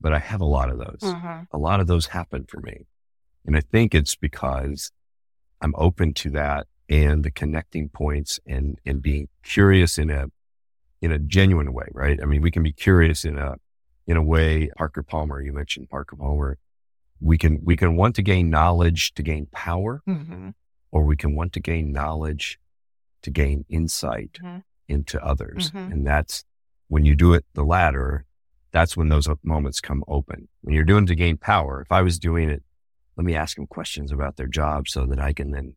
but 0.00 0.12
I 0.12 0.18
have 0.18 0.40
a 0.40 0.46
lot 0.46 0.70
of 0.70 0.78
those. 0.78 1.00
Uh-huh. 1.02 1.42
A 1.50 1.58
lot 1.58 1.80
of 1.80 1.86
those 1.86 2.06
happen 2.06 2.44
for 2.44 2.60
me. 2.60 2.86
And 3.46 3.56
I 3.56 3.60
think 3.60 3.94
it's 3.94 4.14
because 4.14 4.92
I'm 5.60 5.74
open 5.76 6.14
to 6.14 6.30
that 6.30 6.66
and 6.88 7.24
the 7.24 7.30
connecting 7.30 7.88
points 7.88 8.38
and, 8.46 8.78
and 8.84 9.00
being 9.00 9.28
curious 9.42 9.98
in 9.98 10.10
a, 10.10 10.26
in 11.00 11.10
a 11.10 11.18
genuine 11.18 11.72
way, 11.72 11.86
right? 11.92 12.18
I 12.22 12.26
mean, 12.26 12.42
we 12.42 12.50
can 12.50 12.62
be 12.62 12.72
curious 12.72 13.24
in 13.24 13.38
a, 13.38 13.56
in 14.06 14.16
a 14.16 14.22
way, 14.22 14.70
Parker 14.76 15.02
Palmer, 15.02 15.40
you 15.40 15.52
mentioned 15.52 15.88
Parker 15.88 16.16
Palmer. 16.16 16.58
We 17.20 17.38
can, 17.38 17.60
we 17.64 17.76
can 17.76 17.96
want 17.96 18.16
to 18.16 18.22
gain 18.22 18.50
knowledge 18.50 19.14
to 19.14 19.22
gain 19.22 19.46
power, 19.52 20.02
mm-hmm. 20.08 20.50
or 20.90 21.04
we 21.04 21.16
can 21.16 21.34
want 21.36 21.52
to 21.54 21.60
gain 21.60 21.92
knowledge 21.92 22.58
to 23.22 23.30
gain 23.30 23.64
insight 23.68 24.38
mm-hmm. 24.42 24.58
into 24.88 25.22
others. 25.24 25.70
Mm-hmm. 25.70 25.92
And 25.92 26.06
that's 26.06 26.44
when 26.88 27.04
you 27.04 27.16
do 27.16 27.32
it 27.34 27.44
the 27.54 27.64
latter, 27.64 28.26
that's 28.72 28.96
when 28.96 29.08
those 29.08 29.28
moments 29.42 29.80
come 29.80 30.04
open. 30.08 30.48
When 30.62 30.74
you're 30.74 30.84
doing 30.84 31.06
to 31.06 31.14
gain 31.14 31.36
power, 31.36 31.80
if 31.82 31.92
I 31.92 32.02
was 32.02 32.18
doing 32.18 32.50
it, 32.50 32.62
let 33.16 33.24
me 33.24 33.34
ask 33.34 33.56
them 33.56 33.66
questions 33.66 34.10
about 34.10 34.36
their 34.36 34.46
job 34.46 34.88
so 34.88 35.06
that 35.06 35.20
I 35.20 35.32
can 35.32 35.50
then 35.50 35.74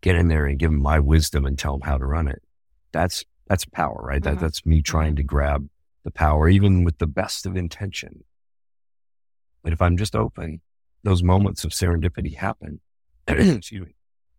get 0.00 0.16
in 0.16 0.28
there 0.28 0.46
and 0.46 0.58
give 0.58 0.70
them 0.70 0.82
my 0.82 0.98
wisdom 0.98 1.46
and 1.46 1.58
tell 1.58 1.72
them 1.72 1.88
how 1.88 1.96
to 1.96 2.04
run 2.04 2.28
it. 2.28 2.42
That's, 2.92 3.24
that's 3.46 3.64
power, 3.64 4.00
right? 4.02 4.20
Mm-hmm. 4.20 4.34
That, 4.34 4.40
that's 4.40 4.66
me 4.66 4.82
trying 4.82 5.10
mm-hmm. 5.10 5.16
to 5.16 5.22
grab 5.22 5.68
the 6.04 6.10
power, 6.10 6.48
even 6.48 6.82
with 6.84 6.98
the 6.98 7.06
best 7.06 7.46
of 7.46 7.56
intention. 7.56 8.24
But 9.62 9.72
if 9.72 9.80
I'm 9.80 9.96
just 9.96 10.16
open, 10.16 10.60
those 11.04 11.22
moments 11.22 11.64
of 11.64 11.70
serendipity 11.70 12.36
happen. 12.36 12.80
excuse 13.28 13.86
me. 13.86 13.94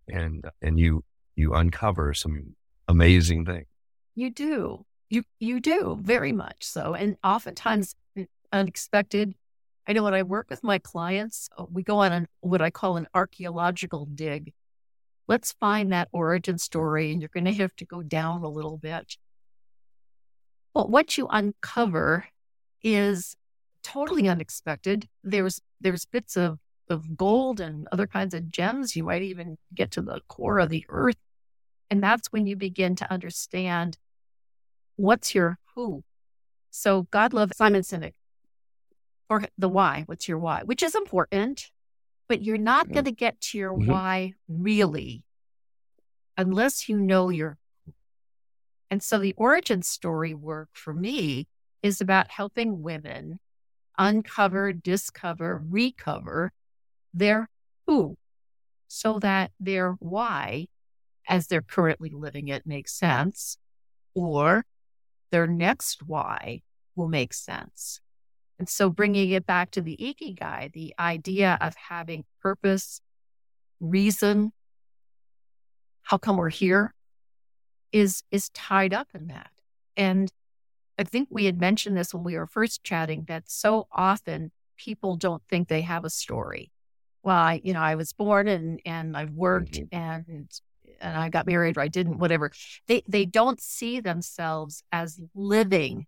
And, 0.09 0.45
and 0.61 0.77
you, 0.77 1.05
you 1.35 1.53
uncover 1.53 2.13
some 2.13 2.55
amazing 2.87 3.45
things. 3.45 3.67
You 4.15 4.29
do. 4.29 4.85
You 5.09 5.23
you 5.39 5.59
do 5.59 5.99
very 6.01 6.31
much 6.31 6.63
so, 6.63 6.93
and 6.93 7.17
oftentimes 7.23 7.95
unexpected. 8.51 9.35
I 9.87 9.93
know 9.93 10.03
when 10.03 10.13
I 10.13 10.23
work 10.23 10.49
with 10.49 10.63
my 10.63 10.79
clients, 10.79 11.49
uh, 11.57 11.65
we 11.69 11.83
go 11.83 11.99
on 11.99 12.13
an, 12.13 12.27
what 12.39 12.61
I 12.61 12.69
call 12.69 12.95
an 12.97 13.07
archaeological 13.13 14.05
dig. 14.05 14.53
Let's 15.27 15.53
find 15.53 15.91
that 15.91 16.07
origin 16.11 16.57
story, 16.57 17.11
and 17.11 17.21
you're 17.21 17.29
going 17.33 17.45
to 17.45 17.53
have 17.53 17.75
to 17.77 17.85
go 17.85 18.01
down 18.01 18.43
a 18.43 18.49
little 18.49 18.77
bit. 18.77 19.17
But 20.73 20.89
what 20.89 21.17
you 21.17 21.27
uncover 21.29 22.25
is 22.81 23.35
totally 23.83 24.27
unexpected. 24.27 25.07
There's 25.23 25.61
there's 25.81 26.05
bits 26.05 26.37
of 26.37 26.59
of 26.89 27.15
gold 27.15 27.59
and 27.59 27.87
other 27.91 28.07
kinds 28.07 28.33
of 28.33 28.51
gems. 28.51 28.95
You 28.95 29.03
might 29.03 29.21
even 29.21 29.57
get 29.73 29.91
to 29.91 30.01
the 30.01 30.21
core 30.27 30.59
of 30.59 30.69
the 30.69 30.85
earth. 30.89 31.17
And 31.89 32.01
that's 32.01 32.31
when 32.31 32.47
you 32.47 32.55
begin 32.55 32.95
to 32.97 33.11
understand 33.11 33.97
what's 34.95 35.35
your 35.35 35.59
who. 35.75 36.03
So 36.71 37.07
God 37.11 37.33
loved 37.33 37.55
Simon 37.55 37.81
Sinek 37.81 38.13
or 39.29 39.43
the 39.57 39.69
why. 39.69 40.03
What's 40.05 40.27
your 40.27 40.39
why? 40.39 40.61
Which 40.65 40.83
is 40.83 40.95
important, 40.95 41.69
but 42.27 42.41
you're 42.41 42.57
not 42.57 42.85
mm-hmm. 42.85 42.93
going 42.93 43.05
to 43.05 43.11
get 43.11 43.39
to 43.41 43.57
your 43.57 43.73
mm-hmm. 43.73 43.91
why 43.91 44.33
really 44.47 45.23
unless 46.37 46.89
you 46.89 46.97
know 46.97 47.29
your 47.29 47.57
and 48.89 49.01
so 49.01 49.17
the 49.17 49.33
origin 49.37 49.81
story 49.81 50.33
work 50.33 50.69
for 50.73 50.93
me 50.93 51.47
is 51.81 51.99
about 51.99 52.29
helping 52.29 52.83
women 52.83 53.39
uncover, 53.97 54.71
discover, 54.71 55.61
recover 55.67 56.51
their 57.13 57.49
who 57.87 58.17
so 58.87 59.19
that 59.19 59.51
their 59.59 59.93
why, 59.99 60.67
as 61.27 61.47
they're 61.47 61.61
currently 61.61 62.09
living 62.13 62.47
it, 62.47 62.65
makes 62.65 62.93
sense, 62.93 63.57
or 64.13 64.65
their 65.31 65.47
next 65.47 66.03
why 66.03 66.61
will 66.95 67.07
make 67.07 67.33
sense. 67.33 67.99
And 68.59 68.69
so 68.69 68.89
bringing 68.89 69.31
it 69.31 69.45
back 69.45 69.71
to 69.71 69.81
the 69.81 69.97
Ikigai, 69.97 70.71
the 70.73 70.93
idea 70.99 71.57
of 71.59 71.73
having 71.75 72.23
purpose, 72.41 73.01
reason, 73.79 74.51
how 76.03 76.17
come 76.17 76.37
we're 76.37 76.49
here 76.49 76.93
is, 77.91 78.23
is 78.31 78.49
tied 78.49 78.93
up 78.93 79.07
in 79.13 79.27
that. 79.27 79.49
And 79.97 80.31
I 80.99 81.03
think 81.03 81.29
we 81.31 81.45
had 81.45 81.59
mentioned 81.59 81.97
this 81.97 82.13
when 82.13 82.23
we 82.23 82.37
were 82.37 82.47
first 82.47 82.83
chatting 82.83 83.25
that 83.27 83.49
so 83.49 83.87
often 83.91 84.51
people 84.77 85.15
don't 85.15 85.41
think 85.49 85.67
they 85.67 85.81
have 85.81 86.05
a 86.05 86.09
story. 86.09 86.72
Well, 87.23 87.35
I, 87.37 87.61
you 87.63 87.73
know, 87.73 87.81
I 87.81 87.95
was 87.95 88.13
born 88.13 88.47
and 88.47 88.79
and 88.85 89.15
I've 89.15 89.31
worked 89.31 89.73
mm-hmm. 89.73 89.95
and 89.95 90.51
and 90.99 91.17
I 91.17 91.29
got 91.29 91.47
married 91.47 91.77
or 91.77 91.81
I 91.81 91.87
didn't, 91.87 92.19
whatever. 92.19 92.51
They 92.87 93.03
they 93.07 93.25
don't 93.25 93.61
see 93.61 93.99
themselves 93.99 94.83
as 94.91 95.19
living 95.33 96.05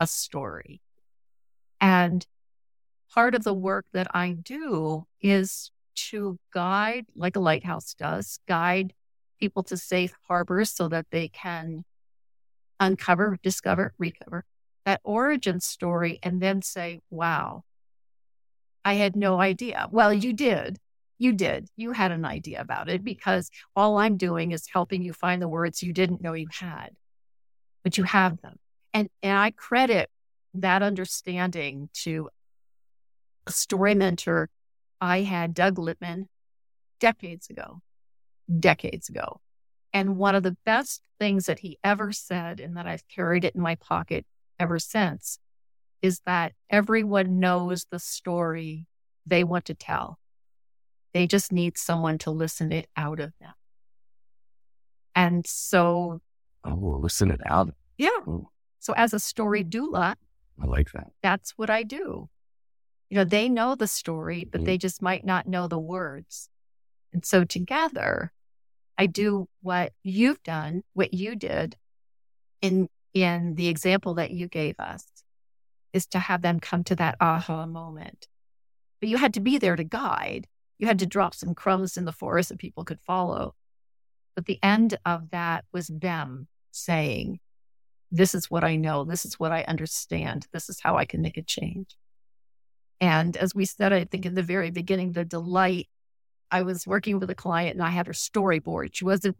a 0.00 0.06
story. 0.06 0.80
And 1.80 2.26
part 3.12 3.34
of 3.34 3.44
the 3.44 3.54
work 3.54 3.86
that 3.92 4.08
I 4.14 4.32
do 4.32 5.06
is 5.20 5.70
to 6.10 6.38
guide, 6.52 7.06
like 7.14 7.36
a 7.36 7.40
lighthouse 7.40 7.94
does, 7.94 8.38
guide 8.48 8.92
people 9.38 9.62
to 9.64 9.76
safe 9.76 10.14
harbors 10.28 10.70
so 10.70 10.88
that 10.88 11.06
they 11.10 11.28
can 11.28 11.84
uncover, 12.80 13.38
discover, 13.42 13.92
recover 13.98 14.44
that 14.86 15.00
origin 15.04 15.60
story 15.60 16.18
and 16.22 16.40
then 16.40 16.62
say, 16.62 17.00
wow, 17.10 17.64
I 18.86 18.94
had 18.94 19.16
no 19.16 19.40
idea. 19.40 19.88
Well, 19.90 20.14
you 20.14 20.32
did. 20.32 20.78
You 21.18 21.32
did. 21.32 21.68
You 21.74 21.90
had 21.90 22.12
an 22.12 22.24
idea 22.24 22.60
about 22.60 22.88
it 22.88 23.02
because 23.02 23.50
all 23.74 23.98
I'm 23.98 24.16
doing 24.16 24.52
is 24.52 24.68
helping 24.72 25.02
you 25.02 25.12
find 25.12 25.42
the 25.42 25.48
words 25.48 25.82
you 25.82 25.92
didn't 25.92 26.22
know 26.22 26.34
you 26.34 26.46
had, 26.52 26.90
but 27.82 27.98
you 27.98 28.04
have 28.04 28.40
them. 28.42 28.60
And, 28.94 29.08
and 29.24 29.36
I 29.36 29.50
credit 29.50 30.08
that 30.54 30.84
understanding 30.84 31.88
to 32.04 32.30
a 33.48 33.50
story 33.50 33.96
mentor 33.96 34.50
I 35.00 35.22
had, 35.22 35.52
Doug 35.52 35.78
Lipman, 35.78 36.28
decades 37.00 37.50
ago, 37.50 37.82
decades 38.60 39.08
ago. 39.08 39.40
And 39.92 40.16
one 40.16 40.36
of 40.36 40.44
the 40.44 40.56
best 40.64 41.02
things 41.18 41.46
that 41.46 41.58
he 41.58 41.76
ever 41.82 42.12
said, 42.12 42.60
and 42.60 42.76
that 42.76 42.86
I've 42.86 43.08
carried 43.08 43.44
it 43.44 43.56
in 43.56 43.60
my 43.60 43.74
pocket 43.74 44.24
ever 44.60 44.78
since, 44.78 45.40
is 46.02 46.20
that 46.26 46.52
everyone 46.70 47.38
knows 47.38 47.86
the 47.90 47.98
story 47.98 48.86
they 49.26 49.44
want 49.44 49.64
to 49.66 49.74
tell. 49.74 50.18
They 51.12 51.26
just 51.26 51.52
need 51.52 51.78
someone 51.78 52.18
to 52.18 52.30
listen 52.30 52.72
it 52.72 52.88
out 52.96 53.20
of 53.20 53.32
them. 53.40 53.54
And 55.14 55.46
so. 55.46 56.20
Oh, 56.64 56.98
listen 57.00 57.30
it 57.30 57.40
out. 57.46 57.74
Yeah. 57.96 58.10
Oh. 58.26 58.50
So 58.78 58.92
as 58.94 59.14
a 59.14 59.18
story 59.18 59.64
doula, 59.64 60.14
I 60.60 60.66
like 60.66 60.92
that. 60.92 61.08
That's 61.22 61.52
what 61.56 61.70
I 61.70 61.82
do. 61.82 62.28
You 63.08 63.16
know, 63.16 63.24
they 63.24 63.48
know 63.48 63.74
the 63.74 63.86
story, 63.86 64.46
but 64.50 64.60
mm-hmm. 64.60 64.66
they 64.66 64.78
just 64.78 65.00
might 65.00 65.24
not 65.24 65.46
know 65.46 65.68
the 65.68 65.78
words. 65.78 66.48
And 67.12 67.24
so 67.24 67.44
together, 67.44 68.32
I 68.98 69.06
do 69.06 69.48
what 69.62 69.92
you've 70.02 70.42
done, 70.42 70.82
what 70.92 71.14
you 71.14 71.36
did 71.36 71.76
in 72.60 72.88
in 73.14 73.54
the 73.54 73.68
example 73.68 74.14
that 74.14 74.30
you 74.30 74.46
gave 74.48 74.78
us 74.78 75.06
is 75.96 76.06
to 76.08 76.18
have 76.18 76.42
them 76.42 76.60
come 76.60 76.84
to 76.84 76.94
that 76.96 77.16
aha 77.20 77.66
moment. 77.66 78.28
But 79.00 79.08
you 79.08 79.16
had 79.16 79.34
to 79.34 79.40
be 79.40 79.58
there 79.58 79.74
to 79.74 79.82
guide. 79.82 80.46
You 80.78 80.86
had 80.86 80.98
to 81.00 81.06
drop 81.06 81.34
some 81.34 81.54
crumbs 81.54 81.96
in 81.96 82.04
the 82.04 82.12
forest 82.12 82.50
that 82.50 82.58
people 82.58 82.84
could 82.84 83.00
follow. 83.00 83.54
But 84.34 84.44
the 84.44 84.58
end 84.62 84.98
of 85.06 85.30
that 85.30 85.64
was 85.72 85.88
them 85.88 86.48
saying, 86.70 87.40
This 88.12 88.34
is 88.34 88.50
what 88.50 88.62
I 88.62 88.76
know. 88.76 89.04
This 89.04 89.24
is 89.24 89.40
what 89.40 89.52
I 89.52 89.62
understand. 89.62 90.46
This 90.52 90.68
is 90.68 90.80
how 90.80 90.96
I 90.96 91.06
can 91.06 91.22
make 91.22 91.38
a 91.38 91.42
change. 91.42 91.96
And 93.00 93.36
as 93.36 93.54
we 93.54 93.64
said, 93.64 93.92
I 93.92 94.04
think 94.04 94.26
in 94.26 94.34
the 94.34 94.42
very 94.42 94.70
beginning, 94.70 95.12
the 95.12 95.24
delight 95.24 95.88
I 96.50 96.62
was 96.62 96.86
working 96.86 97.18
with 97.18 97.30
a 97.30 97.34
client 97.34 97.74
and 97.74 97.82
I 97.82 97.90
had 97.90 98.06
her 98.06 98.12
storyboard. 98.12 98.90
She 98.92 99.04
wasn't 99.04 99.36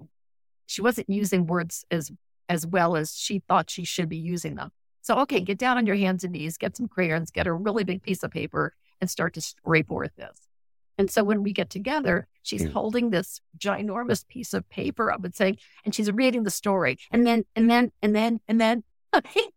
she 0.67 0.83
wasn't 0.83 1.09
using 1.09 1.47
words 1.47 1.85
as 1.91 2.11
as 2.49 2.67
well 2.67 2.97
as 2.97 3.15
she 3.15 3.43
thought 3.47 3.71
she 3.71 3.85
should 3.85 4.09
be 4.09 4.17
using 4.17 4.55
them. 4.55 4.71
So 5.07 5.19
okay, 5.21 5.39
get 5.39 5.57
down 5.57 5.77
on 5.77 5.87
your 5.87 5.95
hands 5.95 6.25
and 6.25 6.33
knees, 6.33 6.59
get 6.59 6.77
some 6.77 6.89
crayons, 6.89 7.31
get 7.31 7.47
a 7.47 7.53
really 7.53 7.85
big 7.85 8.03
piece 8.03 8.25
of 8.25 8.33
paper 8.33 8.75
and 9.01 9.09
start 9.09 9.35
to 9.35 9.41
storyboard 9.41 10.09
this. 10.17 10.37
And 10.99 11.09
so 11.09 11.23
when 11.23 11.45
we 11.45 11.53
get 11.53 11.71
together, 11.71 12.27
she's 12.43 12.65
mm. 12.65 12.73
holding 12.73 13.11
this 13.11 13.41
ginormous 13.57 14.27
piece 14.27 14.53
of 14.53 14.69
paper 14.69 15.13
up 15.13 15.25
and 15.25 15.33
saying, 15.33 15.59
and 15.85 15.95
she's 15.95 16.11
reading 16.11 16.43
the 16.43 16.51
story. 16.51 16.99
And 17.13 17.25
then, 17.25 17.45
and 17.55 17.71
then, 17.71 17.93
and 18.03 18.17
then, 18.17 18.41
and 18.49 18.61
then, 18.61 18.83
okay. 19.15 19.43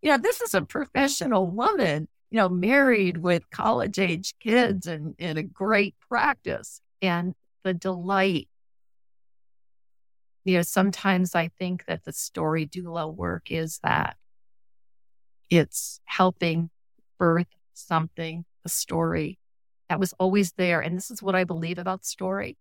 You 0.00 0.12
know, 0.12 0.18
this 0.18 0.40
is 0.40 0.54
a 0.54 0.62
professional 0.62 1.50
woman 1.50 2.06
you 2.30 2.36
know, 2.36 2.48
married 2.48 3.18
with 3.18 3.50
college 3.50 3.98
age 3.98 4.34
kids 4.38 4.86
and 4.86 5.14
in 5.18 5.36
a 5.36 5.42
great 5.42 5.96
practice 6.08 6.80
and 7.02 7.34
the 7.64 7.74
delight. 7.74 8.48
You 10.44 10.56
know, 10.56 10.62
sometimes 10.62 11.34
I 11.34 11.48
think 11.58 11.86
that 11.86 12.04
the 12.04 12.12
story 12.12 12.64
doula 12.64 13.12
work 13.12 13.50
is 13.50 13.80
that 13.82 14.16
it's 15.50 16.00
helping 16.04 16.70
birth 17.18 17.46
something, 17.74 18.44
a 18.64 18.68
story 18.68 19.38
that 19.88 20.00
was 20.00 20.12
always 20.14 20.52
there. 20.52 20.80
And 20.80 20.96
this 20.96 21.10
is 21.10 21.22
what 21.22 21.34
I 21.34 21.44
believe 21.44 21.78
about 21.78 22.04
story. 22.04 22.56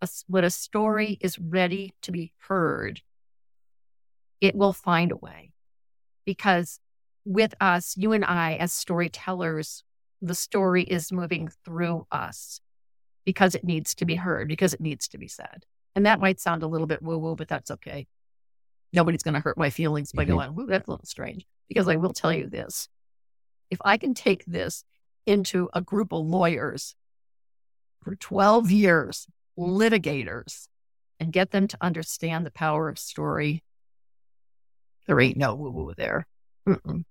A, 0.00 0.08
when 0.26 0.44
a 0.44 0.50
story 0.50 1.18
is 1.20 1.38
ready 1.38 1.94
to 2.02 2.12
be 2.12 2.32
heard, 2.48 3.00
it 4.40 4.54
will 4.54 4.72
find 4.72 5.10
a 5.10 5.16
way 5.16 5.52
because 6.24 6.78
with 7.24 7.54
us, 7.60 7.94
you 7.96 8.12
and 8.12 8.24
I, 8.24 8.54
as 8.54 8.72
storytellers, 8.72 9.82
the 10.22 10.34
story 10.34 10.82
is 10.82 11.12
moving 11.12 11.50
through 11.64 12.06
us 12.10 12.60
because 13.24 13.54
it 13.54 13.64
needs 13.64 13.94
to 13.96 14.04
be 14.04 14.14
heard, 14.14 14.48
because 14.48 14.72
it 14.72 14.80
needs 14.80 15.08
to 15.08 15.18
be 15.18 15.28
said. 15.28 15.64
And 15.94 16.06
that 16.06 16.20
might 16.20 16.40
sound 16.40 16.62
a 16.62 16.66
little 16.66 16.86
bit 16.86 17.02
woo 17.02 17.18
woo, 17.18 17.36
but 17.36 17.48
that's 17.48 17.70
okay. 17.70 18.06
Nobody's 18.92 19.22
going 19.22 19.34
to 19.34 19.40
hurt 19.40 19.58
my 19.58 19.70
feelings 19.70 20.12
by 20.12 20.24
mm-hmm. 20.24 20.34
going, 20.34 20.54
woo, 20.54 20.66
that's 20.66 20.88
a 20.88 20.90
little 20.90 21.06
strange. 21.06 21.46
Because 21.68 21.88
I 21.88 21.96
will 21.96 22.12
tell 22.12 22.32
you 22.32 22.48
this 22.48 22.88
if 23.70 23.78
I 23.84 23.98
can 23.98 24.14
take 24.14 24.44
this 24.46 24.84
into 25.26 25.68
a 25.74 25.82
group 25.82 26.12
of 26.12 26.24
lawyers 26.24 26.94
for 28.02 28.14
12 28.16 28.70
years, 28.70 29.26
litigators, 29.58 30.68
and 31.20 31.32
get 31.32 31.50
them 31.50 31.68
to 31.68 31.76
understand 31.80 32.46
the 32.46 32.50
power 32.50 32.88
of 32.88 32.98
story, 32.98 33.62
there 35.06 35.20
ain't 35.20 35.36
no 35.36 35.54
woo 35.54 35.70
woo 35.70 35.92
there. 35.96 36.26
Mm-mm. 36.66 37.04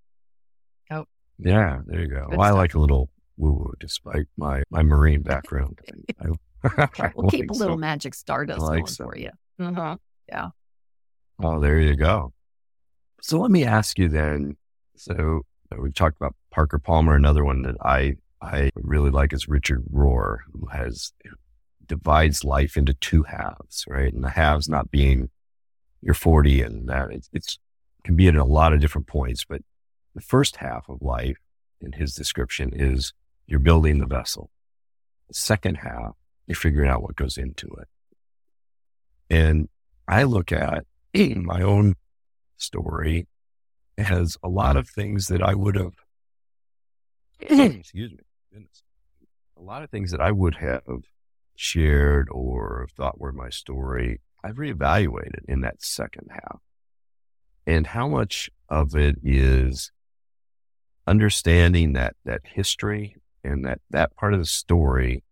Yeah, 1.39 1.81
there 1.85 2.01
you 2.01 2.07
go. 2.07 2.27
Well, 2.29 2.41
I 2.41 2.51
like 2.51 2.73
a 2.73 2.79
little 2.79 3.09
woo 3.37 3.51
woo 3.51 3.73
despite 3.79 4.27
my, 4.37 4.63
my 4.69 4.83
marine 4.83 5.21
background. 5.23 5.79
I, 6.19 6.29
I 6.63 7.11
we'll 7.15 7.29
keep 7.29 7.49
a 7.49 7.53
little 7.53 7.75
so. 7.75 7.79
magic 7.79 8.15
stardust 8.15 8.61
like 8.61 8.79
going 8.79 8.87
so. 8.87 9.05
for 9.05 9.17
you. 9.17 9.29
Uh-huh. 9.59 9.97
Yeah. 10.27 10.49
Oh, 11.41 11.59
there 11.59 11.79
you 11.79 11.95
go. 11.95 12.33
So 13.21 13.39
let 13.39 13.51
me 13.51 13.63
ask 13.63 13.97
you 13.99 14.09
then. 14.09 14.57
So 14.95 15.41
uh, 15.71 15.77
we've 15.79 15.93
talked 15.93 16.17
about 16.17 16.35
Parker 16.51 16.79
Palmer. 16.79 17.15
Another 17.15 17.43
one 17.43 17.63
that 17.63 17.75
I 17.81 18.15
I 18.41 18.69
really 18.75 19.09
like 19.09 19.33
is 19.33 19.47
Richard 19.47 19.83
Rohr, 19.91 20.39
who 20.51 20.67
has 20.67 21.11
divides 21.85 22.43
life 22.43 22.77
into 22.77 22.93
two 22.93 23.23
halves, 23.23 23.85
right? 23.87 24.13
And 24.13 24.23
the 24.23 24.29
halves 24.29 24.67
not 24.67 24.91
being 24.91 25.29
you're 26.01 26.13
40 26.13 26.61
and 26.61 26.89
that 26.89 27.09
it's, 27.11 27.29
it's 27.33 27.59
can 28.03 28.15
be 28.15 28.27
at 28.27 28.35
a 28.35 28.43
lot 28.43 28.73
of 28.73 28.79
different 28.79 29.07
points, 29.07 29.43
but 29.43 29.61
the 30.15 30.21
first 30.21 30.57
half 30.57 30.87
of 30.89 31.01
life, 31.01 31.37
in 31.81 31.91
his 31.91 32.15
description, 32.15 32.71
is 32.73 33.13
you're 33.45 33.59
building 33.59 33.99
the 33.99 34.05
vessel. 34.05 34.49
The 35.27 35.33
second 35.33 35.75
half, 35.75 36.13
you're 36.47 36.55
figuring 36.55 36.89
out 36.89 37.03
what 37.03 37.15
goes 37.15 37.37
into 37.37 37.67
it. 37.67 37.87
And 39.29 39.67
I 40.07 40.23
look 40.23 40.51
at 40.51 40.85
my 41.17 41.61
own 41.61 41.95
story 42.57 43.27
has 43.97 44.37
a 44.43 44.47
lot 44.47 44.71
mm-hmm. 44.71 44.79
of 44.79 44.89
things 44.89 45.27
that 45.27 45.41
I 45.41 45.55
would 45.55 45.75
have, 45.75 45.93
excuse 47.39 48.11
me, 48.11 48.19
goodness, 48.51 48.83
a 49.57 49.61
lot 49.61 49.83
of 49.83 49.89
things 49.89 50.11
that 50.11 50.21
I 50.21 50.31
would 50.31 50.55
have 50.55 51.03
shared 51.55 52.27
or 52.31 52.87
thought 52.95 53.19
were 53.19 53.31
my 53.31 53.49
story, 53.49 54.21
I've 54.43 54.55
reevaluated 54.55 55.41
in 55.47 55.61
that 55.61 55.81
second 55.81 56.29
half. 56.29 56.59
And 57.65 57.87
how 57.87 58.07
much 58.07 58.49
of 58.69 58.95
it 58.95 59.17
is 59.23 59.91
understanding 61.05 61.93
that 61.93 62.15
that 62.25 62.41
history 62.43 63.15
and 63.43 63.65
that 63.65 63.79
that 63.89 64.15
part 64.15 64.33
of 64.33 64.39
the 64.39 64.45
story 64.45 65.23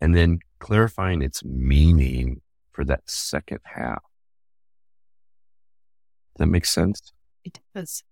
and 0.00 0.16
then 0.16 0.40
clarifying 0.58 1.22
its 1.22 1.44
meaning 1.44 2.40
for 2.72 2.84
that 2.84 3.08
second 3.08 3.60
half 3.64 4.02
that 6.36 6.46
makes 6.46 6.70
sense 6.70 7.12
it 7.44 7.58
does 7.74 8.02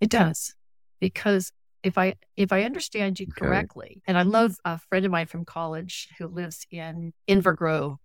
it 0.00 0.10
does 0.10 0.54
because 1.00 1.52
if 1.82 1.98
i 1.98 2.14
if 2.36 2.52
i 2.52 2.62
understand 2.62 3.18
you 3.20 3.26
okay. 3.30 3.46
correctly 3.46 4.02
and 4.06 4.18
i 4.18 4.22
love 4.22 4.56
a 4.64 4.78
friend 4.78 5.04
of 5.04 5.12
mine 5.12 5.26
from 5.26 5.44
college 5.44 6.08
who 6.18 6.26
lives 6.26 6.66
in 6.70 7.12
inver 7.28 7.56
grove 7.56 7.96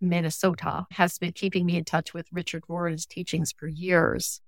minnesota 0.00 0.86
has 0.92 1.18
been 1.18 1.32
keeping 1.32 1.64
me 1.64 1.76
in 1.76 1.84
touch 1.84 2.12
with 2.12 2.26
richard 2.32 2.62
Rohr's 2.68 3.06
teachings 3.06 3.52
for 3.56 3.66
years 3.66 4.40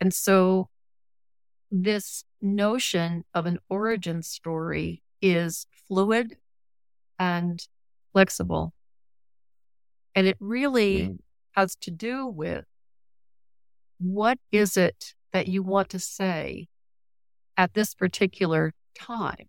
and 0.00 0.14
so 0.14 0.68
this 1.70 2.24
notion 2.40 3.24
of 3.34 3.46
an 3.46 3.58
origin 3.68 4.22
story 4.22 5.02
is 5.20 5.66
fluid 5.86 6.36
and 7.18 7.66
flexible. 8.12 8.72
And 10.14 10.26
it 10.26 10.36
really. 10.40 11.16
Has 11.58 11.74
to 11.74 11.90
do 11.90 12.24
with 12.24 12.64
what 13.98 14.38
is 14.52 14.76
it 14.76 15.14
that 15.32 15.48
you 15.48 15.60
want 15.60 15.88
to 15.88 15.98
say 15.98 16.68
at 17.56 17.74
this 17.74 17.94
particular 17.96 18.72
time? 18.96 19.48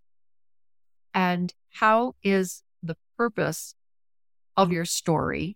And 1.14 1.54
how 1.70 2.16
is 2.24 2.64
the 2.82 2.98
purpose 3.16 3.76
of 4.58 4.72
your 4.72 4.86
story 4.86 5.56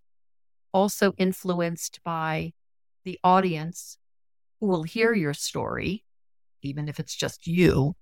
also 0.71 1.13
influenced 1.17 1.99
by 2.03 2.53
the 3.03 3.19
audience 3.23 3.97
who 4.59 4.67
will 4.67 4.83
hear 4.83 5.11
your 5.11 5.33
story, 5.33 6.03
even 6.61 6.87
if 6.87 6.99
it's 6.99 7.15
just 7.15 7.47
you? 7.47 7.95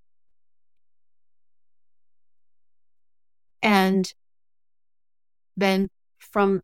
And 3.62 4.14
then 5.56 5.88
from 6.20 6.64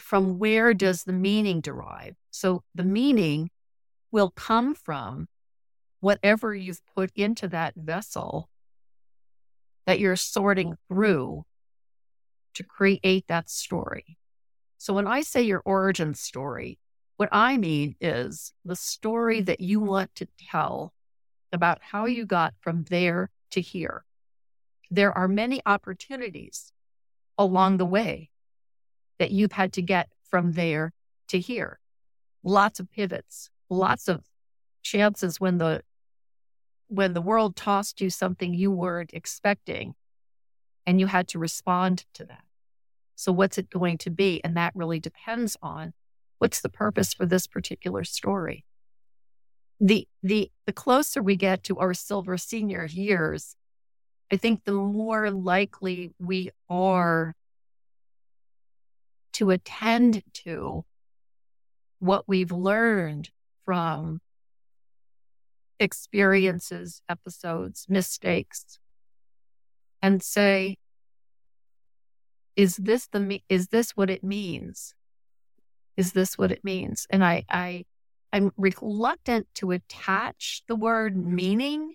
from 0.00 0.38
where 0.38 0.74
does 0.74 1.04
the 1.04 1.12
meaning 1.12 1.60
derive? 1.60 2.16
So 2.30 2.62
the 2.74 2.84
meaning 2.84 3.50
will 4.10 4.30
come 4.30 4.74
from 4.74 5.28
whatever 6.00 6.54
you've 6.54 6.82
put 6.94 7.10
into 7.14 7.46
that 7.48 7.74
vessel 7.76 8.48
that 9.86 10.00
you're 10.00 10.16
sorting 10.16 10.76
through 10.88 11.44
to 12.54 12.64
create 12.64 13.26
that 13.28 13.48
story. 13.48 14.16
So 14.78 14.94
when 14.94 15.06
I 15.06 15.20
say 15.20 15.42
your 15.42 15.62
origin 15.64 16.14
story, 16.14 16.78
what 17.16 17.28
I 17.32 17.58
mean 17.58 17.96
is 18.00 18.52
the 18.64 18.76
story 18.76 19.42
that 19.42 19.60
you 19.60 19.80
want 19.80 20.14
to 20.16 20.28
tell 20.50 20.94
about 21.52 21.78
how 21.82 22.06
you 22.06 22.24
got 22.24 22.54
from 22.60 22.84
there 22.84 23.30
to 23.50 23.60
here. 23.60 24.04
There 24.90 25.16
are 25.16 25.28
many 25.28 25.60
opportunities 25.66 26.72
along 27.36 27.76
the 27.76 27.86
way 27.86 28.29
that 29.20 29.30
you've 29.30 29.52
had 29.52 29.72
to 29.74 29.82
get 29.82 30.08
from 30.24 30.52
there 30.52 30.92
to 31.28 31.38
here. 31.38 31.78
Lots 32.42 32.80
of 32.80 32.90
pivots, 32.90 33.50
lots 33.68 34.08
of 34.08 34.24
chances 34.82 35.38
when 35.38 35.58
the 35.58 35.82
when 36.88 37.12
the 37.12 37.20
world 37.20 37.54
tossed 37.54 38.00
you 38.00 38.10
something 38.10 38.52
you 38.52 38.72
weren't 38.72 39.12
expecting 39.12 39.94
and 40.84 40.98
you 40.98 41.06
had 41.06 41.28
to 41.28 41.38
respond 41.38 42.04
to 42.14 42.24
that. 42.24 42.42
So 43.14 43.30
what's 43.30 43.58
it 43.58 43.70
going 43.70 43.98
to 43.98 44.10
be? 44.10 44.40
And 44.42 44.56
that 44.56 44.72
really 44.74 44.98
depends 44.98 45.56
on 45.62 45.92
what's 46.38 46.62
the 46.62 46.68
purpose 46.68 47.14
for 47.14 47.26
this 47.26 47.46
particular 47.46 48.02
story. 48.02 48.64
The 49.78 50.08
the 50.22 50.50
the 50.66 50.72
closer 50.72 51.22
we 51.22 51.36
get 51.36 51.62
to 51.64 51.78
our 51.78 51.92
silver 51.92 52.38
senior 52.38 52.86
years, 52.86 53.54
I 54.32 54.36
think 54.36 54.64
the 54.64 54.72
more 54.72 55.30
likely 55.30 56.14
we 56.18 56.50
are 56.70 57.34
to 59.40 59.48
attend 59.48 60.22
to 60.34 60.84
what 61.98 62.24
we've 62.28 62.52
learned 62.52 63.30
from 63.64 64.20
experiences, 65.78 67.00
episodes, 67.08 67.86
mistakes, 67.88 68.78
and 70.02 70.22
say, 70.22 70.76
is 72.54 72.76
this 72.76 73.06
the 73.06 73.18
me? 73.18 73.42
is 73.48 73.68
this 73.68 73.92
what 73.92 74.10
it 74.10 74.22
means? 74.22 74.94
Is 75.96 76.12
this 76.12 76.36
what 76.36 76.52
it 76.52 76.62
means? 76.62 77.06
And 77.08 77.24
I 77.24 77.46
I 77.48 77.86
I'm 78.34 78.52
reluctant 78.58 79.46
to 79.54 79.70
attach 79.70 80.64
the 80.68 80.76
word 80.76 81.16
meaning 81.16 81.94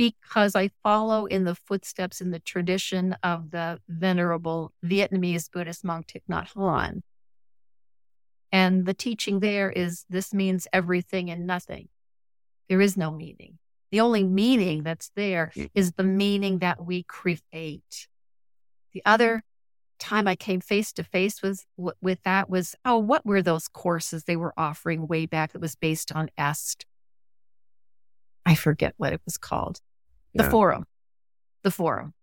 because 0.00 0.56
I 0.56 0.70
follow 0.82 1.26
in 1.26 1.44
the 1.44 1.54
footsteps 1.54 2.22
in 2.22 2.30
the 2.30 2.38
tradition 2.38 3.14
of 3.22 3.50
the 3.50 3.80
venerable 3.86 4.72
Vietnamese 4.82 5.52
Buddhist 5.52 5.84
monk 5.84 6.06
Thich 6.06 6.22
Nhat 6.26 6.54
Hanh. 6.54 7.02
And 8.50 8.86
the 8.86 8.94
teaching 8.94 9.40
there 9.40 9.70
is 9.70 10.06
this 10.08 10.32
means 10.32 10.66
everything 10.72 11.28
and 11.28 11.46
nothing. 11.46 11.88
There 12.70 12.80
is 12.80 12.96
no 12.96 13.10
meaning. 13.10 13.58
The 13.90 14.00
only 14.00 14.24
meaning 14.24 14.84
that's 14.84 15.10
there 15.16 15.52
mm. 15.54 15.96
the 15.96 16.02
meaning 16.02 16.60
that 16.60 16.82
we 16.82 17.02
create. 17.02 18.08
The 18.94 19.02
other 19.04 19.44
time 19.98 20.26
I 20.26 20.34
came 20.34 20.62
face 20.62 20.94
to 20.94 21.04
face 21.04 21.42
with 21.42 21.66
with 22.00 22.22
that 22.22 22.48
was 22.48 22.74
oh, 22.86 22.96
what 22.96 23.26
were 23.26 23.42
those 23.42 23.68
courses 23.68 24.24
they 24.24 24.36
were 24.36 24.54
offering 24.56 25.06
way 25.06 25.26
back 25.26 25.52
that 25.52 25.60
was 25.60 25.76
based 25.76 26.10
on 26.10 26.30
Est? 26.38 26.86
I 28.46 28.54
forget 28.54 28.94
what 28.96 29.12
it 29.12 29.20
was 29.26 29.36
called 29.36 29.82
the 30.34 30.44
yeah. 30.44 30.50
forum, 30.50 30.84
the 31.62 31.70
forum. 31.70 32.14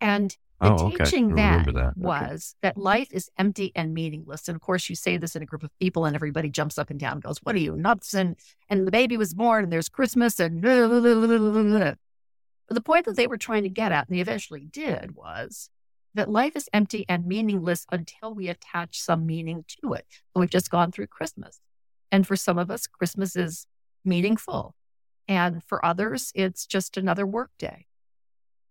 And 0.00 0.36
the 0.60 0.72
oh, 0.72 0.90
teaching 0.90 1.32
okay. 1.32 1.42
that, 1.42 1.74
that, 1.74 1.96
was 1.96 2.54
okay. 2.56 2.68
that 2.68 2.76
life 2.76 3.08
is 3.12 3.30
empty 3.38 3.72
and 3.74 3.94
meaningless. 3.94 4.46
And 4.48 4.56
of 4.56 4.60
course, 4.60 4.88
you 4.90 4.96
say 4.96 5.16
this 5.16 5.34
in 5.34 5.42
a 5.42 5.46
group 5.46 5.62
of 5.62 5.70
people, 5.78 6.04
and 6.04 6.14
everybody 6.14 6.50
jumps 6.50 6.78
up 6.78 6.90
and 6.90 7.00
down 7.00 7.14
and 7.14 7.22
goes, 7.22 7.38
What 7.42 7.54
are 7.54 7.58
you, 7.58 7.76
nuts? 7.76 8.14
And, 8.14 8.36
and 8.68 8.86
the 8.86 8.90
baby 8.90 9.16
was 9.16 9.34
born, 9.34 9.64
and 9.64 9.72
there's 9.72 9.88
Christmas, 9.88 10.38
and 10.38 10.60
blah, 10.60 10.86
blah, 10.88 11.62
blah, 11.62 11.94
but 12.70 12.76
the 12.76 12.82
point 12.82 13.04
that 13.06 13.16
they 13.16 13.26
were 13.26 13.36
trying 13.36 13.64
to 13.64 13.68
get 13.68 13.90
at, 13.90 14.06
and 14.08 14.16
they 14.16 14.20
eventually 14.20 14.64
did, 14.64 15.16
was 15.16 15.70
that 16.14 16.30
life 16.30 16.54
is 16.54 16.68
empty 16.72 17.04
and 17.08 17.26
meaningless 17.26 17.84
until 17.90 18.32
we 18.32 18.46
attach 18.46 19.00
some 19.00 19.26
meaning 19.26 19.64
to 19.82 19.94
it. 19.94 20.06
And 20.34 20.40
we've 20.40 20.50
just 20.50 20.70
gone 20.70 20.92
through 20.92 21.08
Christmas. 21.08 21.58
And 22.12 22.24
for 22.24 22.36
some 22.36 22.58
of 22.58 22.70
us, 22.70 22.86
Christmas 22.86 23.34
is 23.34 23.66
meaningful. 24.04 24.76
And 25.30 25.62
for 25.62 25.82
others, 25.86 26.32
it's 26.34 26.66
just 26.66 26.96
another 26.96 27.24
workday. 27.24 27.86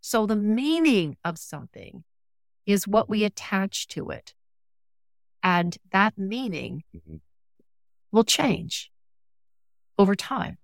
So 0.01 0.25
the 0.25 0.35
meaning 0.35 1.15
of 1.23 1.37
something 1.37 2.03
is 2.65 2.85
what 2.85 3.07
we 3.07 3.23
attach 3.23 3.87
to 3.87 4.09
it. 4.09 4.33
And 5.41 5.77
that 5.93 6.17
meaning 6.17 6.83
mm-hmm. 6.93 7.15
will 8.11 8.25
change 8.25 8.91
over 9.97 10.15
time. 10.15 10.57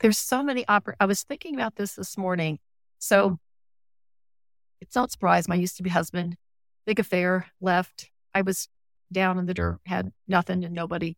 There's 0.00 0.18
so 0.18 0.42
many 0.42 0.62
oppor- 0.66 0.96
I 1.00 1.06
was 1.06 1.22
thinking 1.22 1.54
about 1.54 1.76
this 1.76 1.94
this 1.94 2.18
morning. 2.18 2.58
So 2.98 3.38
it's 4.82 4.94
not 4.94 5.10
surprise. 5.10 5.48
My 5.48 5.54
used 5.54 5.78
to 5.78 5.82
be 5.82 5.88
husband, 5.88 6.36
big 6.84 6.98
affair, 7.00 7.46
left. 7.62 8.10
I 8.34 8.42
was 8.42 8.68
down 9.10 9.38
in 9.38 9.46
the 9.46 9.54
dirt, 9.54 9.78
had 9.86 10.12
nothing 10.28 10.66
and 10.66 10.74
nobody. 10.74 11.16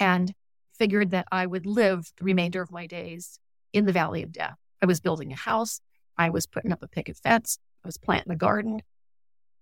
And 0.00 0.34
figured 0.78 1.10
that 1.10 1.26
I 1.32 1.46
would 1.46 1.66
live 1.66 2.12
the 2.16 2.24
remainder 2.24 2.62
of 2.62 2.70
my 2.70 2.86
days 2.86 3.38
in 3.72 3.86
the 3.86 3.92
valley 3.92 4.22
of 4.22 4.32
death. 4.32 4.56
I 4.82 4.86
was 4.86 5.00
building 5.00 5.32
a 5.32 5.36
house. 5.36 5.80
I 6.18 6.30
was 6.30 6.46
putting 6.46 6.72
up 6.72 6.82
a 6.82 6.88
picket 6.88 7.16
fence. 7.16 7.58
I 7.84 7.88
was 7.88 7.98
planting 7.98 8.32
a 8.32 8.36
garden. 8.36 8.82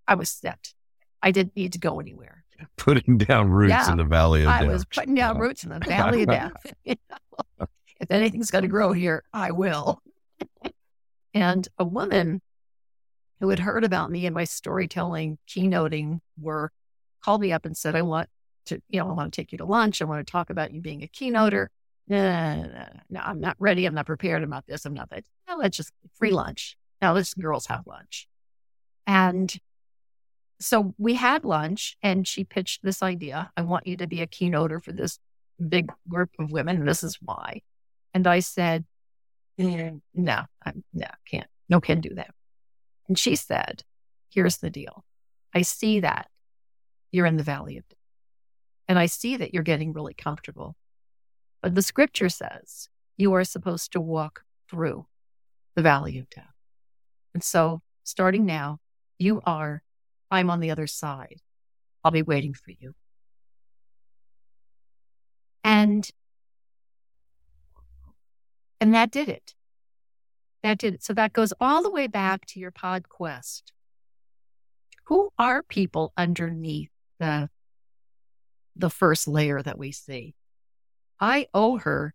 I 0.07 0.15
was 0.15 0.29
set. 0.29 0.73
I 1.21 1.31
didn't 1.31 1.55
need 1.55 1.73
to 1.73 1.79
go 1.79 1.99
anywhere. 1.99 2.43
Putting 2.77 3.17
down 3.17 3.49
roots 3.49 3.71
yeah, 3.71 3.91
in 3.91 3.97
the 3.97 4.03
valley 4.03 4.43
of 4.43 4.49
I 4.49 4.61
death. 4.61 4.69
I 4.69 4.73
was 4.73 4.85
putting 4.85 5.15
down 5.15 5.37
roots 5.37 5.63
in 5.63 5.71
the 5.71 5.79
valley 5.79 6.23
of 6.23 6.29
death. 6.29 6.73
if 6.85 8.11
anything's 8.11 8.51
going 8.51 8.61
to 8.61 8.69
grow 8.69 8.93
here, 8.93 9.23
I 9.33 9.51
will. 9.51 10.01
and 11.33 11.67
a 11.77 11.83
woman 11.83 12.41
who 13.39 13.49
had 13.49 13.59
heard 13.59 13.83
about 13.83 14.09
me 14.09 14.25
and 14.25 14.33
my 14.33 14.45
storytelling, 14.45 15.37
keynoting 15.49 16.21
work 16.39 16.71
called 17.23 17.41
me 17.41 17.51
up 17.51 17.65
and 17.65 17.75
said, 17.75 17.95
I 17.95 18.03
want 18.03 18.29
to, 18.65 18.81
you 18.89 18.99
know, 18.99 19.09
I 19.09 19.13
want 19.13 19.33
to 19.33 19.41
take 19.41 19.51
you 19.51 19.57
to 19.59 19.65
lunch. 19.65 20.01
I 20.01 20.05
want 20.05 20.25
to 20.25 20.31
talk 20.31 20.49
about 20.49 20.73
you 20.73 20.81
being 20.81 21.03
a 21.03 21.07
keynoter. 21.07 21.67
No, 22.07 22.63
no, 22.63 22.87
no, 23.09 23.19
I'm 23.19 23.39
not 23.39 23.55
ready. 23.59 23.85
I'm 23.85 23.95
not 23.95 24.05
prepared 24.05 24.43
about 24.43 24.65
this. 24.67 24.85
I'm 24.85 24.93
not 24.93 25.09
that. 25.09 25.23
No, 25.47 25.57
let's 25.57 25.77
just 25.77 25.91
free 26.17 26.31
lunch. 26.31 26.77
Now 27.01 27.13
let's 27.13 27.33
girls 27.33 27.67
have 27.67 27.87
lunch. 27.87 28.27
And 29.07 29.53
so 30.59 30.93
we 30.97 31.15
had 31.15 31.43
lunch 31.43 31.97
and 32.01 32.27
she 32.27 32.43
pitched 32.43 32.83
this 32.83 33.03
idea. 33.03 33.51
I 33.57 33.61
want 33.63 33.87
you 33.87 33.97
to 33.97 34.07
be 34.07 34.21
a 34.21 34.27
keynoter 34.27 34.83
for 34.83 34.91
this 34.91 35.19
big 35.67 35.91
group 36.07 36.29
of 36.39 36.51
women. 36.51 36.77
And 36.77 36.87
this 36.87 37.03
is 37.03 37.17
why. 37.21 37.61
And 38.13 38.27
I 38.27 38.39
said, 38.39 38.85
mm, 39.59 40.01
no, 40.13 40.43
I'm, 40.65 40.83
no, 40.93 41.07
can't. 41.29 41.47
No, 41.67 41.81
can 41.81 42.01
do 42.01 42.13
that. 42.15 42.29
And 43.07 43.17
she 43.17 43.35
said, 43.35 43.83
here's 44.29 44.57
the 44.57 44.69
deal. 44.69 45.03
I 45.53 45.63
see 45.63 46.01
that 46.01 46.27
you're 47.11 47.25
in 47.25 47.37
the 47.37 47.43
valley 47.43 47.77
of 47.77 47.87
death. 47.87 47.94
And 48.87 48.99
I 48.99 49.07
see 49.07 49.37
that 49.37 49.53
you're 49.53 49.63
getting 49.63 49.93
really 49.93 50.13
comfortable. 50.13 50.75
But 51.61 51.75
the 51.75 51.81
scripture 51.81 52.29
says 52.29 52.89
you 53.17 53.33
are 53.33 53.43
supposed 53.43 53.91
to 53.93 54.01
walk 54.01 54.41
through 54.69 55.07
the 55.75 55.81
valley 55.81 56.17
of 56.19 56.29
death. 56.29 56.53
And 57.33 57.43
so, 57.43 57.81
starting 58.03 58.45
now, 58.45 58.79
you 59.17 59.41
are, 59.45 59.83
I'm 60.29 60.49
on 60.49 60.59
the 60.59 60.71
other 60.71 60.87
side. 60.87 61.41
I'll 62.03 62.11
be 62.11 62.21
waiting 62.21 62.53
for 62.53 62.71
you. 62.71 62.93
And 65.63 66.07
and 68.79 68.93
that 68.93 69.09
did 69.11 69.29
it. 69.29 69.55
That 70.61 70.77
did 70.77 70.93
it. 70.95 71.03
So 71.03 71.13
that 71.13 71.33
goes 71.33 71.53
all 71.59 71.81
the 71.81 71.89
way 71.89 72.07
back 72.07 72.45
to 72.47 72.59
your 72.59 72.71
PodQuest. 72.71 73.63
Who 75.05 75.31
are 75.37 75.63
people 75.63 76.13
underneath 76.17 76.89
the 77.19 77.49
the 78.75 78.89
first 78.89 79.27
layer 79.27 79.61
that 79.61 79.77
we 79.77 79.91
see. 79.91 80.35
I 81.19 81.47
owe 81.53 81.77
her 81.77 82.13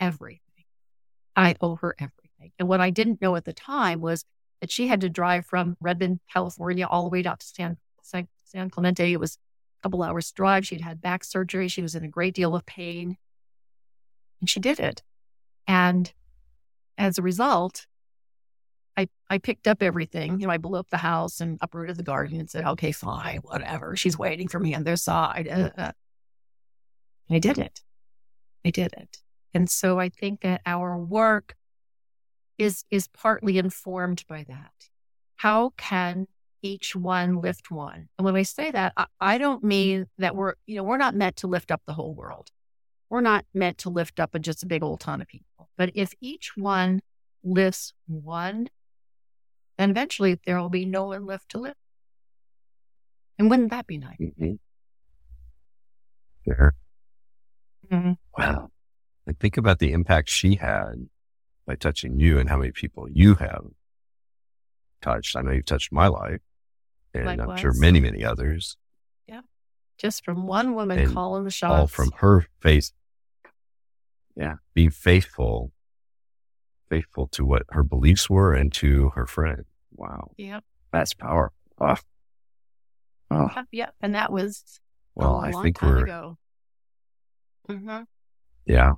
everything. 0.00 0.40
I 1.34 1.56
owe 1.60 1.76
her 1.76 1.94
everything. 1.98 2.52
And 2.58 2.68
what 2.68 2.80
I 2.80 2.90
didn't 2.90 3.20
know 3.20 3.36
at 3.36 3.44
the 3.44 3.52
time 3.52 4.00
was 4.00 4.24
that 4.60 4.70
she 4.70 4.88
had 4.88 5.02
to 5.02 5.08
drive 5.08 5.44
from 5.44 5.76
Redmond, 5.80 6.20
California, 6.32 6.86
all 6.86 7.02
the 7.02 7.10
way 7.10 7.22
down 7.22 7.36
to 7.38 7.46
San 7.46 7.76
San, 8.02 8.28
San 8.44 8.70
Clemente. 8.70 9.12
It 9.12 9.20
was 9.20 9.38
a 9.78 9.82
couple 9.82 10.02
hours 10.02 10.32
drive. 10.32 10.66
She'd 10.66 10.80
had 10.80 11.00
back 11.00 11.24
surgery. 11.24 11.68
She 11.68 11.82
was 11.82 11.94
in 11.94 12.04
a 12.04 12.08
great 12.08 12.34
deal 12.34 12.54
of 12.54 12.64
pain. 12.64 13.16
And 14.40 14.48
she 14.48 14.60
did 14.60 14.78
it. 14.80 15.02
And 15.66 16.12
as 16.96 17.18
a 17.18 17.22
result, 17.22 17.86
I, 18.96 19.08
I 19.28 19.38
picked 19.38 19.68
up 19.68 19.82
everything. 19.82 20.40
You 20.40 20.46
know, 20.46 20.52
I 20.52 20.58
blew 20.58 20.78
up 20.78 20.88
the 20.90 20.96
house 20.96 21.40
and 21.40 21.58
uprooted 21.60 21.96
the 21.96 22.02
garden 22.02 22.40
and 22.40 22.48
said, 22.48 22.64
okay, 22.64 22.92
fine, 22.92 23.38
whatever. 23.38 23.94
She's 23.96 24.18
waiting 24.18 24.48
for 24.48 24.58
me 24.58 24.74
on 24.74 24.84
their 24.84 24.96
side. 24.96 25.48
Uh, 25.48 25.70
uh. 25.76 25.92
I 27.30 27.38
did 27.38 27.58
it. 27.58 27.80
I 28.64 28.70
did 28.70 28.92
it. 28.96 29.18
And 29.52 29.68
so 29.68 29.98
I 29.98 30.08
think 30.08 30.40
that 30.42 30.60
our 30.66 30.98
work 30.98 31.56
is 32.58 32.84
is 32.90 33.08
partly 33.08 33.58
informed 33.58 34.24
by 34.28 34.44
that. 34.48 34.72
How 35.36 35.72
can 35.76 36.26
each 36.62 36.96
one 36.96 37.40
lift 37.40 37.70
one? 37.70 38.08
And 38.18 38.24
when 38.24 38.36
I 38.36 38.42
say 38.42 38.70
that, 38.70 38.92
I, 38.96 39.06
I 39.20 39.38
don't 39.38 39.62
mean 39.62 40.06
that 40.18 40.34
we're, 40.34 40.54
you 40.66 40.76
know, 40.76 40.84
we're 40.84 40.96
not 40.96 41.14
meant 41.14 41.36
to 41.36 41.46
lift 41.46 41.70
up 41.70 41.82
the 41.86 41.92
whole 41.92 42.14
world. 42.14 42.50
We're 43.10 43.20
not 43.20 43.44
meant 43.54 43.78
to 43.78 43.90
lift 43.90 44.18
up 44.18 44.34
a, 44.34 44.38
just 44.38 44.62
a 44.62 44.66
big 44.66 44.82
old 44.82 45.00
ton 45.00 45.20
of 45.20 45.28
people. 45.28 45.68
But 45.76 45.92
if 45.94 46.12
each 46.20 46.52
one 46.56 47.00
lifts 47.44 47.92
one, 48.06 48.68
then 49.78 49.90
eventually 49.90 50.40
there 50.46 50.60
will 50.60 50.68
be 50.68 50.84
no 50.84 51.06
one 51.06 51.26
left 51.26 51.50
to 51.50 51.58
live. 51.58 51.74
And 53.38 53.50
wouldn't 53.50 53.70
that 53.70 53.86
be 53.86 53.98
nice? 53.98 54.18
Mm-hmm. 54.20 54.54
There. 56.46 56.74
Mm-hmm. 57.90 58.12
Wow. 58.38 58.70
Like 59.26 59.38
think 59.38 59.56
about 59.56 59.78
the 59.78 59.92
impact 59.92 60.30
she 60.30 60.54
had 60.56 61.08
by 61.66 61.74
touching 61.74 62.20
you 62.20 62.38
and 62.38 62.48
how 62.48 62.56
many 62.56 62.70
people 62.70 63.08
you 63.10 63.34
have 63.34 63.64
touched. 65.02 65.36
I 65.36 65.42
know 65.42 65.50
you've 65.52 65.66
touched 65.66 65.92
my 65.92 66.06
life 66.06 66.40
and 67.12 67.26
Likewise. 67.26 67.48
I'm 67.48 67.56
sure 67.56 67.72
many, 67.74 68.00
many 68.00 68.24
others. 68.24 68.76
Yeah. 69.26 69.40
Just 69.98 70.24
from 70.24 70.46
one 70.46 70.74
woman 70.74 70.98
and 70.98 71.12
calling 71.12 71.44
the 71.44 71.50
shots. 71.50 71.72
All 71.72 71.86
from 71.86 72.12
her 72.18 72.46
face. 72.60 72.92
Yeah. 74.36 74.56
Be 74.74 74.88
faithful, 74.88 75.72
faithful 76.88 77.26
to 77.28 77.44
what 77.44 77.62
her 77.70 77.82
beliefs 77.82 78.30
were 78.30 78.54
and 78.54 78.72
to 78.74 79.10
her 79.14 79.26
friend. 79.26 79.64
Wow. 79.94 80.30
Yep. 80.36 80.64
That's 80.92 81.14
powerful. 81.14 81.54
Oh. 81.80 81.96
Oh. 83.30 83.50
Yep. 83.72 83.94
And 84.00 84.14
that 84.14 84.30
was 84.32 84.80
well, 85.14 85.36
I 85.36 85.52
think 85.62 85.82
we're 85.82 86.04
ago. 86.04 86.38
Mm-hmm. 87.68 88.02
Yeah. 88.66 88.92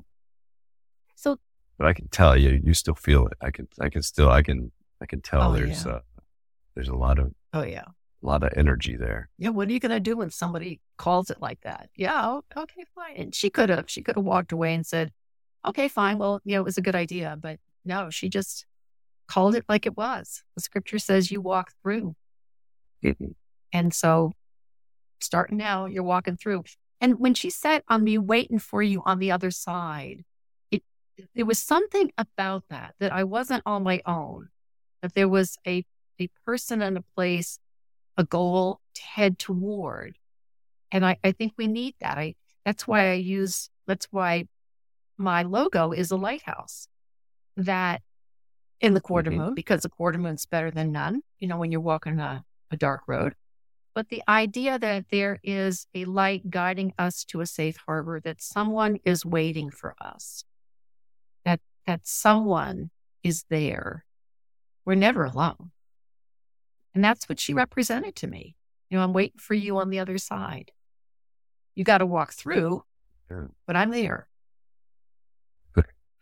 So 1.16 1.38
but 1.78 1.86
I 1.86 1.92
can 1.92 2.08
tell 2.08 2.36
you, 2.36 2.60
you 2.62 2.74
still 2.74 2.94
feel 2.94 3.26
it. 3.26 3.34
I 3.40 3.50
can, 3.50 3.68
I 3.80 3.88
can 3.88 4.02
still, 4.02 4.30
I 4.30 4.42
can, 4.42 4.72
I 5.00 5.06
can 5.06 5.20
tell 5.20 5.50
oh, 5.50 5.54
there's, 5.54 5.86
yeah. 5.86 5.92
uh, 5.92 6.00
there's 6.74 6.88
a 6.88 6.96
lot 6.96 7.18
of, 7.18 7.32
oh 7.54 7.62
yeah, 7.62 7.84
a 8.22 8.26
lot 8.26 8.42
of 8.42 8.52
energy 8.56 8.96
there. 8.96 9.30
Yeah. 9.38 9.50
What 9.50 9.68
are 9.68 9.72
you 9.72 9.80
going 9.80 9.92
to 9.92 10.00
do 10.00 10.16
when 10.16 10.30
somebody 10.30 10.80
calls 10.96 11.30
it 11.30 11.40
like 11.40 11.60
that? 11.62 11.88
Yeah. 11.94 12.40
Okay, 12.56 12.84
fine. 12.94 13.16
And 13.16 13.34
she 13.34 13.48
could 13.48 13.68
have, 13.68 13.88
she 13.88 14.02
could 14.02 14.16
have 14.16 14.24
walked 14.24 14.52
away 14.52 14.74
and 14.74 14.84
said, 14.84 15.12
okay, 15.64 15.88
fine. 15.88 16.18
Well, 16.18 16.40
you 16.44 16.54
know, 16.54 16.60
it 16.60 16.64
was 16.64 16.78
a 16.78 16.82
good 16.82 16.96
idea, 16.96 17.38
but 17.40 17.60
no, 17.88 18.10
she 18.10 18.28
just 18.28 18.66
called 19.26 19.54
it 19.54 19.64
like 19.68 19.86
it 19.86 19.96
was. 19.96 20.42
The 20.54 20.62
scripture 20.62 20.98
says 20.98 21.30
you 21.30 21.40
walk 21.40 21.72
through. 21.82 22.14
Mm-hmm. 23.04 23.32
And 23.72 23.92
so 23.92 24.32
starting 25.20 25.58
now, 25.58 25.86
you're 25.86 26.02
walking 26.02 26.36
through. 26.36 26.64
And 27.00 27.18
when 27.18 27.34
she 27.34 27.50
said, 27.50 27.82
I'm 27.88 28.04
be 28.04 28.18
waiting 28.18 28.58
for 28.58 28.82
you 28.82 29.02
on 29.04 29.18
the 29.18 29.30
other 29.30 29.50
side, 29.50 30.24
it 30.70 30.82
there 31.34 31.46
was 31.46 31.58
something 31.58 32.10
about 32.16 32.64
that 32.70 32.94
that 33.00 33.12
I 33.12 33.24
wasn't 33.24 33.62
on 33.66 33.82
my 33.82 34.00
own, 34.06 34.48
that 35.02 35.14
there 35.14 35.28
was 35.28 35.56
a, 35.66 35.84
a 36.20 36.28
person 36.44 36.82
and 36.82 36.96
a 36.96 37.04
place, 37.14 37.58
a 38.16 38.24
goal 38.24 38.80
to 38.94 39.02
head 39.02 39.38
toward. 39.38 40.16
And 40.90 41.04
I, 41.04 41.18
I 41.22 41.32
think 41.32 41.52
we 41.56 41.66
need 41.66 41.94
that. 42.00 42.18
I 42.18 42.34
that's 42.64 42.88
why 42.88 43.10
I 43.10 43.14
use 43.14 43.70
that's 43.86 44.08
why 44.10 44.46
my 45.16 45.42
logo 45.42 45.92
is 45.92 46.10
a 46.10 46.16
lighthouse. 46.16 46.88
That 47.58 48.02
in 48.80 48.94
the 48.94 49.00
quarter 49.00 49.30
mm-hmm. 49.30 49.40
moon, 49.40 49.54
because 49.54 49.82
the 49.82 49.88
quarter 49.88 50.18
moon's 50.18 50.46
better 50.46 50.70
than 50.70 50.92
none, 50.92 51.22
you 51.38 51.48
know, 51.48 51.58
when 51.58 51.72
you're 51.72 51.80
walking 51.80 52.20
a, 52.20 52.44
a 52.70 52.76
dark 52.76 53.02
road. 53.06 53.34
But 53.94 54.10
the 54.10 54.22
idea 54.28 54.78
that 54.78 55.06
there 55.10 55.40
is 55.42 55.88
a 55.92 56.04
light 56.04 56.50
guiding 56.50 56.94
us 56.98 57.24
to 57.24 57.40
a 57.40 57.46
safe 57.46 57.76
harbor, 57.84 58.20
that 58.20 58.40
someone 58.40 58.98
is 59.04 59.26
waiting 59.26 59.70
for 59.70 59.96
us, 60.00 60.44
that 61.44 61.60
that 61.86 62.06
someone 62.06 62.90
is 63.24 63.44
there. 63.50 64.04
We're 64.84 64.94
never 64.94 65.24
alone. 65.24 65.72
And 66.94 67.04
that's 67.04 67.28
what 67.28 67.40
she 67.40 67.54
represented 67.54 68.14
to 68.16 68.28
me. 68.28 68.54
You 68.88 68.98
know, 68.98 69.04
I'm 69.04 69.12
waiting 69.12 69.38
for 69.38 69.54
you 69.54 69.78
on 69.78 69.90
the 69.90 69.98
other 69.98 70.16
side. 70.16 70.70
You 71.74 71.84
got 71.84 71.98
to 71.98 72.06
walk 72.06 72.32
through, 72.32 72.84
but 73.66 73.76
I'm 73.76 73.90
there. 73.90 74.27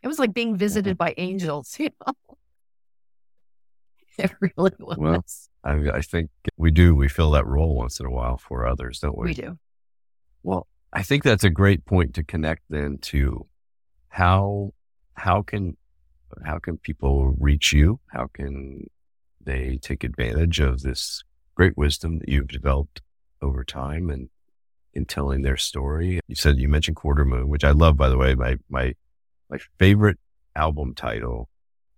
It 0.03 0.07
was 0.07 0.19
like 0.19 0.33
being 0.33 0.49
mm-hmm. 0.49 0.57
visited 0.57 0.97
by 0.97 1.13
angels, 1.17 1.75
you 1.79 1.89
know. 2.05 2.13
It 4.17 4.31
really 4.39 4.71
was. 4.79 4.97
Well, 4.97 5.23
I, 5.63 5.97
I 5.97 6.01
think 6.01 6.31
we 6.57 6.71
do. 6.71 6.95
We 6.95 7.07
fill 7.07 7.31
that 7.31 7.45
role 7.45 7.75
once 7.75 7.99
in 7.99 8.05
a 8.05 8.09
while 8.09 8.37
for 8.37 8.65
others, 8.65 8.99
don't 8.99 9.17
we? 9.17 9.27
We 9.27 9.33
do. 9.35 9.59
Well, 10.41 10.65
I 10.91 11.03
think 11.03 11.23
that's 11.23 11.43
a 11.43 11.49
great 11.49 11.85
point 11.85 12.15
to 12.15 12.23
connect 12.23 12.63
then 12.69 12.97
to 13.03 13.45
how 14.09 14.73
how 15.13 15.43
can 15.43 15.77
how 16.43 16.57
can 16.59 16.77
people 16.77 17.35
reach 17.39 17.73
you? 17.73 17.99
How 18.07 18.27
can 18.33 18.89
they 19.39 19.77
take 19.81 20.03
advantage 20.03 20.59
of 20.59 20.81
this 20.81 21.23
great 21.55 21.77
wisdom 21.77 22.19
that 22.19 22.29
you've 22.29 22.47
developed 22.47 23.01
over 23.41 23.63
time 23.63 24.09
and 24.09 24.29
in 24.93 25.05
telling 25.05 25.41
their 25.41 25.57
story? 25.57 26.19
You 26.27 26.35
said 26.35 26.57
you 26.57 26.67
mentioned 26.67 26.97
Quarter 26.97 27.25
Moon, 27.25 27.47
which 27.49 27.63
I 27.63 27.71
love, 27.71 27.97
by 27.97 28.09
the 28.09 28.17
way. 28.17 28.33
My 28.33 28.57
my 28.69 28.95
my 29.49 29.57
favorite 29.79 30.17
album 30.55 30.93
title 30.93 31.49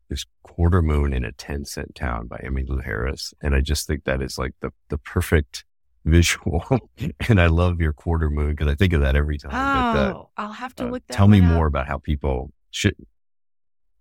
is 0.10 0.26
Quarter 0.44 0.82
Moon 0.82 1.14
in 1.14 1.24
a 1.24 1.32
10 1.32 1.66
Cent 1.66 1.96
Town 1.96 2.28
by 2.28 2.38
Emmylou 2.38 2.84
Harris. 2.84 3.34
And 3.42 3.56
I 3.56 3.62
just 3.62 3.88
think 3.88 4.04
that 4.06 4.22
is 4.22 4.38
like 4.38 4.54
the, 4.62 4.72
the 4.90 4.98
perfect 4.98 5.66
visual. 6.06 6.64
and 7.30 7.40
I 7.40 7.48
love 7.48 7.80
your 7.80 7.94
quarter 7.94 8.30
moon 8.30 8.52
because 8.52 8.68
I 8.68 8.76
think 8.76 8.94
of 8.94 9.02
that 9.02 9.16
every 9.16 9.38
time. 9.38 9.52
Oh, 9.52 9.94
but, 9.94 10.00
uh, 10.00 10.14
oh, 10.18 10.30
I'll 10.38 10.52
have 10.54 10.76
to 10.76 10.86
uh, 10.86 10.90
look 10.90 11.08
that 11.08 11.14
Tell 11.14 11.28
me 11.28 11.40
up. 11.40 11.46
more 11.46 11.68
about 11.68 11.88
how 11.88 11.98
people 11.98 12.52
should. 12.72 12.96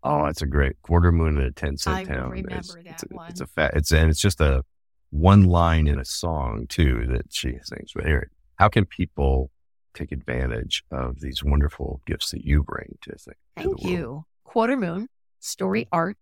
Oh, 0.03 0.27
it's 0.27 0.43
a 0.43 0.47
great 0.47 0.81
quarter 0.83 1.13
moon 1.13 1.39
in 1.39 1.45
a 1.45 1.51
10 1.51 1.77
cent 1.77 1.97
I 1.97 2.05
town. 2.05 2.31
remember 2.31 2.57
it's, 2.57 2.75
that 2.75 2.87
it's 2.87 3.03
a, 3.03 3.07
one. 3.11 3.31
It's 3.31 3.41
a 3.41 3.47
fat, 3.47 3.75
it's, 3.75 3.91
and 3.93 4.09
it's 4.09 4.21
just 4.21 4.41
a 4.41 4.63
one 5.11 5.45
line 5.45 5.89
in 5.89 5.99
a 5.99 6.05
song 6.05 6.67
too 6.69 7.07
that 7.11 7.27
she 7.31 7.59
sings. 7.63 7.93
But 7.95 8.07
here, 8.07 8.31
how 8.57 8.69
can 8.69 8.85
people 8.85 9.51
take 9.95 10.13
advantage 10.13 10.85
of 10.91 11.21
these 11.21 11.43
wonderful 11.43 12.01
gifts 12.07 12.31
that 12.31 12.45
you 12.45 12.63
bring 12.63 12.99
to, 13.03 13.11
the, 13.27 13.35
Thank 13.57 13.83
you. 13.83 14.25
Quarter 14.45 14.77
moon 14.77 15.09
storyart.net 15.41 16.17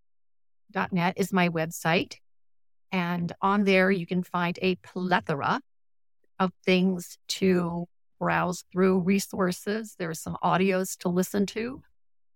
is 1.16 1.32
my 1.32 1.48
website. 1.48 2.16
And 2.92 3.32
on 3.42 3.64
there, 3.64 3.90
you 3.90 4.06
can 4.06 4.22
find 4.22 4.58
a 4.62 4.76
plethora 4.76 5.60
of 6.38 6.52
things 6.64 7.18
to 7.28 7.86
browse 8.18 8.64
through 8.72 9.00
resources. 9.00 9.96
There's 9.98 10.20
some 10.20 10.36
audios 10.42 10.96
to 10.98 11.08
listen 11.08 11.46
to. 11.46 11.82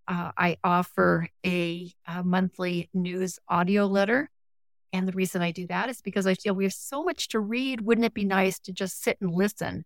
Uh, 0.09 0.33
I 0.37 0.57
offer 0.65 1.29
a, 1.47 1.93
a 2.07 2.25
monthly 2.25 2.89
news 2.93 3.39
audio 3.49 3.87
letter. 3.87 4.31
And 4.93 5.07
the 5.07 5.13
reason 5.13 5.41
I 5.41 5.53
do 5.53 5.69
that 5.69 5.89
is 5.89 6.03
because 6.03 6.27
I 6.27 6.35
feel 6.35 6.55
we 6.55 6.65
have 6.65 6.73
so 6.73 7.05
much 7.05 7.29
to 7.29 7.39
read. 7.39 7.83
Wouldn't 7.83 8.05
it 8.05 8.15
be 8.15 8.25
nice 8.25 8.59
to 8.61 8.73
just 8.73 9.03
sit 9.03 9.19
and 9.21 9.33
listen 9.33 9.85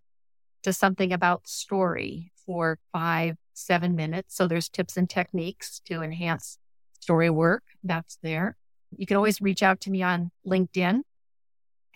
to 0.65 0.73
something 0.73 1.13
about 1.13 1.47
story 1.47 2.33
for 2.45 2.79
five, 2.93 3.37
seven 3.55 3.95
minutes? 3.95 4.35
So 4.37 4.47
there's 4.47 4.69
tips 4.69 4.97
and 4.97 5.09
techniques 5.09 5.81
to 5.87 6.03
enhance 6.03 6.59
story 7.01 7.31
work. 7.31 7.63
That's 7.83 8.19
there. 8.23 8.57
You 8.97 9.07
can 9.07 9.17
always 9.17 9.41
reach 9.41 9.63
out 9.63 9.81
to 9.83 9.91
me 9.91 10.03
on 10.03 10.31
LinkedIn. 10.47 11.03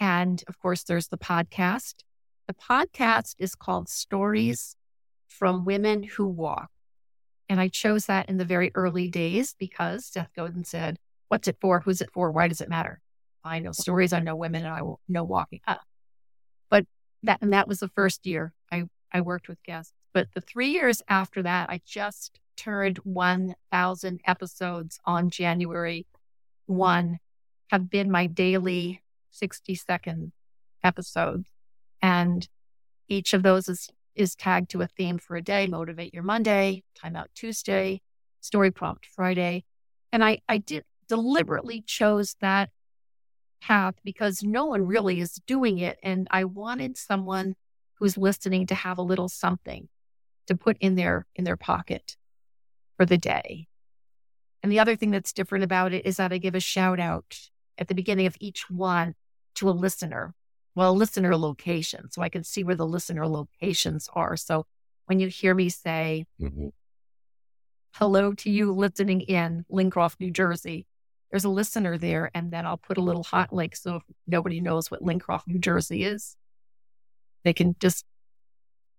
And 0.00 0.44
of 0.48 0.58
course, 0.58 0.84
there's 0.84 1.08
the 1.08 1.18
podcast. 1.18 2.04
The 2.46 2.54
podcast 2.54 3.34
is 3.38 3.54
called 3.54 3.88
Stories 3.88 4.76
from 5.26 5.64
Women 5.64 6.02
Who 6.02 6.26
Walk. 6.26 6.70
And 7.48 7.60
I 7.60 7.68
chose 7.68 8.06
that 8.06 8.28
in 8.28 8.36
the 8.36 8.44
very 8.44 8.70
early 8.74 9.08
days 9.08 9.54
because 9.58 10.06
Seth 10.06 10.30
Godin 10.36 10.64
said, 10.64 10.98
What's 11.28 11.48
it 11.48 11.58
for? 11.60 11.80
Who's 11.80 12.00
it 12.00 12.10
for? 12.12 12.30
Why 12.30 12.48
does 12.48 12.60
it 12.60 12.70
matter? 12.70 13.00
I 13.44 13.58
know 13.58 13.72
stories, 13.72 14.12
I 14.12 14.20
know 14.20 14.36
women, 14.36 14.64
and 14.64 14.74
I 14.74 14.80
know 15.08 15.24
walking 15.24 15.60
up. 15.66 15.82
That, 17.22 17.40
and 17.42 17.52
that 17.52 17.68
was 17.68 17.80
the 17.80 17.88
first 17.88 18.26
year 18.26 18.52
I, 18.70 18.84
I 19.12 19.20
worked 19.20 19.48
with 19.48 19.62
guests. 19.62 19.92
But 20.14 20.28
the 20.34 20.40
three 20.40 20.70
years 20.70 21.02
after 21.08 21.42
that, 21.42 21.70
I 21.70 21.80
just 21.84 22.40
turned 22.56 22.98
1,000 22.98 24.20
episodes 24.26 24.98
on 25.04 25.30
January 25.30 26.06
1 26.66 27.18
have 27.70 27.90
been 27.90 28.10
my 28.10 28.26
daily 28.26 29.02
60 29.30 29.74
second 29.74 30.32
episodes. 30.82 31.48
And 32.02 32.48
each 33.08 33.34
of 33.34 33.42
those 33.42 33.68
is, 33.68 33.90
is 34.14 34.34
tagged 34.34 34.70
to 34.70 34.82
a 34.82 34.86
theme 34.86 35.18
for 35.18 35.36
a 35.36 35.42
day, 35.42 35.66
motivate 35.66 36.14
your 36.14 36.22
Monday, 36.22 36.82
timeout 36.96 37.28
Tuesday, 37.34 38.00
story 38.40 38.70
prompt 38.70 39.06
Friday. 39.06 39.64
And 40.12 40.24
I, 40.24 40.40
I 40.48 40.58
did 40.58 40.84
deliberately 41.08 41.82
chose 41.82 42.36
that 42.40 42.70
path 43.60 43.94
because 44.04 44.42
no 44.42 44.66
one 44.66 44.86
really 44.86 45.20
is 45.20 45.40
doing 45.46 45.78
it. 45.78 45.98
And 46.02 46.28
I 46.30 46.44
wanted 46.44 46.96
someone 46.96 47.54
who's 47.94 48.16
listening 48.16 48.66
to 48.66 48.74
have 48.74 48.98
a 48.98 49.02
little 49.02 49.28
something 49.28 49.88
to 50.46 50.56
put 50.56 50.76
in 50.80 50.94
their 50.94 51.26
in 51.36 51.44
their 51.44 51.56
pocket 51.56 52.16
for 52.96 53.04
the 53.04 53.18
day. 53.18 53.68
And 54.62 54.72
the 54.72 54.80
other 54.80 54.96
thing 54.96 55.10
that's 55.10 55.32
different 55.32 55.64
about 55.64 55.92
it 55.92 56.04
is 56.04 56.16
that 56.16 56.32
I 56.32 56.38
give 56.38 56.54
a 56.54 56.60
shout 56.60 56.98
out 56.98 57.38
at 57.76 57.88
the 57.88 57.94
beginning 57.94 58.26
of 58.26 58.36
each 58.40 58.68
one 58.68 59.14
to 59.56 59.68
a 59.68 59.72
listener. 59.72 60.34
Well, 60.74 60.92
a 60.92 60.92
listener 60.92 61.36
location. 61.36 62.10
So 62.10 62.22
I 62.22 62.28
can 62.28 62.44
see 62.44 62.64
where 62.64 62.74
the 62.74 62.86
listener 62.86 63.26
locations 63.26 64.08
are. 64.12 64.36
So 64.36 64.66
when 65.06 65.20
you 65.20 65.28
hear 65.28 65.54
me 65.54 65.68
say, 65.68 66.26
mm-hmm. 66.40 66.68
hello 67.94 68.32
to 68.34 68.50
you 68.50 68.72
listening 68.72 69.22
in 69.22 69.64
Lincroft, 69.68 70.20
New 70.20 70.30
Jersey, 70.30 70.86
there's 71.30 71.44
a 71.44 71.50
listener 71.50 71.98
there. 71.98 72.30
And 72.34 72.50
then 72.50 72.66
I'll 72.66 72.78
put 72.78 72.98
a 72.98 73.02
little 73.02 73.22
hot 73.22 73.52
link. 73.52 73.76
So 73.76 73.96
if 73.96 74.02
nobody 74.26 74.60
knows 74.60 74.90
what 74.90 75.02
Lincroft, 75.02 75.46
New 75.46 75.58
Jersey 75.58 76.04
is, 76.04 76.36
they 77.44 77.52
can 77.52 77.76
just, 77.80 78.04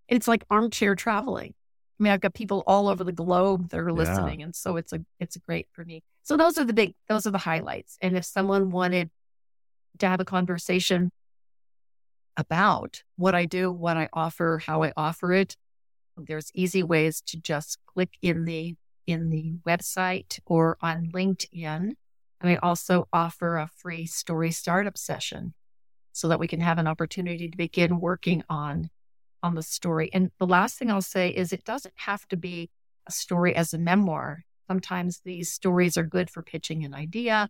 it's 0.07 0.27
like 0.27 0.43
armchair 0.49 0.95
traveling. 0.95 1.53
I 1.99 2.03
mean, 2.03 2.13
I've 2.13 2.21
got 2.21 2.33
people 2.33 2.63
all 2.65 2.87
over 2.87 3.03
the 3.03 3.11
globe 3.11 3.69
that 3.69 3.79
are 3.79 3.91
listening. 3.91 4.39
Yeah. 4.39 4.45
And 4.45 4.55
so 4.55 4.77
it's 4.77 4.93
a, 4.93 5.01
it's 5.19 5.37
great 5.37 5.67
for 5.73 5.83
me. 5.83 6.01
So 6.23 6.37
those 6.37 6.57
are 6.57 6.63
the 6.63 6.73
big, 6.73 6.93
those 7.09 7.27
are 7.27 7.31
the 7.31 7.37
highlights. 7.39 7.97
And 8.01 8.15
if 8.15 8.23
someone 8.23 8.69
wanted 8.71 9.09
to 9.97 10.07
have 10.07 10.21
a 10.21 10.25
conversation 10.25 11.11
about 12.37 13.03
what 13.17 13.35
I 13.35 13.45
do, 13.45 13.69
what 13.71 13.97
I 13.97 14.07
offer, 14.13 14.61
how 14.65 14.83
I 14.83 14.93
offer 14.95 15.33
it, 15.33 15.57
there's 16.15 16.51
easy 16.53 16.83
ways 16.83 17.21
to 17.27 17.37
just 17.37 17.79
click 17.85 18.11
in 18.21 18.45
the, 18.45 18.75
in 19.07 19.29
the 19.29 19.55
website 19.67 20.39
or 20.45 20.77
on 20.81 21.11
LinkedIn 21.13 21.95
and 22.41 22.51
I 22.51 22.55
also 22.57 23.07
offer 23.11 23.57
a 23.57 23.69
free 23.75 24.05
story 24.05 24.51
startup 24.51 24.97
session 24.97 25.53
so 26.11 26.27
that 26.27 26.39
we 26.39 26.47
can 26.47 26.61
have 26.61 26.77
an 26.77 26.87
opportunity 26.87 27.49
to 27.49 27.57
begin 27.57 27.99
working 27.99 28.43
on 28.49 28.89
on 29.41 29.55
the 29.55 29.63
story. 29.63 30.09
And 30.13 30.31
the 30.39 30.45
last 30.45 30.77
thing 30.77 30.91
I'll 30.91 31.01
say 31.01 31.29
is 31.29 31.53
it 31.53 31.63
doesn't 31.63 31.93
have 31.97 32.27
to 32.27 32.37
be 32.37 32.69
a 33.07 33.11
story 33.11 33.55
as 33.55 33.73
a 33.73 33.77
memoir. 33.77 34.43
Sometimes 34.67 35.21
these 35.23 35.51
stories 35.51 35.97
are 35.97 36.03
good 36.03 36.29
for 36.29 36.43
pitching 36.43 36.83
an 36.83 36.93
idea 36.93 37.49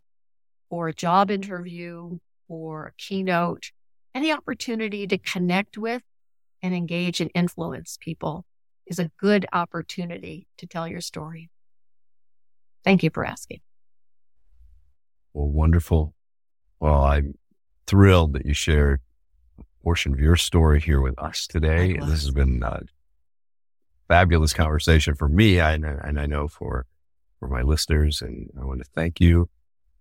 or 0.70 0.88
a 0.88 0.94
job 0.94 1.32
interview 1.32 2.20
or 2.48 2.88
a 2.88 2.94
keynote. 2.98 3.72
Any 4.14 4.32
opportunity 4.32 5.08
to 5.08 5.18
connect 5.18 5.78
with 5.78 6.04
and 6.62 6.74
engage 6.74 7.22
and 7.22 7.32
influence 7.34 7.98
people 8.00 8.46
is 8.86 9.00
a 9.00 9.12
good 9.20 9.46
opportunity 9.54 10.48
to 10.58 10.68
tell 10.68 10.88
your 10.88 11.02
story. 11.02 11.50
Thank 12.84 13.04
you 13.04 13.10
for 13.14 13.26
asking. 13.26 13.62
Well, 15.34 15.48
wonderful. 15.48 16.14
Well, 16.80 17.04
I'm 17.04 17.38
thrilled 17.88 18.34
that 18.34 18.46
you 18.46 18.54
shared 18.54 19.02
a 19.60 19.64
portion 19.84 20.14
of 20.14 20.20
your 20.20 20.36
story 20.36 20.80
here 20.80 21.02
with 21.02 21.18
us 21.20 21.48
today. 21.48 21.98
This 21.98 22.24
has 22.24 22.32
been 22.32 22.64
a 22.64 22.82
fabulous 24.08 24.54
conversation 24.54 25.16
for 25.16 25.28
me, 25.28 25.60
and, 25.60 25.86
and 25.86 26.20
I 26.20 26.26
know 26.26 26.48
for 26.48 26.86
for 27.40 27.48
my 27.48 27.62
listeners. 27.62 28.22
And 28.22 28.50
I 28.60 28.66
want 28.66 28.84
to 28.84 28.90
thank 28.94 29.20
you 29.20 29.50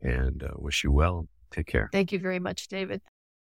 and 0.03 0.43
uh, 0.43 0.51
wish 0.57 0.85
you 0.85 0.93
well. 0.93 1.29
Take 1.51 1.67
care. 1.67 1.89
Thank 1.93 2.13
you 2.13 2.19
very 2.19 2.39
much, 2.39 2.69
David. 2.69 3.01